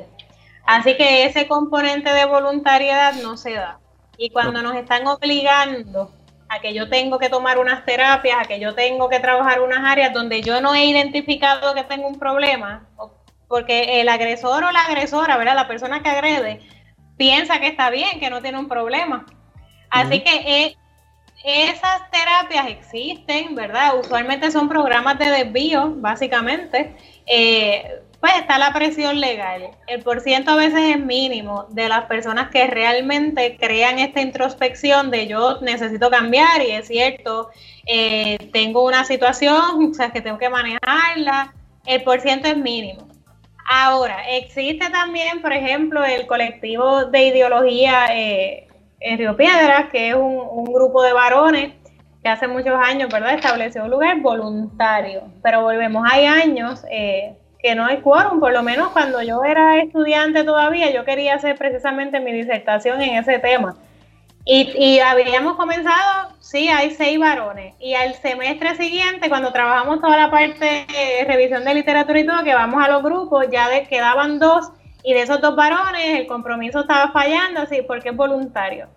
Así 0.66 0.97
que 0.97 1.27
ese 1.27 1.47
componente 1.47 2.12
de 2.12 2.25
voluntariedad 2.25 3.14
no 3.23 3.37
se 3.37 3.53
da. 3.53 3.79
Y 4.16 4.31
cuando 4.31 4.62
nos 4.62 4.75
están 4.75 5.07
obligando 5.07 6.11
a 6.49 6.61
que 6.61 6.72
yo 6.72 6.88
tengo 6.88 7.18
que 7.18 7.28
tomar 7.28 7.59
unas 7.59 7.84
terapias, 7.84 8.38
a 8.40 8.44
que 8.44 8.59
yo 8.59 8.74
tengo 8.74 9.09
que 9.09 9.20
trabajar 9.20 9.61
unas 9.61 9.84
áreas 9.84 10.12
donde 10.12 10.40
yo 10.40 10.61
no 10.61 10.74
he 10.74 10.86
identificado 10.86 11.74
que 11.74 11.84
tengo 11.84 12.09
un 12.09 12.18
problema, 12.18 12.86
porque 13.49 14.01
el 14.01 14.09
agresor 14.09 14.64
o 14.64 14.72
la 14.72 14.80
agresora, 14.80 15.36
¿verdad? 15.36 15.55
La 15.55 15.68
persona 15.68 16.03
que 16.03 16.09
agrede, 16.09 16.61
piensa 17.16 17.61
que 17.61 17.68
está 17.68 17.90
bien, 17.90 18.20
que 18.20 18.30
no 18.30 18.40
tiene 18.40 18.59
un 18.59 18.68
problema. 18.68 19.26
Así 19.90 20.20
que 20.20 20.34
eh, 20.46 20.76
esas 21.44 22.11
terapias 22.11 22.68
existen, 22.68 23.55
¿verdad? 23.55 23.99
Usualmente 23.99 24.51
son 24.51 24.68
programas 24.68 25.18
de 25.18 25.30
desvío, 25.30 25.94
básicamente. 25.96 26.96
Eh, 27.26 28.03
pues 28.21 28.33
está 28.37 28.59
la 28.59 28.73
presión 28.73 29.21
legal. 29.21 29.71
El 29.87 30.03
porciento 30.03 30.51
a 30.51 30.57
veces 30.57 30.97
es 30.97 31.01
mínimo 31.01 31.66
de 31.71 31.89
las 31.89 32.07
personas 32.07 32.51
que 32.51 32.66
realmente 32.66 33.57
crean 33.57 33.99
esta 34.01 34.21
introspección 34.21 35.11
de 35.11 35.29
yo 35.29 35.61
necesito 35.61 36.11
cambiar 36.11 36.62
y 36.62 36.73
es 36.73 36.89
cierto, 36.89 37.51
eh, 37.87 38.51
tengo 38.53 38.85
una 38.85 39.05
situación, 39.05 39.91
o 39.91 39.95
sea, 39.95 40.11
que 40.11 40.21
tengo 40.21 40.39
que 40.39 40.49
manejarla. 40.49 41.55
El 41.87 42.03
porciento 42.03 42.49
es 42.49 42.57
mínimo. 42.57 43.09
Ahora, 43.71 44.23
existe 44.31 44.91
también, 44.91 45.41
por 45.41 45.53
ejemplo, 45.53 46.05
el 46.05 46.27
colectivo 46.27 47.05
de 47.05 47.27
ideología 47.27 48.07
eh, 48.16 48.66
en 48.99 49.19
Río 49.19 49.37
Piedras, 49.37 49.91
que 49.91 50.09
es 50.09 50.14
un, 50.14 50.64
grupo 50.64 51.03
de 51.03 51.12
varones 51.12 51.73
que 52.23 52.29
hace 52.29 52.49
muchos 52.49 52.75
años, 52.75 53.11
¿verdad?, 53.12 53.35
estableció 53.35 53.85
un 53.85 53.91
lugar 53.91 54.21
voluntario. 54.21 55.23
Pero 55.43 55.62
volvemos, 55.62 56.05
hay 56.11 56.27
años 56.27 56.85
eh, 56.91 57.37
que 57.59 57.75
no 57.75 57.85
hay 57.85 57.99
quórum, 57.99 58.41
por 58.41 58.53
lo 58.53 58.63
menos 58.63 58.91
cuando 58.91 59.21
yo 59.23 59.43
era 59.45 59.83
estudiante 59.83 60.45
todavía, 60.45 60.93
yo 60.93 61.05
quería 61.05 61.35
hacer 61.35 61.57
precisamente 61.57 62.21
mi 62.21 62.33
disertación 62.33 63.01
en 63.03 63.17
ese 63.17 63.39
tema. 63.39 63.77
Y, 64.51 64.99
habíamos 65.01 65.57
comenzado, 65.57 66.31
sí, 66.41 66.71
hay 66.71 66.93
seis 66.93 67.19
varones. 67.19 67.75
Y 67.81 67.93
al 67.93 68.15
semestre 68.15 68.77
siguiente, 68.77 69.29
cuando 69.29 69.53
trabajamos 69.53 70.01
toda 70.01 70.17
la 70.17 70.31
parte 70.31 70.87
de 70.89 71.25
revisión 71.27 71.65
de 71.65 71.75
literatura 71.75 72.19
y 72.19 72.25
todo, 72.25 72.43
que 72.45 72.55
vamos 72.55 72.83
a 72.83 72.89
los 72.89 73.03
grupos, 73.03 73.45
ya 73.53 73.69
de, 73.69 73.87
quedaban 73.87 74.39
dos. 74.39 74.71
Y 75.05 75.13
de 75.13 75.21
esos 75.21 75.43
dos 75.43 75.55
varones, 75.55 76.19
el 76.19 76.27
compromiso 76.27 76.81
estaba 76.81 77.13
fallando, 77.13 77.61
así, 77.61 77.83
porque 77.83 78.09
es 78.09 78.17
voluntario. 78.17 78.89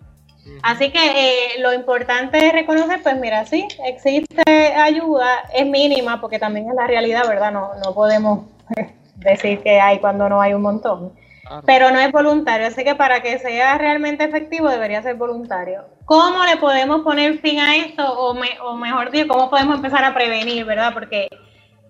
Así 0.64 0.92
que 0.92 1.00
eh, 1.00 1.60
lo 1.60 1.74
importante 1.74 2.48
es 2.48 2.54
reconocer, 2.54 3.02
pues 3.04 3.18
mira, 3.18 3.46
sí, 3.46 3.68
existe 3.86 4.44
ayuda, 4.48 5.44
es 5.54 5.66
mínima, 5.66 6.20
porque 6.20 6.40
también 6.40 6.70
es 6.70 6.76
la 6.76 6.88
realidad, 6.88 7.28
¿verdad? 7.28 7.52
No, 7.52 7.72
no 7.84 7.94
podemos 7.94 8.46
decir 9.16 9.62
que 9.62 9.80
hay 9.80 10.00
cuando 10.00 10.28
no 10.30 10.42
hay 10.42 10.54
un 10.54 10.62
montón 10.62 11.14
pero 11.66 11.92
no 11.92 12.00
es 12.00 12.12
voluntario, 12.12 12.68
así 12.68 12.84
que 12.84 12.96
para 12.96 13.22
que 13.22 13.40
sea 13.40 13.78
realmente 13.78 14.24
efectivo 14.24 14.70
debería 14.70 15.02
ser 15.02 15.16
voluntario. 15.16 15.84
¿Cómo 16.06 16.46
le 16.46 16.58
podemos 16.58 17.02
poner 17.02 17.40
fin 17.40 17.60
a 17.60 17.76
esto? 17.76 18.04
O, 18.04 18.36
o 18.64 18.78
mejor 18.78 19.12
dicho, 19.12 19.28
¿cómo 19.28 19.50
podemos 19.50 19.76
empezar 19.76 20.04
a 20.04 20.14
prevenir, 20.14 20.66
verdad? 20.66 20.94
Porque 20.94 21.28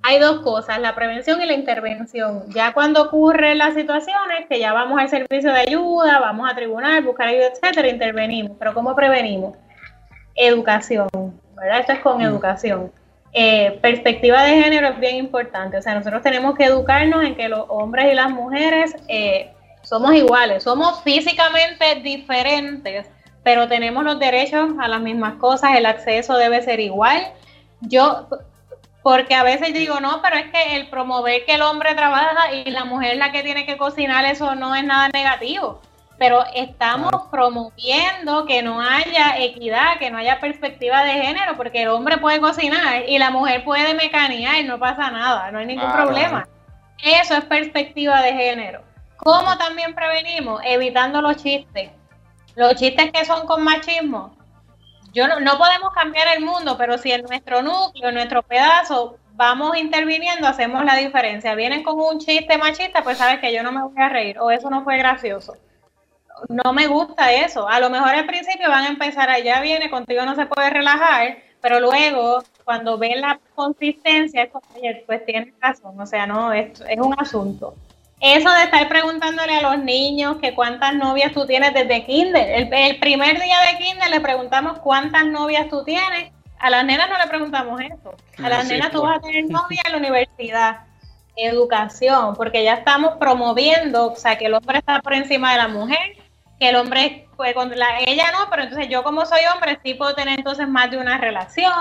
hay 0.04 0.20
dos 0.20 0.42
cosas, 0.42 0.80
la 0.80 0.96
prevención 0.96 1.42
y 1.42 1.46
la 1.46 1.54
intervención. 1.54 2.44
Ya 2.50 2.74
cuando 2.74 3.04
ocurren 3.04 3.58
las 3.58 3.76
situaciones, 3.76 4.48
que 4.50 4.60
ya 4.60 4.74
vamos 4.74 5.00
al 5.00 5.10
servicio 5.10 5.52
de 5.54 5.60
ayuda, 5.60 6.20
vamos 6.20 6.50
a 6.50 6.56
tribunal, 6.56 7.04
buscar 7.04 7.28
ayuda, 7.28 7.48
etcétera, 7.48 7.88
intervenimos. 7.88 8.58
Pero 8.58 8.74
¿cómo 8.74 8.96
prevenimos? 8.96 9.56
Educación, 10.36 11.10
¿verdad? 11.56 11.82
Esto 11.82 11.94
es 11.94 12.00
con 12.00 12.18
mm. 12.18 12.22
educación. 12.22 12.92
Eh, 13.34 13.80
perspectiva 13.82 14.44
de 14.44 14.62
género 14.62 14.88
es 14.88 15.00
bien 15.00 15.18
importante. 15.18 15.78
O 15.78 15.82
sea, 15.82 15.94
nosotros 15.94 16.22
tenemos 16.22 16.56
que 16.56 16.66
educarnos 16.66 17.24
en 17.24 17.36
que 17.36 17.48
los 17.48 17.66
hombres 17.70 18.12
y 18.12 18.16
las 18.16 18.30
mujeres 18.32 18.96
eh, 19.08 19.52
somos 19.84 20.14
iguales, 20.16 20.64
somos 20.64 21.02
físicamente 21.04 21.96
diferentes, 22.04 23.08
pero 23.44 23.68
tenemos 23.68 24.04
los 24.04 24.20
derechos 24.20 24.72
a 24.80 24.88
las 24.88 25.02
mismas 25.02 25.36
cosas, 25.36 25.76
el 25.76 25.86
acceso 25.86 26.38
debe 26.38 26.62
ser 26.62 26.80
igual. 26.80 27.22
Yo, 27.82 28.28
porque 29.04 29.36
a 29.36 29.44
veces 29.44 29.74
digo, 29.74 30.00
no, 30.00 30.22
pero 30.22 30.38
es 30.38 30.52
que 30.52 30.76
el 30.76 30.90
promover 30.90 31.46
que 31.46 31.56
el 31.56 31.62
hombre 31.62 31.96
trabaja 31.96 32.52
y 32.54 32.70
la 32.70 32.86
mujer 32.86 33.18
la 33.18 33.32
que 33.32 33.44
tiene 33.44 33.66
que 33.66 33.78
cocinar, 33.78 34.26
eso 34.26 34.56
no 34.56 34.76
es 34.76 34.84
nada 34.84 35.10
negativo 35.10 35.82
pero 36.22 36.46
estamos 36.54 37.12
promoviendo 37.32 38.46
que 38.46 38.62
no 38.62 38.80
haya 38.80 39.40
equidad, 39.40 39.98
que 39.98 40.12
no 40.12 40.20
haya 40.20 40.40
perspectiva 40.40 41.04
de 41.04 41.14
género, 41.14 41.58
porque 41.58 41.82
el 41.82 41.88
hombre 41.88 42.20
puede 42.20 42.40
cocinar 42.40 43.10
y 43.10 43.18
la 43.18 43.32
mujer 43.32 43.64
puede 43.64 43.96
mecanear, 43.96 44.64
no 44.66 44.78
pasa 44.78 45.10
nada, 45.10 45.50
no 45.50 45.58
hay 45.58 45.66
ningún 45.66 45.92
problema. 45.92 46.48
Eso 47.02 47.34
es 47.34 47.46
perspectiva 47.46 48.22
de 48.22 48.34
género. 48.34 48.84
¿Cómo 49.18 49.58
también 49.58 49.96
prevenimos? 49.96 50.62
Evitando 50.64 51.24
los 51.24 51.38
chistes. 51.38 51.90
Los 52.54 52.76
chistes 52.76 53.12
que 53.12 53.26
son 53.26 53.48
con 53.48 53.64
machismo. 53.64 54.38
Yo 55.14 55.28
no, 55.28 55.40
no 55.40 55.58
podemos 55.58 55.94
cambiar 55.94 56.28
el 56.36 56.44
mundo, 56.44 56.78
pero 56.78 56.98
si 56.98 57.12
en 57.12 57.24
nuestro 57.24 57.62
núcleo, 57.62 58.10
en 58.10 58.16
nuestro 58.16 58.44
pedazo, 58.44 59.18
vamos 59.34 59.78
interviniendo, 59.78 60.48
hacemos 60.48 60.86
la 60.86 60.96
diferencia. 60.96 61.56
Vienen 61.56 61.84
con 61.84 62.00
un 62.00 62.20
chiste 62.20 62.58
machista, 62.58 63.04
pues 63.04 63.18
sabes 63.18 63.40
que 63.40 63.54
yo 63.54 63.64
no 63.64 63.72
me 63.72 63.84
voy 63.84 64.02
a 64.02 64.10
reír, 64.10 64.40
o 64.40 64.52
eso 64.52 64.70
no 64.70 64.84
fue 64.84 64.98
gracioso 64.98 65.56
no 66.50 66.74
me 66.74 66.88
gusta 66.88 67.32
eso. 67.34 67.68
A 67.68 67.80
lo 67.80 67.90
mejor 67.90 68.10
al 68.10 68.26
principio 68.26 68.70
van 68.70 68.86
a 68.86 68.90
empezar, 68.90 69.30
allá 69.30 69.62
viene, 69.62 69.90
contigo 69.90 70.26
no 70.26 70.36
se 70.36 70.46
puede 70.46 70.70
relajar, 70.70 71.38
pero 71.62 71.80
luego 71.80 72.44
cuando 72.64 72.98
ven 72.98 73.22
la 73.22 73.40
consistencia, 73.56 74.50
pues 75.06 75.26
tienes 75.26 75.54
razón, 75.60 76.00
o 76.00 76.06
sea, 76.06 76.26
no, 76.26 76.54
es, 76.54 76.82
es 76.82 77.00
un 77.00 77.14
asunto. 77.18 77.76
Eso 78.22 78.52
de 78.52 78.64
estar 78.64 78.88
preguntándole 78.88 79.58
a 79.58 79.62
los 79.64 79.80
niños 79.80 80.38
que 80.40 80.54
cuántas 80.54 80.94
novias 80.94 81.34
tú 81.34 81.48
tienes 81.48 81.74
desde 81.74 82.06
kinder. 82.06 82.70
El, 82.72 83.00
primer 83.00 83.42
día 83.42 83.58
de 83.62 83.84
kinder 83.84 84.10
le 84.12 84.20
preguntamos 84.20 84.78
cuántas 84.80 85.26
novias 85.26 85.68
tú 85.70 85.84
tienes. 85.84 86.32
A 86.60 86.70
las 86.70 86.86
nenas 86.86 87.10
no 87.10 87.18
le 87.18 87.28
preguntamos 87.28 87.82
eso. 87.82 88.16
A 88.38 88.48
las 88.50 88.68
nenas 88.68 88.92
tú 88.92 89.02
vas 89.02 89.18
a 89.18 89.22
tener 89.22 89.46
novia 89.50 89.82
en 89.86 89.92
la 89.94 89.98
universidad 89.98 90.82
educación, 91.36 92.36
porque 92.36 92.64
ya 92.64 92.76
estamos 92.76 93.16
promoviendo, 93.18 94.12
o 94.12 94.16
sea, 94.16 94.38
que 94.38 94.46
el 94.46 94.54
hombre 94.54 94.80
está 94.80 95.00
por 95.00 95.14
encima 95.14 95.54
de 95.54 95.58
la 95.58 95.68
mujer, 95.68 96.18
que 96.60 96.70
el 96.70 96.76
hombre, 96.76 97.28
pues 97.38 97.56
con 97.56 97.76
la, 97.76 98.02
ella 98.06 98.32
no, 98.32 98.50
pero 98.52 98.64
entonces 98.64 98.88
yo 98.90 99.02
como 99.04 99.26
soy 99.26 99.40
hombre 99.52 99.80
sí 99.84 99.96
puedo 99.96 100.14
tener 100.14 100.38
entonces 100.38 100.68
más 100.68 100.92
de 100.92 100.98
una 100.98 101.18
relación 101.18 101.74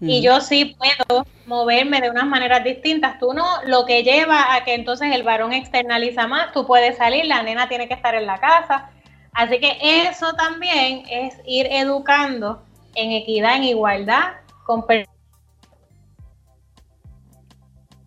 y 0.00 0.22
yo 0.22 0.40
sí 0.40 0.76
puedo 0.76 1.26
moverme 1.46 2.00
de 2.00 2.10
unas 2.10 2.26
maneras 2.26 2.62
distintas. 2.64 3.18
Tú 3.18 3.32
no, 3.32 3.44
lo 3.66 3.86
que 3.86 4.02
lleva 4.02 4.54
a 4.54 4.64
que 4.64 4.74
entonces 4.74 5.14
el 5.14 5.22
varón 5.22 5.52
externaliza 5.52 6.26
más, 6.26 6.52
tú 6.52 6.66
puedes 6.66 6.96
salir, 6.96 7.24
la 7.26 7.42
nena 7.42 7.68
tiene 7.68 7.88
que 7.88 7.94
estar 7.94 8.14
en 8.14 8.26
la 8.26 8.38
casa. 8.38 8.90
Así 9.32 9.58
que 9.58 9.78
eso 9.80 10.32
también 10.34 11.04
es 11.10 11.36
ir 11.46 11.66
educando 11.70 12.62
en 12.94 13.12
equidad, 13.12 13.56
en 13.56 13.64
igualdad, 13.64 14.34
con 14.64 14.84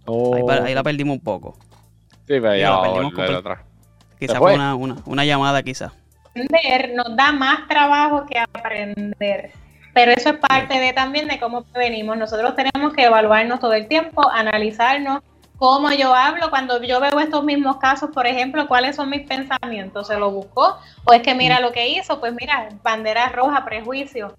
oh. 0.06 0.52
ahí, 0.52 0.74
la 0.74 0.84
perdimos 0.84 1.18
un 1.18 1.24
poco. 1.24 1.58
Sí, 2.28 2.40
pero 2.40 2.56
ya 2.56 2.70
la 2.70 2.82
perdimos 2.82 3.14
Quizás 4.20 4.38
fue 4.38 4.56
una, 4.56 4.76
una, 4.76 4.98
una 5.06 5.26
llamada, 5.26 5.62
quizás 5.64 5.92
aprender 6.38 6.94
nos 6.94 7.16
da 7.16 7.32
más 7.32 7.68
trabajo 7.68 8.26
que 8.26 8.40
aprender. 8.40 9.52
Pero 9.98 10.12
eso 10.12 10.30
es 10.30 10.38
parte 10.38 10.80
de 10.80 10.94
también 10.94 11.28
de 11.28 11.40
cómo 11.40 11.66
venimos. 11.74 12.16
Nosotros 12.18 12.54
tenemos 12.56 12.94
que 12.94 13.06
evaluarnos 13.06 13.60
todo 13.60 13.74
el 13.74 13.88
tiempo, 13.88 14.30
analizarnos 14.30 15.24
cómo 15.58 15.92
yo 15.92 16.14
hablo. 16.14 16.52
Cuando 16.52 16.80
yo 16.84 17.00
veo 17.00 17.20
estos 17.20 17.44
mismos 17.44 17.78
casos, 17.78 18.12
por 18.14 18.28
ejemplo, 18.28 18.68
cuáles 18.68 18.96
son 18.96 19.10
mis 19.10 19.28
pensamientos, 19.28 20.06
se 20.06 20.20
lo 20.20 20.30
buscó 20.30 20.78
o 21.04 21.14
es 21.14 21.24
que 21.24 21.34
mira 21.34 21.60
lo 21.62 21.72
que 21.72 21.88
hizo, 21.88 22.20
pues 22.20 22.32
mira, 22.40 22.70
bandera 22.84 23.30
roja, 23.30 23.66
prejuicio. 23.66 24.36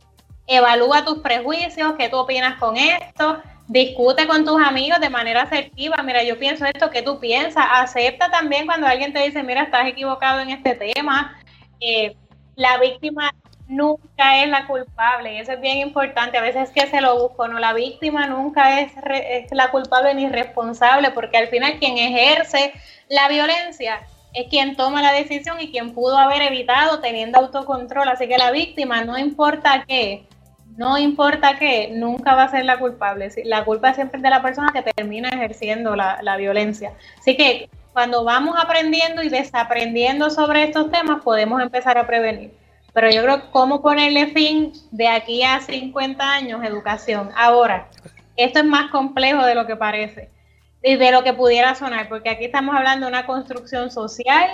Evalúa 0.47 1.05
tus 1.05 1.19
prejuicios, 1.19 1.95
qué 1.99 2.09
tú 2.09 2.19
opinas 2.19 2.57
con 2.61 2.77
esto, 2.77 3.43
discute 3.67 4.29
con 4.29 4.45
tus 4.45 4.63
amigos 4.63 5.01
de 5.01 5.11
manera 5.11 5.43
asertiva, 5.43 5.97
mira, 6.05 6.23
yo 6.23 6.39
pienso 6.39 6.67
esto, 6.67 6.89
¿qué 6.91 7.03
tú 7.03 7.19
piensas? 7.19 7.67
Acepta 7.73 8.31
también 8.31 8.65
cuando 8.65 8.87
alguien 8.87 9.13
te 9.13 9.25
dice, 9.25 9.43
mira, 9.43 9.65
estás 9.65 9.89
equivocado 9.89 10.39
en 10.39 10.51
este 10.51 10.77
tema, 10.77 11.37
eh, 11.81 12.15
la 12.55 12.79
víctima 12.79 13.33
nunca 13.69 14.43
es 14.43 14.49
la 14.49 14.67
culpable 14.67 15.35
y 15.35 15.39
eso 15.39 15.53
es 15.53 15.61
bien 15.61 15.79
importante. 15.79 16.39
A 16.39 16.43
veces 16.43 16.71
que 16.71 16.87
se 16.87 17.01
lo 17.01 17.21
busco, 17.21 17.47
no, 17.47 17.59
la 17.59 17.75
víctima 17.75 18.27
nunca 18.27 18.81
es, 18.81 18.93
la 19.53 19.71
culpable 19.71 20.15
ni 20.15 20.29
responsable 20.29 21.11
porque 21.13 21.37
al 21.37 21.49
final 21.49 21.79
quien 21.79 21.99
ejerce 21.99 22.73
la 23.09 23.29
violencia 23.29 24.01
es 24.35 24.49
quien 24.49 24.77
toma 24.77 25.03
la 25.03 25.13
decisión 25.13 25.61
y 25.61 25.71
quien 25.71 25.95
pudo 25.95 26.19
haber 26.19 26.43
evitado 26.43 27.01
teniendo 27.01 27.39
autocontrol. 27.39 28.09
Así 28.09 28.27
que 28.27 28.39
la 28.39 28.51
víctima, 28.51 29.05
no 29.05 29.19
importa 29.19 29.85
qué, 29.87 30.27
no 30.77 30.99
importa 30.99 31.59
qué, 31.59 31.91
nunca 31.93 32.35
va 32.35 32.45
a 32.45 32.51
ser 32.51 32.65
la 32.65 32.79
culpable. 32.79 33.31
La 33.45 33.65
culpa 33.65 33.95
siempre 33.95 34.19
es 34.19 34.23
de 34.23 34.31
la 34.31 34.43
persona 34.43 34.73
que 34.73 34.83
termina 34.83 35.29
ejerciendo 35.29 35.95
la 35.97 36.37
violencia. 36.37 36.93
Así 37.19 37.37
que 37.37 37.69
cuando 37.93 38.23
vamos 38.23 38.55
aprendiendo 38.57 39.23
y 39.23 39.29
desaprendiendo 39.29 40.31
sobre 40.31 40.63
estos 40.63 40.91
temas, 40.91 41.23
podemos 41.23 41.61
empezar 41.61 41.99
a 41.99 42.07
prevenir. 42.07 42.53
Pero 43.01 43.13
yo 43.13 43.23
creo 43.23 43.53
cómo 43.53 43.81
ponerle 43.81 44.27
fin 44.27 44.73
de 44.91 45.07
aquí 45.07 45.45
a 45.45 45.61
50 45.61 46.33
años, 46.33 46.65
educación. 46.65 47.31
Ahora, 47.37 47.87
esto 48.35 48.59
es 48.59 48.65
más 48.65 48.91
complejo 48.91 49.45
de 49.47 49.55
lo 49.55 49.69
que 49.69 49.77
parece 49.77 50.31
y 50.83 50.97
de 50.97 51.13
lo 51.13 51.23
que 51.23 51.33
pudiera 51.33 51.77
sonar, 51.77 52.09
porque 52.09 52.29
aquí 52.29 52.47
estamos 52.47 52.75
hablando 52.75 53.07
de 53.07 53.13
una 53.13 53.25
construcción 53.25 53.93
social, 53.93 54.51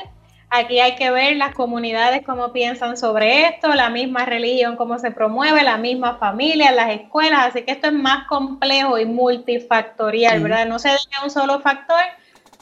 aquí 0.50 0.78
hay 0.78 0.94
que 0.96 1.10
ver 1.10 1.36
las 1.36 1.54
comunidades 1.54 2.20
cómo 2.26 2.52
piensan 2.52 2.98
sobre 2.98 3.46
esto, 3.46 3.74
la 3.74 3.88
misma 3.88 4.26
religión 4.26 4.76
cómo 4.76 4.98
se 4.98 5.10
promueve, 5.10 5.62
la 5.62 5.78
misma 5.78 6.18
familia, 6.18 6.70
las 6.70 6.90
escuelas, 6.90 7.46
así 7.46 7.62
que 7.62 7.72
esto 7.72 7.86
es 7.86 7.94
más 7.94 8.26
complejo 8.26 8.98
y 8.98 9.06
multifactorial, 9.06 10.42
¿verdad? 10.42 10.66
No 10.66 10.78
se 10.78 10.88
debe 10.88 11.00
a 11.18 11.24
un 11.24 11.30
solo 11.30 11.60
factor, 11.60 12.04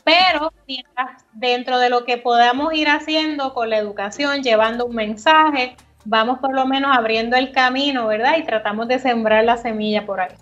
pero 0.05 0.53
mientras 0.67 1.25
dentro 1.33 1.79
de 1.79 1.91
lo 1.91 2.05
que 2.05 2.19
podamos 2.19 2.75
ir 2.75 2.89
haciendo 2.89 3.55
con 3.55 3.71
la 3.71 3.79
educación, 3.79 4.43
llevando 4.43 4.87
un 4.87 4.95
mensaje, 4.95 5.77
vamos 6.05 6.39
por 6.39 6.55
lo 6.55 6.67
menos 6.67 6.97
abriendo 6.97 7.37
el 7.37 7.53
camino, 7.53 8.07
¿verdad? 8.07 8.37
Y 8.39 8.45
tratamos 8.45 8.89
de 8.89 8.99
sembrar 8.99 9.45
la 9.45 9.57
semilla 9.57 10.05
por 10.05 10.21
ahí. 10.21 10.35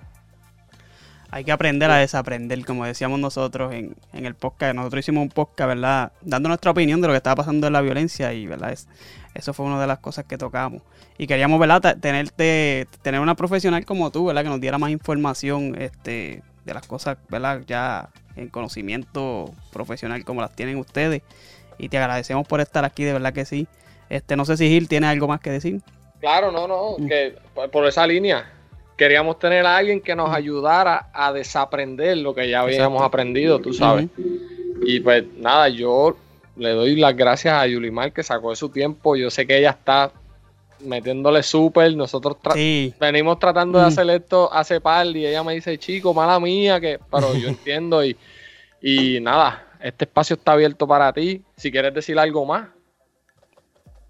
Hay 1.32 1.44
que 1.44 1.52
aprender 1.52 1.88
a 1.90 1.96
desaprender, 1.96 2.64
como 2.64 2.84
decíamos 2.84 3.20
nosotros 3.20 3.72
en, 3.72 3.94
el 4.12 4.34
podcast. 4.34 4.74
Nosotros 4.74 5.00
hicimos 5.00 5.22
un 5.22 5.28
podcast, 5.28 5.68
¿verdad? 5.68 6.12
Dando 6.22 6.48
nuestra 6.48 6.72
opinión 6.72 7.00
de 7.00 7.06
lo 7.06 7.12
que 7.12 7.18
estaba 7.18 7.36
pasando 7.36 7.68
en 7.68 7.72
la 7.72 7.80
violencia 7.80 8.32
y, 8.32 8.46
¿verdad? 8.46 8.76
eso 9.32 9.54
fue 9.54 9.66
una 9.66 9.80
de 9.80 9.86
las 9.86 10.00
cosas 10.00 10.24
que 10.24 10.36
tocamos. 10.36 10.82
Y 11.18 11.28
queríamos, 11.28 11.60
¿verdad? 11.60 11.98
Tenerte, 12.00 12.88
tener 13.02 13.20
una 13.20 13.36
profesional 13.36 13.84
como 13.84 14.10
tú, 14.10 14.24
¿verdad? 14.24 14.42
Que 14.42 14.48
nos 14.48 14.60
diera 14.60 14.78
más 14.78 14.90
información 14.90 15.80
este, 15.80 16.42
de 16.64 16.74
las 16.74 16.86
cosas, 16.88 17.18
¿verdad? 17.28 17.60
Ya 17.64 18.10
en 18.36 18.48
conocimiento 18.48 19.52
profesional 19.72 20.24
como 20.24 20.40
las 20.40 20.52
tienen 20.52 20.76
ustedes. 20.78 21.22
Y 21.78 21.88
te 21.88 21.98
agradecemos 21.98 22.46
por 22.46 22.60
estar 22.60 22.84
aquí, 22.84 23.04
de 23.04 23.12
verdad 23.12 23.32
que 23.32 23.44
sí. 23.44 23.66
Este, 24.08 24.36
no 24.36 24.44
sé 24.44 24.56
si 24.56 24.68
Gil 24.68 24.88
tiene 24.88 25.06
algo 25.06 25.28
más 25.28 25.40
que 25.40 25.50
decir. 25.50 25.80
Claro, 26.20 26.52
no, 26.52 26.68
no, 26.68 26.96
que 27.06 27.34
por, 27.70 27.86
esa 27.86 28.06
línea 28.06 28.52
queríamos 28.96 29.38
tener 29.38 29.64
a 29.64 29.78
alguien 29.78 30.02
que 30.02 30.14
nos 30.14 30.34
ayudara 30.34 31.08
a 31.14 31.32
desaprender 31.32 32.18
lo 32.18 32.34
que 32.34 32.48
ya 32.50 32.60
habíamos 32.60 32.98
Exacto. 32.98 33.04
aprendido, 33.04 33.58
tú 33.60 33.72
sabes. 33.72 34.08
Y 34.82 35.00
pues 35.00 35.24
nada, 35.38 35.68
yo 35.68 36.16
le 36.56 36.70
doy 36.70 36.96
las 36.96 37.16
gracias 37.16 37.54
a 37.54 37.66
Yulimar 37.66 38.12
que 38.12 38.22
sacó 38.22 38.50
de 38.50 38.56
su 38.56 38.68
tiempo. 38.68 39.16
Yo 39.16 39.30
sé 39.30 39.46
que 39.46 39.58
ella 39.58 39.70
está 39.70 40.12
metiéndole 40.82 41.42
súper. 41.42 41.94
Nosotros 41.96 42.36
tra- 42.42 42.54
Sí, 42.54 42.94
venimos 43.00 43.38
tratando 43.38 43.78
de 43.78 43.84
Mm. 43.84 43.88
hacer 43.88 44.10
esto 44.10 44.52
hace 44.52 44.80
par 44.80 45.06
y 45.06 45.26
ella 45.26 45.42
me 45.42 45.54
dice, 45.54 45.78
chico, 45.78 46.12
mala 46.14 46.38
mía, 46.40 46.80
que 46.80 46.98
pero 47.10 47.34
yo 47.34 47.48
entiendo 47.64 48.04
y, 48.04 48.16
y 48.82 49.20
nada, 49.20 49.64
este 49.80 50.04
espacio 50.04 50.34
está 50.36 50.52
abierto 50.52 50.86
para 50.86 51.12
ti. 51.12 51.42
Si 51.56 51.70
quieres 51.70 51.92
decir 51.94 52.18
algo 52.18 52.44
más. 52.46 52.68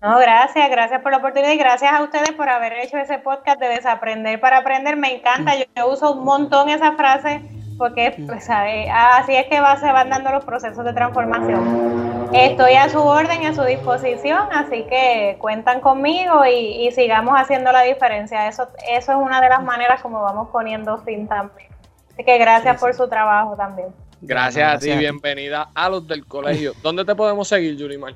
No, 0.03 0.19
gracias, 0.19 0.71
gracias 0.71 1.03
por 1.03 1.13
la 1.13 1.19
oportunidad 1.19 1.53
y 1.53 1.59
gracias 1.59 1.93
a 1.93 2.03
ustedes 2.03 2.33
por 2.33 2.49
haber 2.49 2.73
hecho 2.73 2.97
ese 2.97 3.19
podcast 3.19 3.61
de 3.61 3.69
desaprender 3.69 4.41
para 4.41 4.59
aprender. 4.59 4.97
Me 4.97 5.15
encanta, 5.15 5.55
yo, 5.59 5.65
yo 5.77 5.89
uso 5.93 6.13
un 6.13 6.25
montón 6.25 6.71
esa 6.71 6.93
frase 6.93 7.43
porque 7.81 8.15
pues, 8.27 8.45
¿sabe? 8.45 8.91
así 8.91 9.35
es 9.35 9.47
que 9.47 9.59
va, 9.59 9.75
se 9.79 9.91
van 9.91 10.11
dando 10.11 10.31
los 10.33 10.45
procesos 10.45 10.85
de 10.85 10.93
transformación. 10.93 12.29
Estoy 12.35 12.75
a 12.75 12.91
su 12.91 13.01
orden 13.01 13.43
y 13.43 13.47
a 13.47 13.55
su 13.55 13.63
disposición, 13.65 14.49
así 14.53 14.85
que 14.85 15.37
cuentan 15.41 15.81
conmigo 15.81 16.45
y, 16.45 16.87
y 16.87 16.93
sigamos 16.93 17.35
haciendo 17.41 17.73
la 17.73 17.81
diferencia. 17.81 18.47
Eso, 18.49 18.69
eso 18.87 19.13
es 19.13 19.19
una 19.19 19.41
de 19.41 19.49
las 19.49 19.63
maneras 19.63 20.03
como 20.03 20.21
vamos 20.21 20.51
poniendo 20.53 20.99
fin 20.99 21.27
también. 21.27 21.71
Así 22.13 22.23
que 22.23 22.37
gracias 22.37 22.77
Sí, 22.77 22.81
por 22.81 22.93
su 22.93 23.09
trabajo 23.09 23.57
también. 23.57 23.89
Gracias 24.21 24.75
a 24.75 24.79
ti, 24.79 24.89
Gracias 24.89 24.97
a 24.97 24.99
ti. 24.99 24.99
bienvenida 24.99 25.69
a 25.75 25.89
los 25.89 26.07
del 26.07 26.27
colegio. 26.27 26.73
¿Dónde 26.83 27.07
te 27.07 27.15
podemos 27.15 27.49
seguir, 27.49 27.79
Yulimar? 27.79 28.13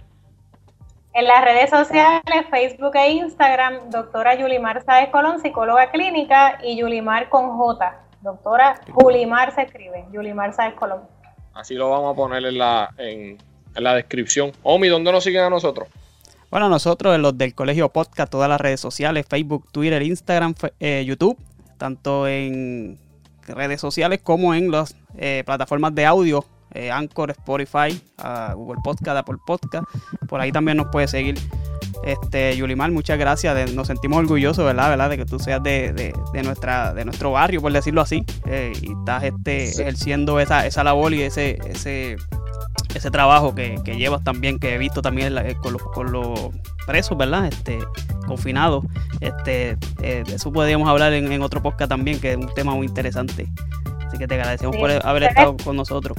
En 1.14 1.24
las 1.26 1.42
redes 1.42 1.70
sociales, 1.70 2.22
Facebook 2.50 2.96
e 2.96 3.12
Instagram, 3.12 3.88
doctora 3.88 4.34
Yulimar 4.34 4.84
Sáez 4.84 5.08
Colón, 5.10 5.40
psicóloga 5.40 5.90
clínica, 5.90 6.58
y 6.62 6.76
Yulimar 6.76 7.30
con 7.30 7.56
J. 7.56 8.03
Doctora 8.24 8.80
Julimar 8.90 9.54
se 9.54 9.62
escribe, 9.62 10.06
Yulimar 10.10 10.54
Sáez 10.54 10.74
Colón. 10.74 11.02
Así 11.52 11.74
lo 11.74 11.90
vamos 11.90 12.14
a 12.14 12.16
poner 12.16 12.42
en 12.42 12.56
la, 12.56 12.88
en, 12.96 13.36
en 13.74 13.84
la 13.84 13.94
descripción. 13.94 14.50
Omi, 14.62 14.88
¿dónde 14.88 15.12
nos 15.12 15.22
siguen 15.22 15.42
a 15.42 15.50
nosotros? 15.50 15.88
Bueno, 16.50 16.70
nosotros 16.70 17.14
en 17.14 17.20
los 17.20 17.36
del 17.36 17.54
Colegio 17.54 17.90
Podcast, 17.90 18.32
todas 18.32 18.48
las 18.48 18.58
redes 18.58 18.80
sociales, 18.80 19.26
Facebook, 19.28 19.70
Twitter, 19.72 20.02
Instagram, 20.02 20.54
eh, 20.80 21.04
YouTube, 21.06 21.36
tanto 21.76 22.26
en 22.26 22.98
redes 23.46 23.82
sociales 23.82 24.20
como 24.22 24.54
en 24.54 24.70
las 24.70 24.96
eh, 25.18 25.42
plataformas 25.44 25.94
de 25.94 26.06
audio, 26.06 26.46
eh, 26.72 26.90
Anchor, 26.90 27.30
Spotify, 27.32 28.00
ah, 28.16 28.54
Google 28.56 28.80
Podcast, 28.82 29.18
Apple 29.18 29.36
Podcast. 29.46 29.84
Por 30.28 30.40
ahí 30.40 30.50
también 30.50 30.78
nos 30.78 30.86
puede 30.86 31.08
seguir. 31.08 31.34
Este, 32.04 32.56
Yulimar, 32.56 32.90
muchas 32.90 33.18
gracias. 33.18 33.54
de- 33.54 33.72
nos 33.74 33.86
sentimos 33.86 34.18
orgullosos, 34.18 34.64
¿verdad? 34.64 34.90
¿verdad? 34.90 35.10
De 35.10 35.16
que 35.16 35.24
tú 35.24 35.38
seas 35.38 35.62
de, 35.62 35.92
de- 35.92 36.14
de 36.32 36.42
nuestra, 36.42 36.92
de 36.94 37.04
nuestro 37.04 37.32
barrio, 37.32 37.60
por 37.62 37.72
decirlo 37.72 38.00
así. 38.00 38.24
eh, 38.46 38.72
y 38.80 38.92
estás 38.92 39.22
este, 39.24 39.66
Sí. 39.68 39.82
ejerciendo 39.82 40.38
esa, 40.40 40.66
esa 40.66 40.84
labor 40.84 41.12
y 41.14 41.22
ese, 41.22 41.58
ese, 41.66 42.16
ese 42.94 43.10
trabajo 43.10 43.54
que, 43.54 43.76
que 43.84 43.96
llevas 43.96 44.22
también, 44.22 44.58
que 44.58 44.74
he 44.74 44.78
visto 44.78 45.00
también 45.02 45.36
eh, 45.38 45.56
con, 45.62 45.72
los, 45.72 45.82
con 45.82 46.12
los 46.12 46.50
presos, 46.86 47.16
¿verdad? 47.16 47.46
Este, 47.46 47.78
confinados. 48.26 48.84
Este, 49.20 49.76
eh, 50.02 50.22
de 50.26 50.34
eso 50.34 50.52
podríamos 50.52 50.88
hablar 50.88 51.12
en, 51.14 51.30
en 51.32 51.42
otro 51.42 51.62
podcast 51.62 51.88
también, 51.88 52.20
que 52.20 52.32
es 52.32 52.36
un 52.36 52.52
tema 52.54 52.74
muy 52.74 52.86
interesante. 52.86 53.48
Así 54.06 54.18
que 54.18 54.28
te 54.28 54.34
agradecemos 54.34 54.76
Sí. 54.76 54.80
por 54.80 54.90
haber 55.06 55.22
estado 55.24 55.56
con 55.64 55.76
nosotros. 55.76 56.16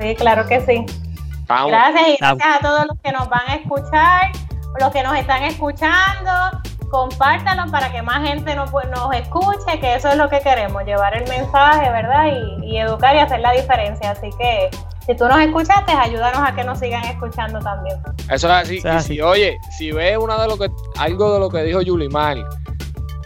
Sí, 0.00 0.14
claro 0.16 0.46
que 0.46 0.60
sí. 0.60 0.84
Vamos. 1.48 1.70
Gracias 1.72 2.08
y 2.08 2.16
gracias 2.18 2.48
a 2.56 2.60
todos 2.60 2.86
los 2.88 2.98
que 3.02 3.12
nos 3.12 3.28
van 3.28 3.42
a 3.48 3.54
escuchar, 3.56 4.30
los 4.78 4.90
que 4.90 5.02
nos 5.02 5.16
están 5.16 5.42
escuchando. 5.44 6.30
Compártanlo 6.90 7.70
para 7.72 7.90
que 7.90 8.02
más 8.02 8.26
gente 8.26 8.54
nos, 8.54 8.70
nos 8.70 9.14
escuche, 9.14 9.80
que 9.80 9.94
eso 9.94 10.08
es 10.08 10.16
lo 10.16 10.28
que 10.28 10.40
queremos, 10.40 10.84
llevar 10.84 11.16
el 11.16 11.26
mensaje, 11.28 11.90
¿verdad? 11.90 12.26
Y, 12.26 12.66
y 12.66 12.78
educar 12.78 13.16
y 13.16 13.18
hacer 13.18 13.40
la 13.40 13.52
diferencia. 13.52 14.10
Así 14.10 14.28
que 14.38 14.68
si 15.06 15.16
tú 15.16 15.26
nos 15.26 15.40
escuchaste, 15.40 15.92
ayúdanos 15.92 16.48
a 16.48 16.54
que 16.54 16.62
nos 16.62 16.78
sigan 16.78 17.02
escuchando 17.04 17.58
también. 17.58 17.98
Eso 18.30 18.46
es 18.46 18.52
así. 18.52 18.82
Y 18.84 19.00
si, 19.02 19.20
oye, 19.20 19.58
si 19.76 19.90
ves 19.90 20.16
una 20.16 20.40
de 20.40 20.46
lo 20.46 20.56
que, 20.56 20.70
algo 20.98 21.32
de 21.34 21.40
lo 21.40 21.48
que 21.50 21.62
dijo 21.64 21.82
Yulimar 21.82 22.36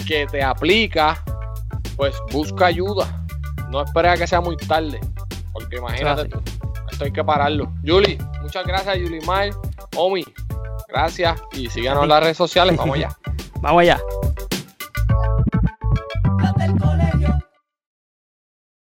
que 0.07 0.27
te 0.27 0.43
aplica, 0.43 1.23
pues 1.97 2.17
busca 2.33 2.67
ayuda. 2.67 3.25
No 3.69 3.83
esperes 3.83 4.13
a 4.13 4.17
que 4.17 4.27
sea 4.27 4.41
muy 4.41 4.57
tarde. 4.57 5.01
Porque 5.53 5.77
imagínate 5.77 6.29
tú, 6.29 6.41
esto 6.91 7.05
hay 7.05 7.13
que 7.13 7.25
pararlo. 7.25 7.71
Yuli, 7.83 8.19
muchas 8.41 8.65
gracias, 8.67 8.97
Yulimar. 8.99 9.51
Omi, 9.97 10.25
gracias. 10.89 11.41
Y 11.53 11.69
síganos 11.71 12.03
en 12.05 12.09
las 12.09 12.23
redes 12.23 12.37
sociales. 12.37 12.77
Vamos 12.77 12.97
allá. 12.97 13.17
Vamos 13.61 13.83
allá. 13.83 14.01